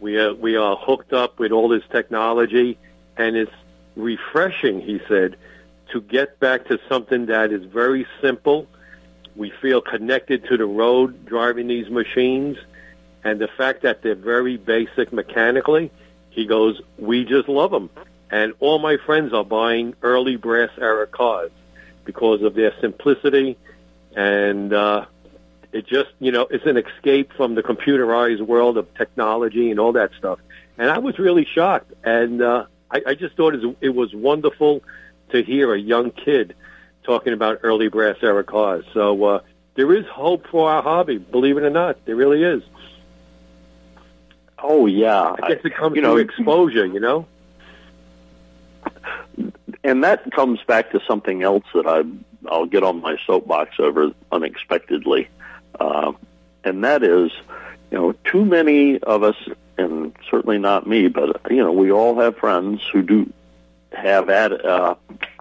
we 0.00 0.18
are, 0.18 0.34
we 0.34 0.56
are 0.56 0.76
hooked 0.76 1.12
up 1.12 1.38
with 1.38 1.52
all 1.52 1.68
this 1.68 1.84
technology, 1.90 2.76
and 3.16 3.36
it's 3.36 3.52
refreshing, 3.94 4.80
he 4.80 5.00
said, 5.08 5.36
to 5.92 6.00
get 6.00 6.40
back 6.40 6.66
to 6.66 6.78
something 6.88 7.26
that 7.26 7.52
is 7.52 7.64
very 7.64 8.06
simple. 8.20 8.66
We 9.36 9.50
feel 9.62 9.80
connected 9.80 10.44
to 10.48 10.56
the 10.56 10.66
road 10.66 11.24
driving 11.26 11.68
these 11.68 11.88
machines 11.88 12.56
and 13.24 13.40
the 13.40 13.48
fact 13.48 13.82
that 13.82 14.02
they're 14.02 14.14
very 14.14 14.56
basic 14.56 15.12
mechanically, 15.12 15.90
he 16.30 16.46
goes, 16.46 16.80
we 16.98 17.24
just 17.24 17.48
love 17.48 17.70
them. 17.70 17.90
And 18.30 18.54
all 18.60 18.78
my 18.78 18.96
friends 18.96 19.32
are 19.32 19.44
buying 19.44 19.94
early 20.02 20.36
brass 20.36 20.70
era 20.78 21.06
cars 21.06 21.50
because 22.04 22.42
of 22.42 22.54
their 22.54 22.74
simplicity 22.80 23.56
and 24.16 24.72
uh, 24.72 25.06
it 25.72 25.86
just, 25.86 26.10
you 26.18 26.32
know, 26.32 26.46
it's 26.50 26.66
an 26.66 26.76
escape 26.76 27.32
from 27.36 27.54
the 27.54 27.62
computerized 27.62 28.42
world 28.42 28.76
of 28.76 28.92
technology 28.94 29.70
and 29.70 29.80
all 29.80 29.92
that 29.92 30.10
stuff. 30.18 30.38
And 30.78 30.90
I 30.90 30.98
was 30.98 31.18
really 31.18 31.46
shocked. 31.46 31.92
And 32.04 32.42
uh, 32.42 32.66
I, 32.90 33.02
I 33.08 33.14
just 33.14 33.36
thought 33.36 33.54
it 33.80 33.94
was 33.94 34.14
wonderful 34.14 34.82
to 35.30 35.42
hear 35.42 35.72
a 35.74 35.78
young 35.78 36.10
kid 36.10 36.54
talking 37.04 37.32
about 37.32 37.60
early 37.62 37.88
brass 37.88 38.16
era 38.22 38.44
cars. 38.44 38.84
So 38.92 39.24
uh, 39.24 39.40
there 39.74 39.92
is 39.94 40.06
hope 40.06 40.46
for 40.48 40.70
our 40.70 40.82
hobby, 40.82 41.18
believe 41.18 41.56
it 41.56 41.64
or 41.64 41.70
not. 41.70 42.04
There 42.04 42.16
really 42.16 42.42
is. 42.42 42.62
Oh 44.58 44.86
yeah, 44.86 45.34
I 45.42 45.48
guess 45.48 45.64
it 45.64 45.74
comes 45.74 45.96
you 45.96 46.02
know, 46.02 46.14
through 46.14 46.22
exposure, 46.22 46.86
you 46.86 47.00
know. 47.00 47.26
And 49.82 50.04
that 50.04 50.30
comes 50.30 50.60
back 50.62 50.92
to 50.92 51.00
something 51.08 51.42
else 51.42 51.64
that 51.74 51.86
I 51.86 52.04
I'll 52.48 52.66
get 52.66 52.84
on 52.84 53.00
my 53.00 53.16
soapbox 53.26 53.76
over 53.78 54.12
unexpectedly, 54.30 55.28
uh, 55.78 56.12
and 56.64 56.84
that 56.84 57.02
is, 57.02 57.30
you 57.90 57.98
know, 57.98 58.12
too 58.24 58.44
many 58.44 58.98
of 58.98 59.22
us, 59.22 59.36
and 59.78 60.14
certainly 60.30 60.58
not 60.58 60.86
me, 60.86 61.08
but 61.08 61.40
you 61.50 61.62
know, 61.62 61.72
we 61.72 61.90
all 61.90 62.20
have 62.20 62.36
friends 62.36 62.82
who 62.92 63.02
do 63.02 63.32
have 63.92 64.30
ad, 64.30 64.52
uh, 64.52 64.94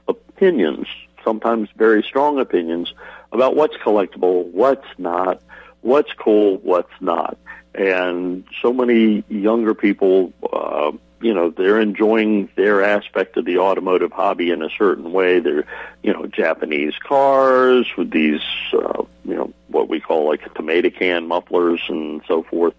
opinions, 0.07 0.87
sometimes 1.23 1.69
very 1.75 2.03
strong 2.03 2.39
opinions 2.39 2.93
about 3.31 3.55
what's 3.55 3.75
collectible, 3.77 4.45
what's 4.51 4.87
not, 4.97 5.41
what's 5.81 6.11
cool, 6.13 6.57
what's 6.57 6.91
not 6.99 7.37
and 7.73 8.43
so 8.61 8.73
many 8.73 9.23
younger 9.29 9.73
people, 9.73 10.33
uh, 10.51 10.91
you 11.21 11.33
know, 11.33 11.51
they're 11.51 11.79
enjoying 11.79 12.49
their 12.55 12.83
aspect 12.83 13.37
of 13.37 13.45
the 13.45 13.59
automotive 13.59 14.11
hobby 14.11 14.49
in 14.49 14.61
a 14.61 14.69
certain 14.77 15.11
way. 15.11 15.39
They're, 15.39 15.65
you 16.03 16.13
know, 16.13 16.25
Japanese 16.25 16.95
cars 16.97 17.87
with 17.97 18.11
these, 18.11 18.41
uh, 18.73 19.03
you 19.23 19.35
know, 19.35 19.53
what 19.71 19.89
we 19.89 19.99
call 19.99 20.27
like 20.27 20.45
a 20.45 20.49
tomato 20.49 20.89
can 20.89 21.27
mufflers 21.27 21.81
and 21.87 22.21
so 22.27 22.43
forth. 22.43 22.73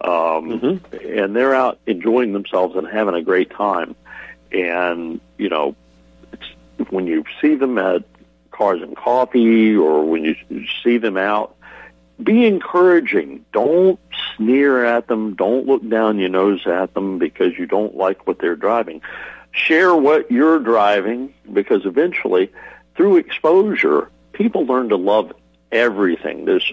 Um, 0.00 0.10
mm-hmm. 0.10 1.18
And 1.18 1.34
they're 1.34 1.54
out 1.54 1.78
enjoying 1.86 2.32
themselves 2.32 2.76
and 2.76 2.86
having 2.86 3.14
a 3.14 3.22
great 3.22 3.50
time. 3.50 3.96
And, 4.52 5.20
you 5.38 5.48
know, 5.48 5.74
it's, 6.32 6.90
when 6.90 7.06
you 7.06 7.24
see 7.40 7.54
them 7.54 7.78
at 7.78 8.04
Cars 8.50 8.82
and 8.82 8.96
Coffee 8.96 9.74
or 9.74 10.04
when 10.04 10.24
you 10.24 10.36
see 10.82 10.98
them 10.98 11.16
out, 11.16 11.56
be 12.22 12.46
encouraging. 12.46 13.44
Don't 13.52 14.00
sneer 14.36 14.84
at 14.84 15.08
them. 15.08 15.34
Don't 15.34 15.66
look 15.66 15.86
down 15.88 16.18
your 16.18 16.28
nose 16.28 16.66
at 16.66 16.94
them 16.94 17.18
because 17.18 17.58
you 17.58 17.66
don't 17.66 17.96
like 17.96 18.26
what 18.26 18.38
they're 18.38 18.56
driving. 18.56 19.02
Share 19.52 19.94
what 19.94 20.30
you're 20.30 20.58
driving 20.58 21.34
because 21.52 21.84
eventually, 21.84 22.52
through 22.94 23.16
exposure, 23.16 24.10
people 24.32 24.66
learn 24.66 24.90
to 24.90 24.96
love 24.96 25.32
everything. 25.76 26.44
There's, 26.44 26.72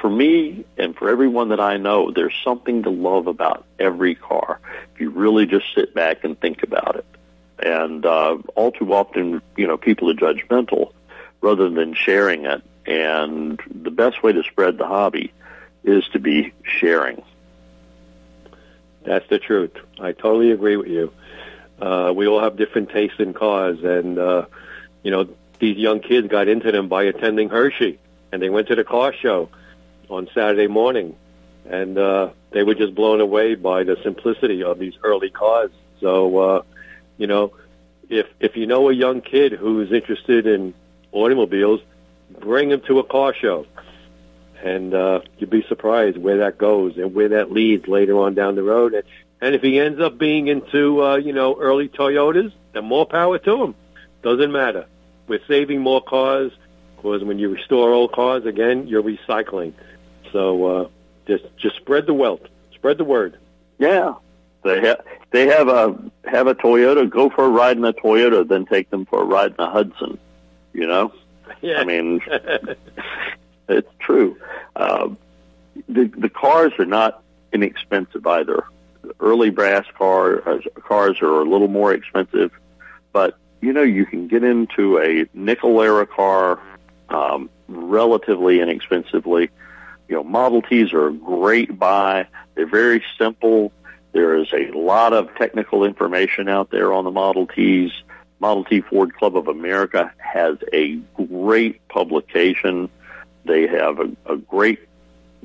for 0.00 0.10
me 0.10 0.64
and 0.76 0.96
for 0.96 1.08
everyone 1.08 1.50
that 1.50 1.60
I 1.60 1.76
know, 1.76 2.10
there's 2.10 2.34
something 2.44 2.82
to 2.82 2.90
love 2.90 3.26
about 3.26 3.64
every 3.78 4.14
car 4.14 4.60
if 4.94 5.00
you 5.00 5.10
really 5.10 5.46
just 5.46 5.66
sit 5.74 5.94
back 5.94 6.24
and 6.24 6.38
think 6.38 6.62
about 6.62 6.96
it. 6.96 7.06
And 7.58 8.04
uh, 8.04 8.38
all 8.54 8.72
too 8.72 8.92
often, 8.92 9.40
you 9.56 9.66
know, 9.66 9.76
people 9.76 10.10
are 10.10 10.14
judgmental 10.14 10.92
rather 11.40 11.68
than 11.70 11.94
sharing 11.94 12.44
it. 12.44 12.62
And 12.86 13.60
the 13.70 13.90
best 13.90 14.22
way 14.22 14.32
to 14.32 14.42
spread 14.42 14.78
the 14.78 14.86
hobby 14.86 15.32
is 15.82 16.06
to 16.12 16.18
be 16.18 16.52
sharing. 16.62 17.22
That's 19.04 19.28
the 19.28 19.38
truth. 19.38 19.72
I 20.00 20.12
totally 20.12 20.50
agree 20.50 20.76
with 20.76 20.88
you. 20.88 21.12
Uh, 21.80 22.12
we 22.14 22.26
all 22.26 22.40
have 22.40 22.56
different 22.56 22.90
tastes 22.90 23.20
in 23.20 23.34
cars, 23.34 23.78
and 23.82 24.18
uh, 24.18 24.46
you 25.02 25.10
know 25.10 25.28
these 25.58 25.76
young 25.76 26.00
kids 26.00 26.26
got 26.28 26.48
into 26.48 26.72
them 26.72 26.88
by 26.88 27.04
attending 27.04 27.48
Hershey, 27.48 27.98
and 28.36 28.42
they 28.42 28.50
went 28.50 28.68
to 28.68 28.74
the 28.74 28.84
car 28.84 29.14
show 29.14 29.48
on 30.10 30.28
Saturday 30.34 30.66
morning, 30.66 31.16
and 31.64 31.96
uh, 31.96 32.28
they 32.50 32.62
were 32.64 32.74
just 32.74 32.94
blown 32.94 33.22
away 33.22 33.54
by 33.54 33.82
the 33.82 33.96
simplicity 34.04 34.62
of 34.62 34.78
these 34.78 34.92
early 35.02 35.30
cars. 35.30 35.70
So, 36.00 36.38
uh, 36.38 36.62
you 37.16 37.26
know, 37.26 37.54
if 38.10 38.26
if 38.38 38.54
you 38.54 38.66
know 38.66 38.90
a 38.90 38.92
young 38.92 39.22
kid 39.22 39.52
who's 39.52 39.90
interested 39.90 40.46
in 40.46 40.74
automobiles, 41.12 41.80
bring 42.38 42.70
him 42.70 42.82
to 42.88 42.98
a 42.98 43.04
car 43.04 43.32
show 43.32 43.64
and 44.62 44.92
uh, 44.92 45.20
you'd 45.38 45.48
be 45.48 45.64
surprised 45.66 46.18
where 46.18 46.38
that 46.38 46.58
goes 46.58 46.98
and 46.98 47.14
where 47.14 47.30
that 47.30 47.50
leads 47.50 47.88
later 47.88 48.18
on 48.18 48.34
down 48.34 48.54
the 48.54 48.62
road. 48.62 48.92
And, 48.92 49.04
and 49.40 49.54
if 49.54 49.62
he 49.62 49.80
ends 49.80 49.98
up 49.98 50.18
being 50.18 50.48
into, 50.48 51.02
uh, 51.02 51.16
you 51.16 51.32
know, 51.32 51.56
early 51.58 51.88
Toyotas, 51.88 52.52
then 52.74 52.84
more 52.84 53.06
power 53.06 53.38
to 53.38 53.62
him. 53.64 53.74
Doesn't 54.22 54.52
matter. 54.52 54.84
We're 55.26 55.46
saving 55.48 55.80
more 55.80 56.02
cars 56.02 56.52
because 57.06 57.24
when 57.24 57.38
you 57.38 57.48
restore 57.48 57.92
old 57.92 58.12
cars, 58.12 58.44
again, 58.46 58.88
you're 58.88 59.02
recycling. 59.02 59.72
So 60.32 60.66
uh, 60.66 60.88
just 61.28 61.44
just 61.56 61.76
spread 61.76 62.06
the 62.06 62.14
wealth, 62.14 62.40
spread 62.74 62.98
the 62.98 63.04
word. 63.04 63.38
Yeah, 63.78 64.14
They 64.64 64.80
have 64.80 65.04
they 65.30 65.46
have 65.46 65.68
a 65.68 65.96
have 66.24 66.48
a 66.48 66.54
Toyota. 66.56 67.08
Go 67.08 67.30
for 67.30 67.44
a 67.44 67.48
ride 67.48 67.76
in 67.76 67.84
a 67.84 67.92
Toyota, 67.92 68.46
then 68.46 68.66
take 68.66 68.90
them 68.90 69.06
for 69.06 69.22
a 69.22 69.24
ride 69.24 69.52
in 69.52 69.60
a 69.60 69.70
Hudson. 69.70 70.18
You 70.72 70.88
know, 70.88 71.12
Yeah. 71.62 71.78
I 71.78 71.84
mean, 71.84 72.20
it's 73.68 73.92
true. 74.00 74.36
Uh, 74.74 75.10
the 75.88 76.06
the 76.18 76.28
cars 76.28 76.72
are 76.80 76.86
not 76.86 77.22
inexpensive 77.52 78.26
either. 78.26 78.64
Early 79.20 79.50
brass 79.50 79.86
car 79.96 80.46
uh, 80.48 80.58
cars 80.82 81.22
are 81.22 81.40
a 81.40 81.44
little 81.44 81.68
more 81.68 81.94
expensive, 81.94 82.50
but 83.12 83.38
you 83.60 83.72
know 83.72 83.82
you 83.82 84.06
can 84.06 84.26
get 84.26 84.42
into 84.42 84.98
a 84.98 85.26
nickel 85.34 85.80
era 85.80 86.04
car 86.04 86.58
um, 87.08 87.50
relatively 87.68 88.60
inexpensively. 88.60 89.50
You 90.08 90.16
know, 90.16 90.24
Model 90.24 90.62
Ts 90.62 90.92
are 90.92 91.08
a 91.08 91.12
great 91.12 91.78
buy. 91.78 92.28
They're 92.54 92.66
very 92.66 93.02
simple. 93.18 93.72
There 94.12 94.36
is 94.36 94.48
a 94.52 94.70
lot 94.72 95.12
of 95.12 95.34
technical 95.36 95.84
information 95.84 96.48
out 96.48 96.70
there 96.70 96.92
on 96.92 97.04
the 97.04 97.10
Model 97.10 97.46
Ts. 97.46 97.92
Model 98.38 98.64
T 98.64 98.80
Ford 98.82 99.14
Club 99.14 99.36
of 99.36 99.48
America 99.48 100.12
has 100.18 100.56
a 100.72 100.96
great 101.16 101.86
publication. 101.88 102.88
They 103.44 103.66
have 103.66 103.98
a, 103.98 104.10
a 104.26 104.36
great 104.36 104.80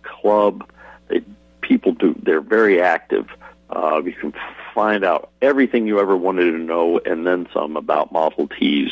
club. 0.04 0.70
They, 1.08 1.22
people 1.62 1.94
do. 1.94 2.16
They're 2.22 2.42
very 2.42 2.82
active. 2.82 3.28
Uh, 3.70 4.02
you 4.04 4.14
can 4.14 4.34
find 4.74 5.04
out 5.04 5.32
everything 5.42 5.88
you 5.88 6.00
ever 6.00 6.16
wanted 6.16 6.52
to 6.52 6.58
know, 6.58 7.00
and 7.00 7.26
then 7.26 7.48
some 7.54 7.78
about 7.78 8.12
Model 8.12 8.48
Ts. 8.48 8.92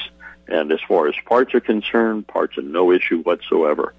And 0.49 0.71
as 0.71 0.79
far 0.87 1.07
as 1.07 1.15
parts 1.25 1.53
are 1.53 1.59
concerned, 1.59 2.27
parts 2.27 2.57
are 2.57 2.63
no 2.63 2.91
issue 2.91 3.21
whatsoever. 3.21 3.93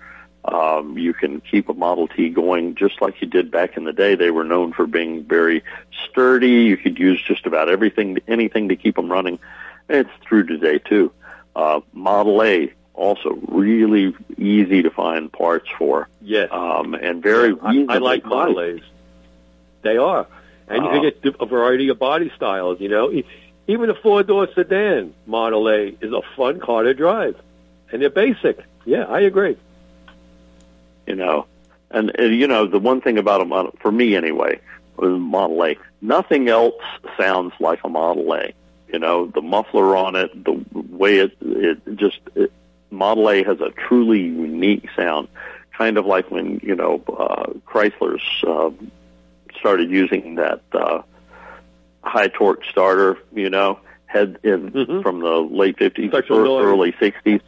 Um, 0.44 0.98
you 0.98 1.12
can 1.12 1.40
keep 1.40 1.68
a 1.68 1.74
Model 1.74 2.08
T 2.08 2.28
going 2.30 2.74
just 2.74 3.00
like 3.00 3.20
you 3.20 3.28
did 3.28 3.50
back 3.50 3.76
in 3.76 3.84
the 3.84 3.92
day. 3.92 4.14
They 4.14 4.30
were 4.30 4.44
known 4.44 4.72
for 4.72 4.86
being 4.86 5.22
very 5.24 5.62
sturdy. 6.06 6.64
You 6.64 6.76
could 6.76 6.98
use 6.98 7.22
just 7.22 7.46
about 7.46 7.68
everything, 7.68 8.18
anything 8.26 8.70
to 8.70 8.76
keep 8.76 8.96
them 8.96 9.12
running. 9.12 9.38
It's 9.88 10.10
true 10.24 10.44
today 10.44 10.78
too. 10.78 11.12
Uh, 11.54 11.80
Model 11.92 12.42
A 12.42 12.72
also 12.94 13.38
really 13.48 14.14
easy 14.38 14.82
to 14.82 14.90
find 14.90 15.32
parts 15.32 15.68
for. 15.78 16.08
Yes. 16.22 16.48
Um, 16.50 16.94
and 16.94 17.22
very 17.22 17.54
I, 17.62 17.86
I 17.88 17.98
like 17.98 18.24
Model. 18.24 18.60
A's. 18.60 18.82
They 19.82 19.96
are. 19.98 20.26
And 20.68 20.84
you 20.84 20.90
Uh, 20.90 20.92
can 20.92 21.12
get 21.22 21.36
a 21.40 21.46
variety 21.46 21.88
of 21.88 21.98
body 21.98 22.32
styles, 22.34 22.80
you 22.80 22.88
know. 22.88 23.10
Even 23.70 23.88
a 23.88 23.94
four-door 23.94 24.48
sedan 24.54 25.14
Model 25.26 25.68
A 25.68 25.80
is 26.00 26.12
a 26.12 26.22
fun 26.36 26.60
car 26.60 26.82
to 26.82 26.94
drive. 26.94 27.36
And 27.90 28.02
they're 28.02 28.10
basic. 28.10 28.56
Yeah, 28.84 29.04
I 29.04 29.20
agree. 29.20 29.56
you 31.10 31.16
know. 31.16 31.46
And, 31.90 32.12
and 32.18 32.34
you 32.34 32.46
know, 32.46 32.66
the 32.66 32.78
one 32.78 33.00
thing 33.00 33.18
about 33.18 33.40
a 33.40 33.44
model, 33.44 33.74
for 33.80 33.90
me 33.90 34.14
anyway, 34.14 34.60
Model 34.96 35.64
A. 35.64 35.76
Nothing 36.00 36.48
else 36.48 36.74
sounds 37.18 37.52
like 37.58 37.80
a 37.84 37.88
Model 37.88 38.32
A. 38.34 38.52
You 38.92 38.98
know, 38.98 39.26
the 39.26 39.42
muffler 39.42 39.96
on 39.96 40.14
it, 40.16 40.30
the 40.44 40.64
way 40.72 41.18
it, 41.18 41.36
it 41.40 41.96
just, 41.96 42.20
it, 42.34 42.52
Model 42.90 43.28
A 43.28 43.42
has 43.42 43.60
a 43.60 43.70
truly 43.70 44.20
unique 44.20 44.88
sound. 44.96 45.28
Kind 45.76 45.98
of 45.98 46.06
like 46.06 46.30
when, 46.30 46.60
you 46.62 46.76
know, 46.76 47.02
uh, 47.08 47.52
Chrysler's, 47.66 48.22
uh, 48.46 48.70
started 49.58 49.90
using 49.90 50.36
that, 50.36 50.62
uh, 50.72 51.02
high 52.02 52.28
torque 52.28 52.64
starter, 52.64 53.18
you 53.34 53.50
know, 53.50 53.78
had 54.06 54.38
in, 54.42 55.02
from 55.02 55.20
the 55.20 55.36
late 55.36 55.76
50s, 55.76 56.30
or 56.30 56.62
early 56.62 56.92
60s. 56.92 57.40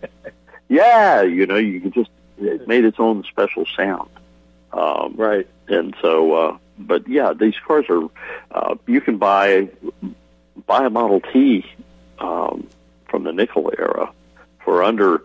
yeah, 0.68 1.22
you 1.22 1.46
know, 1.46 1.56
you 1.56 1.80
could 1.80 1.94
just, 1.94 2.10
it 2.38 2.68
made 2.68 2.84
its 2.84 2.98
own 2.98 3.24
special 3.24 3.66
sound. 3.76 4.10
Um, 4.72 5.14
right. 5.16 5.46
And 5.68 5.94
so, 6.00 6.34
uh, 6.34 6.58
but 6.78 7.08
yeah, 7.08 7.32
these 7.34 7.54
cars 7.66 7.86
are, 7.88 8.08
uh, 8.50 8.74
you 8.86 9.00
can 9.00 9.18
buy, 9.18 9.68
buy 10.66 10.86
a 10.86 10.90
Model 10.90 11.20
T, 11.20 11.66
um, 12.18 12.68
from 13.08 13.24
the 13.24 13.32
nickel 13.32 13.72
era 13.76 14.12
for 14.64 14.82
under 14.82 15.22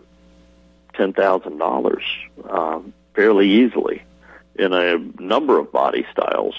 $10,000, 0.94 2.02
um, 2.50 2.92
fairly 3.14 3.48
easily 3.48 4.02
in 4.56 4.72
a 4.72 4.98
number 5.20 5.58
of 5.58 5.72
body 5.72 6.04
styles. 6.12 6.54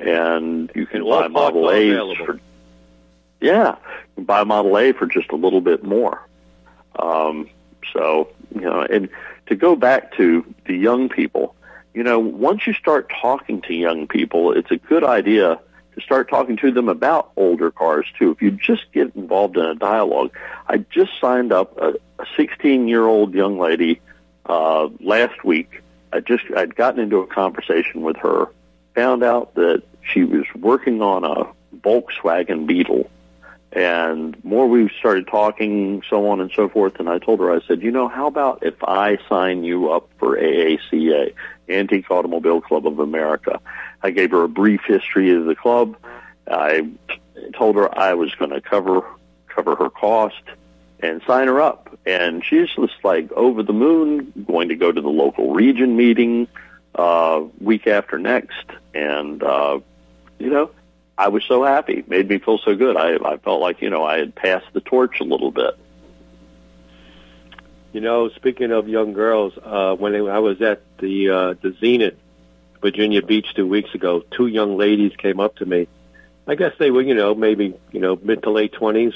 And 0.00 0.70
you 0.74 0.86
can 0.86 1.04
buy 1.04 1.28
Model 1.28 1.70
A's 1.70 1.92
available. 1.92 2.26
for, 2.26 2.40
yeah, 3.40 3.76
you 3.76 4.14
can 4.16 4.24
buy 4.24 4.44
Model 4.44 4.76
A 4.78 4.92
for 4.92 5.06
just 5.06 5.30
a 5.30 5.36
little 5.36 5.60
bit 5.60 5.84
more. 5.84 6.26
Um, 6.98 7.48
so, 7.92 8.28
you 8.54 8.62
know, 8.62 8.82
and 8.82 9.08
to 9.46 9.54
go 9.54 9.76
back 9.76 10.16
to 10.16 10.44
the 10.66 10.74
young 10.74 11.08
people, 11.08 11.54
you 11.94 12.02
know, 12.02 12.18
once 12.18 12.66
you 12.66 12.72
start 12.72 13.10
talking 13.20 13.60
to 13.62 13.74
young 13.74 14.06
people, 14.06 14.52
it's 14.52 14.70
a 14.70 14.76
good 14.76 15.04
idea 15.04 15.60
to 15.94 16.00
start 16.00 16.30
talking 16.30 16.56
to 16.58 16.70
them 16.70 16.88
about 16.88 17.32
older 17.36 17.70
cars 17.70 18.06
too. 18.18 18.30
If 18.30 18.40
you 18.40 18.52
just 18.52 18.92
get 18.92 19.14
involved 19.16 19.56
in 19.56 19.64
a 19.64 19.74
dialogue, 19.74 20.30
I 20.68 20.78
just 20.78 21.12
signed 21.20 21.52
up 21.52 21.76
a, 21.78 21.94
a 22.18 22.26
16 22.36 22.88
year 22.88 23.06
old 23.06 23.34
young 23.34 23.58
lady 23.58 24.00
uh, 24.46 24.88
last 25.00 25.44
week. 25.44 25.82
I 26.12 26.20
just 26.20 26.44
I'd 26.56 26.74
gotten 26.74 27.00
into 27.00 27.18
a 27.18 27.26
conversation 27.26 28.02
with 28.02 28.16
her, 28.18 28.48
found 28.94 29.22
out 29.22 29.54
that 29.54 29.82
she 30.02 30.24
was 30.24 30.44
working 30.54 31.02
on 31.02 31.24
a 31.24 31.52
Volkswagen 31.76 32.66
Beetle, 32.66 33.10
and 33.72 34.42
more 34.44 34.66
we 34.66 34.90
started 34.98 35.28
talking, 35.28 36.02
so 36.08 36.28
on 36.28 36.40
and 36.40 36.50
so 36.54 36.68
forth. 36.68 36.98
And 36.98 37.08
I 37.08 37.18
told 37.18 37.40
her, 37.40 37.52
I 37.52 37.60
said, 37.66 37.82
you 37.82 37.90
know, 37.90 38.08
how 38.08 38.26
about 38.26 38.62
if 38.62 38.82
I 38.82 39.18
sign 39.28 39.62
you 39.62 39.92
up 39.92 40.08
for 40.18 40.36
AACA, 40.36 41.34
Antique 41.68 42.10
Automobile 42.10 42.60
Club 42.60 42.86
of 42.86 42.98
America? 42.98 43.60
I 44.02 44.10
gave 44.10 44.32
her 44.32 44.42
a 44.42 44.48
brief 44.48 44.80
history 44.86 45.30
of 45.34 45.44
the 45.44 45.54
club. 45.54 45.96
I 46.50 46.90
told 47.54 47.76
her 47.76 47.96
I 47.96 48.14
was 48.14 48.34
going 48.34 48.50
to 48.50 48.60
cover 48.60 49.02
cover 49.48 49.76
her 49.76 49.90
cost 49.90 50.42
and 51.00 51.22
sign 51.26 51.48
her 51.48 51.60
up. 51.60 51.96
And 52.06 52.44
she's 52.44 52.68
just 52.70 53.04
like 53.04 53.30
over 53.32 53.62
the 53.62 53.72
moon, 53.72 54.32
going 54.46 54.68
to 54.68 54.76
go 54.76 54.92
to 54.92 55.00
the 55.00 55.08
local 55.08 55.52
region 55.52 55.96
meeting 55.96 56.48
uh, 56.94 57.42
week 57.60 57.86
after 57.86 58.18
next, 58.18 58.66
and 58.94 59.42
uh, 59.42 59.80
you 60.38 60.50
know, 60.50 60.70
I 61.20 61.28
was 61.28 61.44
so 61.44 61.62
happy. 61.62 61.98
It 61.98 62.08
made 62.08 62.28
me 62.30 62.38
feel 62.38 62.58
so 62.58 62.74
good. 62.74 62.96
I, 62.96 63.16
I 63.16 63.36
felt 63.36 63.60
like, 63.60 63.82
you 63.82 63.90
know, 63.90 64.02
I 64.02 64.18
had 64.18 64.34
passed 64.34 64.72
the 64.72 64.80
torch 64.80 65.20
a 65.20 65.24
little 65.24 65.50
bit. 65.50 65.76
You 67.92 68.00
know, 68.00 68.30
speaking 68.30 68.72
of 68.72 68.88
young 68.88 69.12
girls, 69.12 69.52
uh, 69.62 69.94
when 69.96 70.14
I 70.14 70.38
was 70.38 70.62
at 70.62 70.80
the 70.98 71.28
uh, 71.28 71.54
the 71.60 71.76
Zenith, 71.78 72.16
Virginia 72.80 73.20
Beach, 73.20 73.48
two 73.54 73.66
weeks 73.66 73.94
ago, 73.94 74.22
two 74.30 74.46
young 74.46 74.78
ladies 74.78 75.12
came 75.16 75.40
up 75.40 75.56
to 75.56 75.66
me. 75.66 75.88
I 76.46 76.54
guess 76.54 76.72
they 76.78 76.90
were, 76.90 77.02
you 77.02 77.14
know, 77.14 77.34
maybe 77.34 77.74
you 77.92 78.00
know 78.00 78.18
mid 78.22 78.44
to 78.44 78.50
late 78.50 78.72
twenties, 78.72 79.12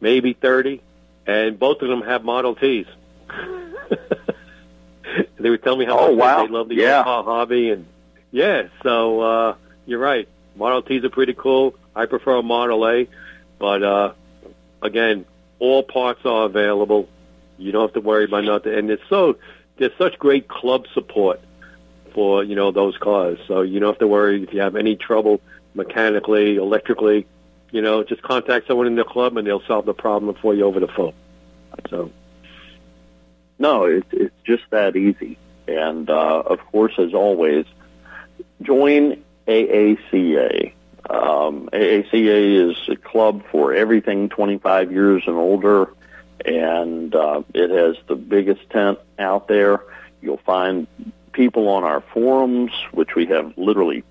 maybe 0.00 0.32
thirty, 0.32 0.82
and 1.26 1.58
both 1.58 1.82
of 1.82 1.88
them 1.88 2.02
have 2.02 2.24
Model 2.24 2.56
Ts. 2.56 2.88
they 5.44 5.50
would 5.50 5.62
tell 5.62 5.76
me 5.76 5.84
how 5.84 5.98
Oh, 5.98 6.08
much 6.08 6.16
wow. 6.18 6.46
they 6.46 6.52
love 6.52 6.68
the 6.70 6.74
Yeah. 6.76 7.02
hobby, 7.02 7.68
and 7.68 7.84
yeah, 8.32 8.68
so 8.82 9.20
uh, 9.20 9.54
you're 9.84 9.98
right. 9.98 10.26
Model 10.56 10.80
Ts 10.80 11.04
are 11.04 11.10
pretty 11.10 11.34
cool. 11.34 11.74
I 11.94 12.06
prefer 12.06 12.36
a 12.36 12.42
Model 12.42 12.88
A, 12.88 13.06
but 13.58 13.82
uh, 13.82 14.12
again, 14.80 15.26
all 15.58 15.82
parts 15.82 16.20
are 16.24 16.46
available. 16.46 17.10
You 17.58 17.72
don't 17.72 17.82
have 17.82 17.92
to 17.92 18.00
worry 18.00 18.24
about 18.24 18.44
nothing, 18.44 18.72
and 18.72 18.90
it's 18.90 19.02
so 19.10 19.36
there's 19.76 19.92
such 19.98 20.18
great 20.18 20.48
club 20.48 20.86
support 20.94 21.40
for 22.14 22.42
you 22.42 22.54
know 22.54 22.70
those 22.70 22.96
cars. 22.96 23.38
So 23.46 23.60
you 23.60 23.80
don't 23.80 23.90
have 23.90 23.98
to 23.98 24.08
worry 24.08 24.42
if 24.42 24.54
you 24.54 24.60
have 24.62 24.76
any 24.76 24.96
trouble 24.96 25.42
mechanically, 25.74 26.56
electrically. 26.56 27.26
You 27.70 27.82
know, 27.82 28.02
just 28.02 28.22
contact 28.22 28.66
someone 28.66 28.86
in 28.86 28.94
the 28.94 29.04
club, 29.04 29.36
and 29.36 29.46
they'll 29.46 29.60
solve 29.66 29.84
the 29.84 29.92
problem 29.92 30.34
for 30.40 30.54
you 30.54 30.64
over 30.64 30.80
the 30.80 30.88
phone. 30.88 31.12
So 31.90 32.10
No, 33.58 33.84
it's 33.84 34.06
it's 34.12 34.34
just 34.44 34.64
that 34.70 34.96
easy. 34.96 35.38
And 35.66 36.10
uh, 36.10 36.40
of 36.40 36.60
course, 36.66 36.94
as 36.98 37.14
always, 37.14 37.66
join 38.62 39.22
AACA. 39.46 40.72
Um, 41.08 41.68
AACA 41.72 42.70
is 42.70 42.76
a 42.88 42.96
club 42.96 43.44
for 43.50 43.74
everything 43.74 44.28
25 44.28 44.92
years 44.92 45.22
and 45.26 45.36
older, 45.36 45.92
and 46.44 47.14
uh, 47.14 47.42
it 47.52 47.70
has 47.70 47.96
the 48.06 48.16
biggest 48.16 48.68
tent 48.70 48.98
out 49.18 49.48
there. 49.48 49.80
You'll 50.22 50.38
find 50.38 50.86
people 51.32 51.68
on 51.68 51.84
our 51.84 52.00
forums, 52.00 52.72
which 52.92 53.14
we 53.14 53.26
have 53.26 53.52
literally 53.56 54.04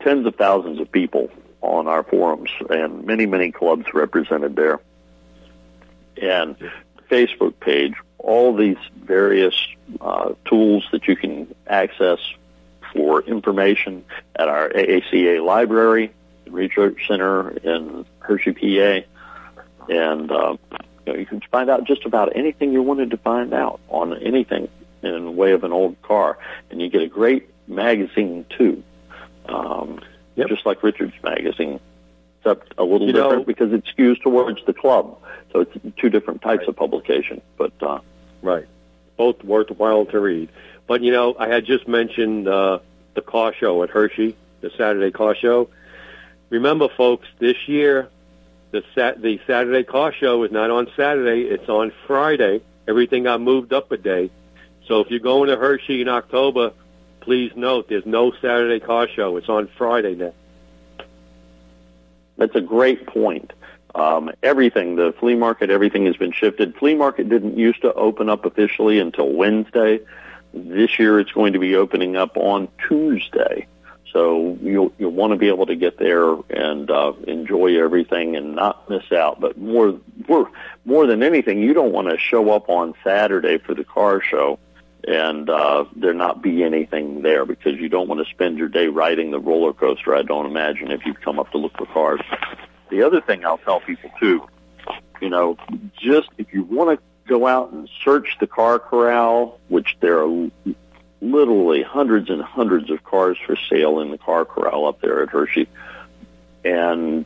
tens 0.00 0.26
of 0.26 0.36
thousands 0.36 0.80
of 0.80 0.90
people 0.92 1.30
on 1.62 1.88
our 1.88 2.04
forums, 2.04 2.50
and 2.70 3.04
many, 3.04 3.26
many 3.26 3.50
clubs 3.50 3.86
represented 3.92 4.54
there. 4.54 4.80
And 6.20 6.56
Facebook 7.10 7.58
page, 7.58 7.94
all 8.18 8.54
these 8.54 8.76
various 9.04 9.54
uh, 10.00 10.32
tools 10.44 10.86
that 10.92 11.06
you 11.06 11.16
can 11.16 11.54
access 11.66 12.18
for 12.92 13.22
information 13.22 14.04
at 14.36 14.48
our 14.48 14.68
AACA 14.70 15.44
library, 15.44 16.12
research 16.48 17.06
center 17.06 17.50
in 17.50 18.04
Hershey, 18.20 18.52
PA, 18.52 19.06
and 19.88 20.30
uh, 20.30 20.56
you, 21.06 21.12
know, 21.12 21.18
you 21.18 21.26
can 21.26 21.40
find 21.50 21.70
out 21.70 21.84
just 21.84 22.04
about 22.04 22.34
anything 22.36 22.72
you 22.72 22.82
wanted 22.82 23.10
to 23.10 23.16
find 23.18 23.52
out 23.52 23.80
on 23.88 24.16
anything 24.18 24.68
in 25.02 25.24
the 25.24 25.30
way 25.30 25.52
of 25.52 25.62
an 25.64 25.72
old 25.72 26.00
car, 26.02 26.38
and 26.70 26.80
you 26.80 26.88
get 26.88 27.02
a 27.02 27.08
great 27.08 27.48
magazine 27.68 28.44
too. 28.50 28.82
Um, 29.48 30.00
Yep. 30.36 30.48
just 30.48 30.66
like 30.66 30.82
Richard's 30.82 31.14
magazine, 31.22 31.80
except 32.46 32.74
a 32.78 32.84
little 32.84 33.06
You 33.06 33.12
know- 33.12 33.24
different 33.24 33.46
because 33.46 33.72
it 33.72 33.84
skews 33.96 34.20
towards 34.22 34.64
the 34.66 34.72
club. 34.72 35.18
So 35.52 35.60
it's 35.60 35.72
two 35.96 36.10
different 36.10 36.42
types 36.42 36.66
of 36.68 36.76
publication. 36.76 37.40
But 37.56 37.72
uh, 37.82 37.98
Right. 38.42 38.66
Both 39.16 39.42
worthwhile 39.44 40.06
to 40.06 40.20
read. 40.20 40.50
But, 40.86 41.02
you 41.02 41.10
know, 41.10 41.34
I 41.38 41.48
had 41.48 41.64
just 41.64 41.88
mentioned 41.88 42.46
uh, 42.46 42.78
the 43.14 43.22
car 43.22 43.52
show 43.58 43.82
at 43.82 43.90
Hershey, 43.90 44.36
the 44.60 44.70
Saturday 44.76 45.10
car 45.10 45.34
show. 45.34 45.68
Remember, 46.50 46.88
folks, 46.96 47.26
this 47.38 47.56
year, 47.66 48.08
the, 48.70 48.84
sat- 48.94 49.20
the 49.20 49.40
Saturday 49.46 49.82
car 49.84 50.12
show 50.12 50.42
is 50.44 50.52
not 50.52 50.70
on 50.70 50.86
Saturday. 50.96 51.42
It's 51.48 51.68
on 51.68 51.92
Friday. 52.06 52.60
Everything 52.86 53.24
got 53.24 53.40
moved 53.40 53.72
up 53.72 53.90
a 53.90 53.96
day. 53.96 54.30
So 54.86 55.00
if 55.00 55.10
you're 55.10 55.18
going 55.18 55.48
to 55.48 55.56
Hershey 55.56 56.02
in 56.02 56.08
October, 56.08 56.72
please 57.20 57.50
note 57.56 57.88
there's 57.88 58.06
no 58.06 58.30
Saturday 58.40 58.78
car 58.78 59.08
show. 59.08 59.36
It's 59.38 59.48
on 59.48 59.68
Friday 59.78 60.14
now. 60.14 60.34
That's 62.36 62.54
a 62.54 62.60
great 62.60 63.06
point. 63.06 63.52
Um, 63.94 64.30
everything, 64.42 64.96
the 64.96 65.14
flea 65.18 65.34
market, 65.34 65.70
everything 65.70 66.04
has 66.06 66.16
been 66.16 66.32
shifted. 66.32 66.76
Flea 66.76 66.94
market 66.94 67.28
didn't 67.28 67.56
used 67.56 67.80
to 67.82 67.92
open 67.94 68.28
up 68.28 68.44
officially 68.44 68.98
until 68.98 69.32
Wednesday. 69.32 70.00
This 70.52 70.98
year 70.98 71.18
it's 71.18 71.32
going 71.32 71.54
to 71.54 71.58
be 71.58 71.76
opening 71.76 72.16
up 72.16 72.36
on 72.36 72.68
Tuesday. 72.86 73.66
So 74.12 74.58
you'll, 74.62 74.92
you'll 74.98 75.12
want 75.12 75.32
to 75.32 75.36
be 75.36 75.48
able 75.48 75.66
to 75.66 75.76
get 75.76 75.98
there 75.98 76.34
and 76.50 76.90
uh, 76.90 77.12
enjoy 77.26 77.78
everything 77.82 78.36
and 78.36 78.54
not 78.54 78.88
miss 78.88 79.10
out. 79.12 79.40
But 79.40 79.58
more, 79.58 79.98
more, 80.28 80.50
more 80.84 81.06
than 81.06 81.22
anything, 81.22 81.60
you 81.60 81.74
don't 81.74 81.92
want 81.92 82.08
to 82.08 82.18
show 82.18 82.50
up 82.50 82.68
on 82.68 82.94
Saturday 83.02 83.58
for 83.58 83.74
the 83.74 83.84
car 83.84 84.20
show 84.22 84.58
and 85.06 85.48
uh, 85.48 85.84
there 85.94 86.14
not 86.14 86.42
be 86.42 86.64
anything 86.64 87.22
there 87.22 87.46
because 87.46 87.78
you 87.78 87.88
don't 87.88 88.08
want 88.08 88.24
to 88.24 88.30
spend 88.32 88.58
your 88.58 88.68
day 88.68 88.88
riding 88.88 89.30
the 89.30 89.38
roller 89.38 89.72
coaster. 89.72 90.14
I 90.14 90.22
don't 90.22 90.46
imagine 90.46 90.90
if 90.90 91.06
you've 91.06 91.20
come 91.20 91.38
up 91.38 91.50
to 91.52 91.58
look 91.58 91.75
cars. 91.86 92.20
The 92.90 93.02
other 93.02 93.20
thing 93.20 93.44
I'll 93.44 93.58
tell 93.58 93.80
people 93.80 94.10
too, 94.20 94.46
you 95.20 95.28
know, 95.28 95.56
just 95.98 96.28
if 96.38 96.52
you 96.52 96.62
want 96.62 96.98
to 96.98 97.04
go 97.28 97.46
out 97.46 97.72
and 97.72 97.88
search 98.04 98.36
the 98.38 98.46
car 98.46 98.78
corral, 98.78 99.58
which 99.68 99.96
there 100.00 100.22
are 100.22 100.50
literally 101.20 101.82
hundreds 101.82 102.30
and 102.30 102.42
hundreds 102.42 102.90
of 102.90 103.02
cars 103.02 103.36
for 103.44 103.56
sale 103.68 104.00
in 104.00 104.10
the 104.10 104.18
car 104.18 104.44
corral 104.44 104.86
up 104.86 105.00
there 105.00 105.22
at 105.22 105.30
Hershey, 105.30 105.68
and 106.64 107.24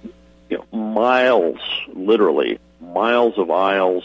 you 0.48 0.58
know, 0.58 0.78
miles, 0.78 1.60
literally 1.92 2.58
miles 2.80 3.38
of 3.38 3.50
aisles 3.50 4.04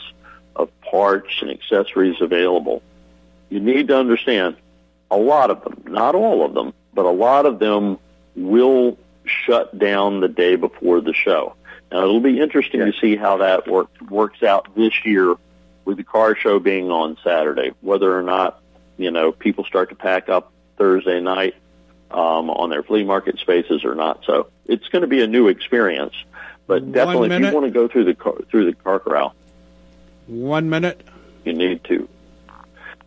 of 0.56 0.70
parts 0.82 1.42
and 1.42 1.52
accessories 1.52 2.22
available. 2.22 2.82
You 3.50 3.60
need 3.60 3.88
to 3.90 3.98
understand 3.98 4.56
a 5.12 5.18
lot 5.18 5.50
of 5.50 5.64
them, 5.64 5.84
not 5.88 6.16
all 6.16 6.46
of 6.46 6.54
them, 6.54 6.74
but 6.94 7.06
a 7.06 7.12
lot 7.12 7.46
of 7.46 7.60
them 7.60 8.00
will 8.36 8.98
shut 9.28 9.78
down 9.78 10.20
the 10.20 10.28
day 10.28 10.56
before 10.56 11.02
the 11.02 11.14
show. 11.14 11.56
Now 11.92 12.00
it'll 12.00 12.20
be 12.20 12.40
interesting 12.40 12.80
to 12.80 12.94
see 13.00 13.16
how 13.16 13.38
that 13.38 13.68
work, 13.68 13.90
works 14.10 14.44
out 14.44 14.76
this 14.76 15.06
year 15.06 15.36
with 15.86 15.98
the 15.98 16.04
car 16.04 16.36
show 16.36 16.60
being 16.60 16.90
on 16.92 17.18
Saturday, 17.24 17.72
whether 17.82 18.18
or 18.18 18.24
not, 18.24 18.62
you 18.98 19.12
know, 19.12 19.32
people 19.32 19.64
start 19.64 19.90
to 19.90 19.96
pack 19.96 20.30
up 20.30 20.52
Thursday 20.78 21.22
night 21.22 21.56
um, 22.12 22.50
on 22.50 22.70
their 22.70 22.84
flea 22.84 23.04
market 23.04 23.38
spaces 23.40 23.84
or 23.86 23.96
not. 23.96 24.24
So 24.26 24.50
it's 24.66 24.88
going 24.90 25.02
to 25.02 25.08
be 25.08 25.22
a 25.22 25.28
new 25.28 25.48
experience. 25.48 26.14
But 26.68 26.92
definitely, 26.92 27.30
if 27.30 27.42
you 27.44 27.54
want 27.54 27.68
to 27.68 27.72
go 27.72 27.88
through 27.88 28.06
the 28.06 28.16
car, 28.16 28.34
through 28.50 28.66
the 28.66 28.74
car 28.74 29.00
corral, 29.00 29.36
One 30.26 30.70
minute. 30.70 31.02
you 31.44 31.54
need 31.54 31.84
to. 31.86 32.10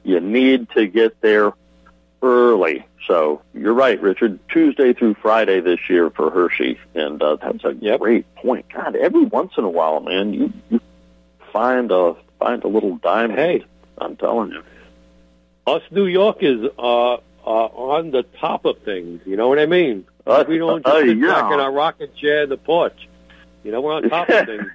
You 0.04 0.20
need 0.20 0.70
to 0.70 0.86
get 0.86 1.20
there 1.20 1.52
early. 2.22 2.86
So 3.06 3.42
you're 3.54 3.74
right, 3.74 4.00
Richard. 4.00 4.38
Tuesday 4.48 4.92
through 4.92 5.14
Friday 5.14 5.60
this 5.60 5.80
year 5.88 6.10
for 6.10 6.30
Hershey, 6.30 6.78
and 6.94 7.22
uh, 7.22 7.36
that's 7.36 7.64
a 7.64 7.72
great 7.98 8.34
point. 8.36 8.66
God, 8.72 8.96
every 8.96 9.24
once 9.24 9.52
in 9.56 9.64
a 9.64 9.70
while, 9.70 10.00
man, 10.00 10.34
you, 10.34 10.52
you 10.68 10.80
find 11.52 11.90
a 11.90 12.16
find 12.38 12.62
a 12.64 12.68
little 12.68 12.96
diamond. 12.96 13.38
Hey. 13.38 13.64
I'm 14.00 14.16
telling 14.16 14.52
you. 14.52 14.62
Us 15.66 15.82
New 15.90 16.06
Yorkers 16.06 16.70
are, 16.78 17.20
are 17.44 17.70
on 17.70 18.10
the 18.10 18.22
top 18.40 18.64
of 18.64 18.78
things. 18.82 19.20
You 19.26 19.36
know 19.36 19.48
what 19.48 19.58
I 19.58 19.66
mean? 19.66 20.06
Uh, 20.26 20.44
we 20.46 20.58
don't 20.58 20.86
uh, 20.86 20.90
just 20.92 21.06
sit 21.06 21.18
yeah. 21.18 21.28
back 21.28 21.52
in 21.52 21.60
our 21.60 21.72
rocking 21.72 22.12
chair 22.14 22.44
in 22.44 22.48
the 22.48 22.56
porch. 22.56 23.08
You 23.64 23.72
know, 23.72 23.80
we're 23.80 23.94
on 23.94 24.08
top 24.08 24.28
of 24.28 24.46
things. 24.46 24.66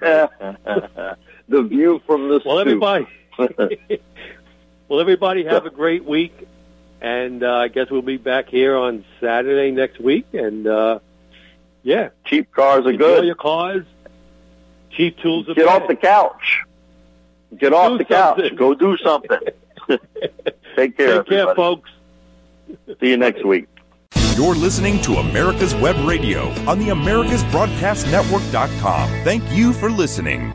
the 1.48 1.62
view 1.62 2.00
from 2.06 2.28
the 2.28 2.40
well, 2.44 2.60
stoop. 2.60 2.82
everybody. 2.82 3.06
well, 4.88 5.00
everybody 5.00 5.44
have 5.44 5.66
a 5.66 5.70
great 5.70 6.04
week, 6.04 6.46
and 7.00 7.42
uh, 7.42 7.52
I 7.54 7.68
guess 7.68 7.90
we'll 7.90 8.02
be 8.02 8.16
back 8.16 8.48
here 8.48 8.76
on 8.76 9.04
Saturday 9.20 9.70
next 9.70 10.00
week. 10.00 10.26
And 10.32 10.66
uh, 10.66 10.98
yeah, 11.82 12.08
cheap 12.24 12.50
cars 12.52 12.86
are 12.86 12.90
enjoy 12.90 13.16
good. 13.16 13.24
your 13.26 13.34
cars. 13.34 13.84
Cheap 14.90 15.18
tools 15.18 15.48
are 15.48 15.54
Get 15.54 15.66
bad. 15.66 15.82
off 15.82 15.88
the 15.88 15.96
couch. 15.96 16.60
Get 17.58 17.72
off 17.72 17.92
Do 17.92 17.98
the 17.98 18.04
couch. 18.04 18.54
Go 18.56 18.74
do 18.74 18.96
something. 18.98 19.38
Take 19.88 19.96
care, 19.96 19.98
Take 20.76 20.96
care, 20.96 21.18
everybody. 21.48 21.56
folks. 21.56 21.90
See 23.00 23.10
you 23.10 23.16
next 23.16 23.44
week. 23.44 23.66
You're 24.36 24.54
listening 24.56 25.00
to 25.02 25.16
America's 25.18 25.74
Web 25.76 25.94
Radio 26.08 26.48
on 26.68 26.78
the 26.80 26.88
AmericasBroadcastNetwork.com. 26.88 29.08
Thank 29.24 29.44
you 29.52 29.72
for 29.72 29.88
listening. 29.90 30.52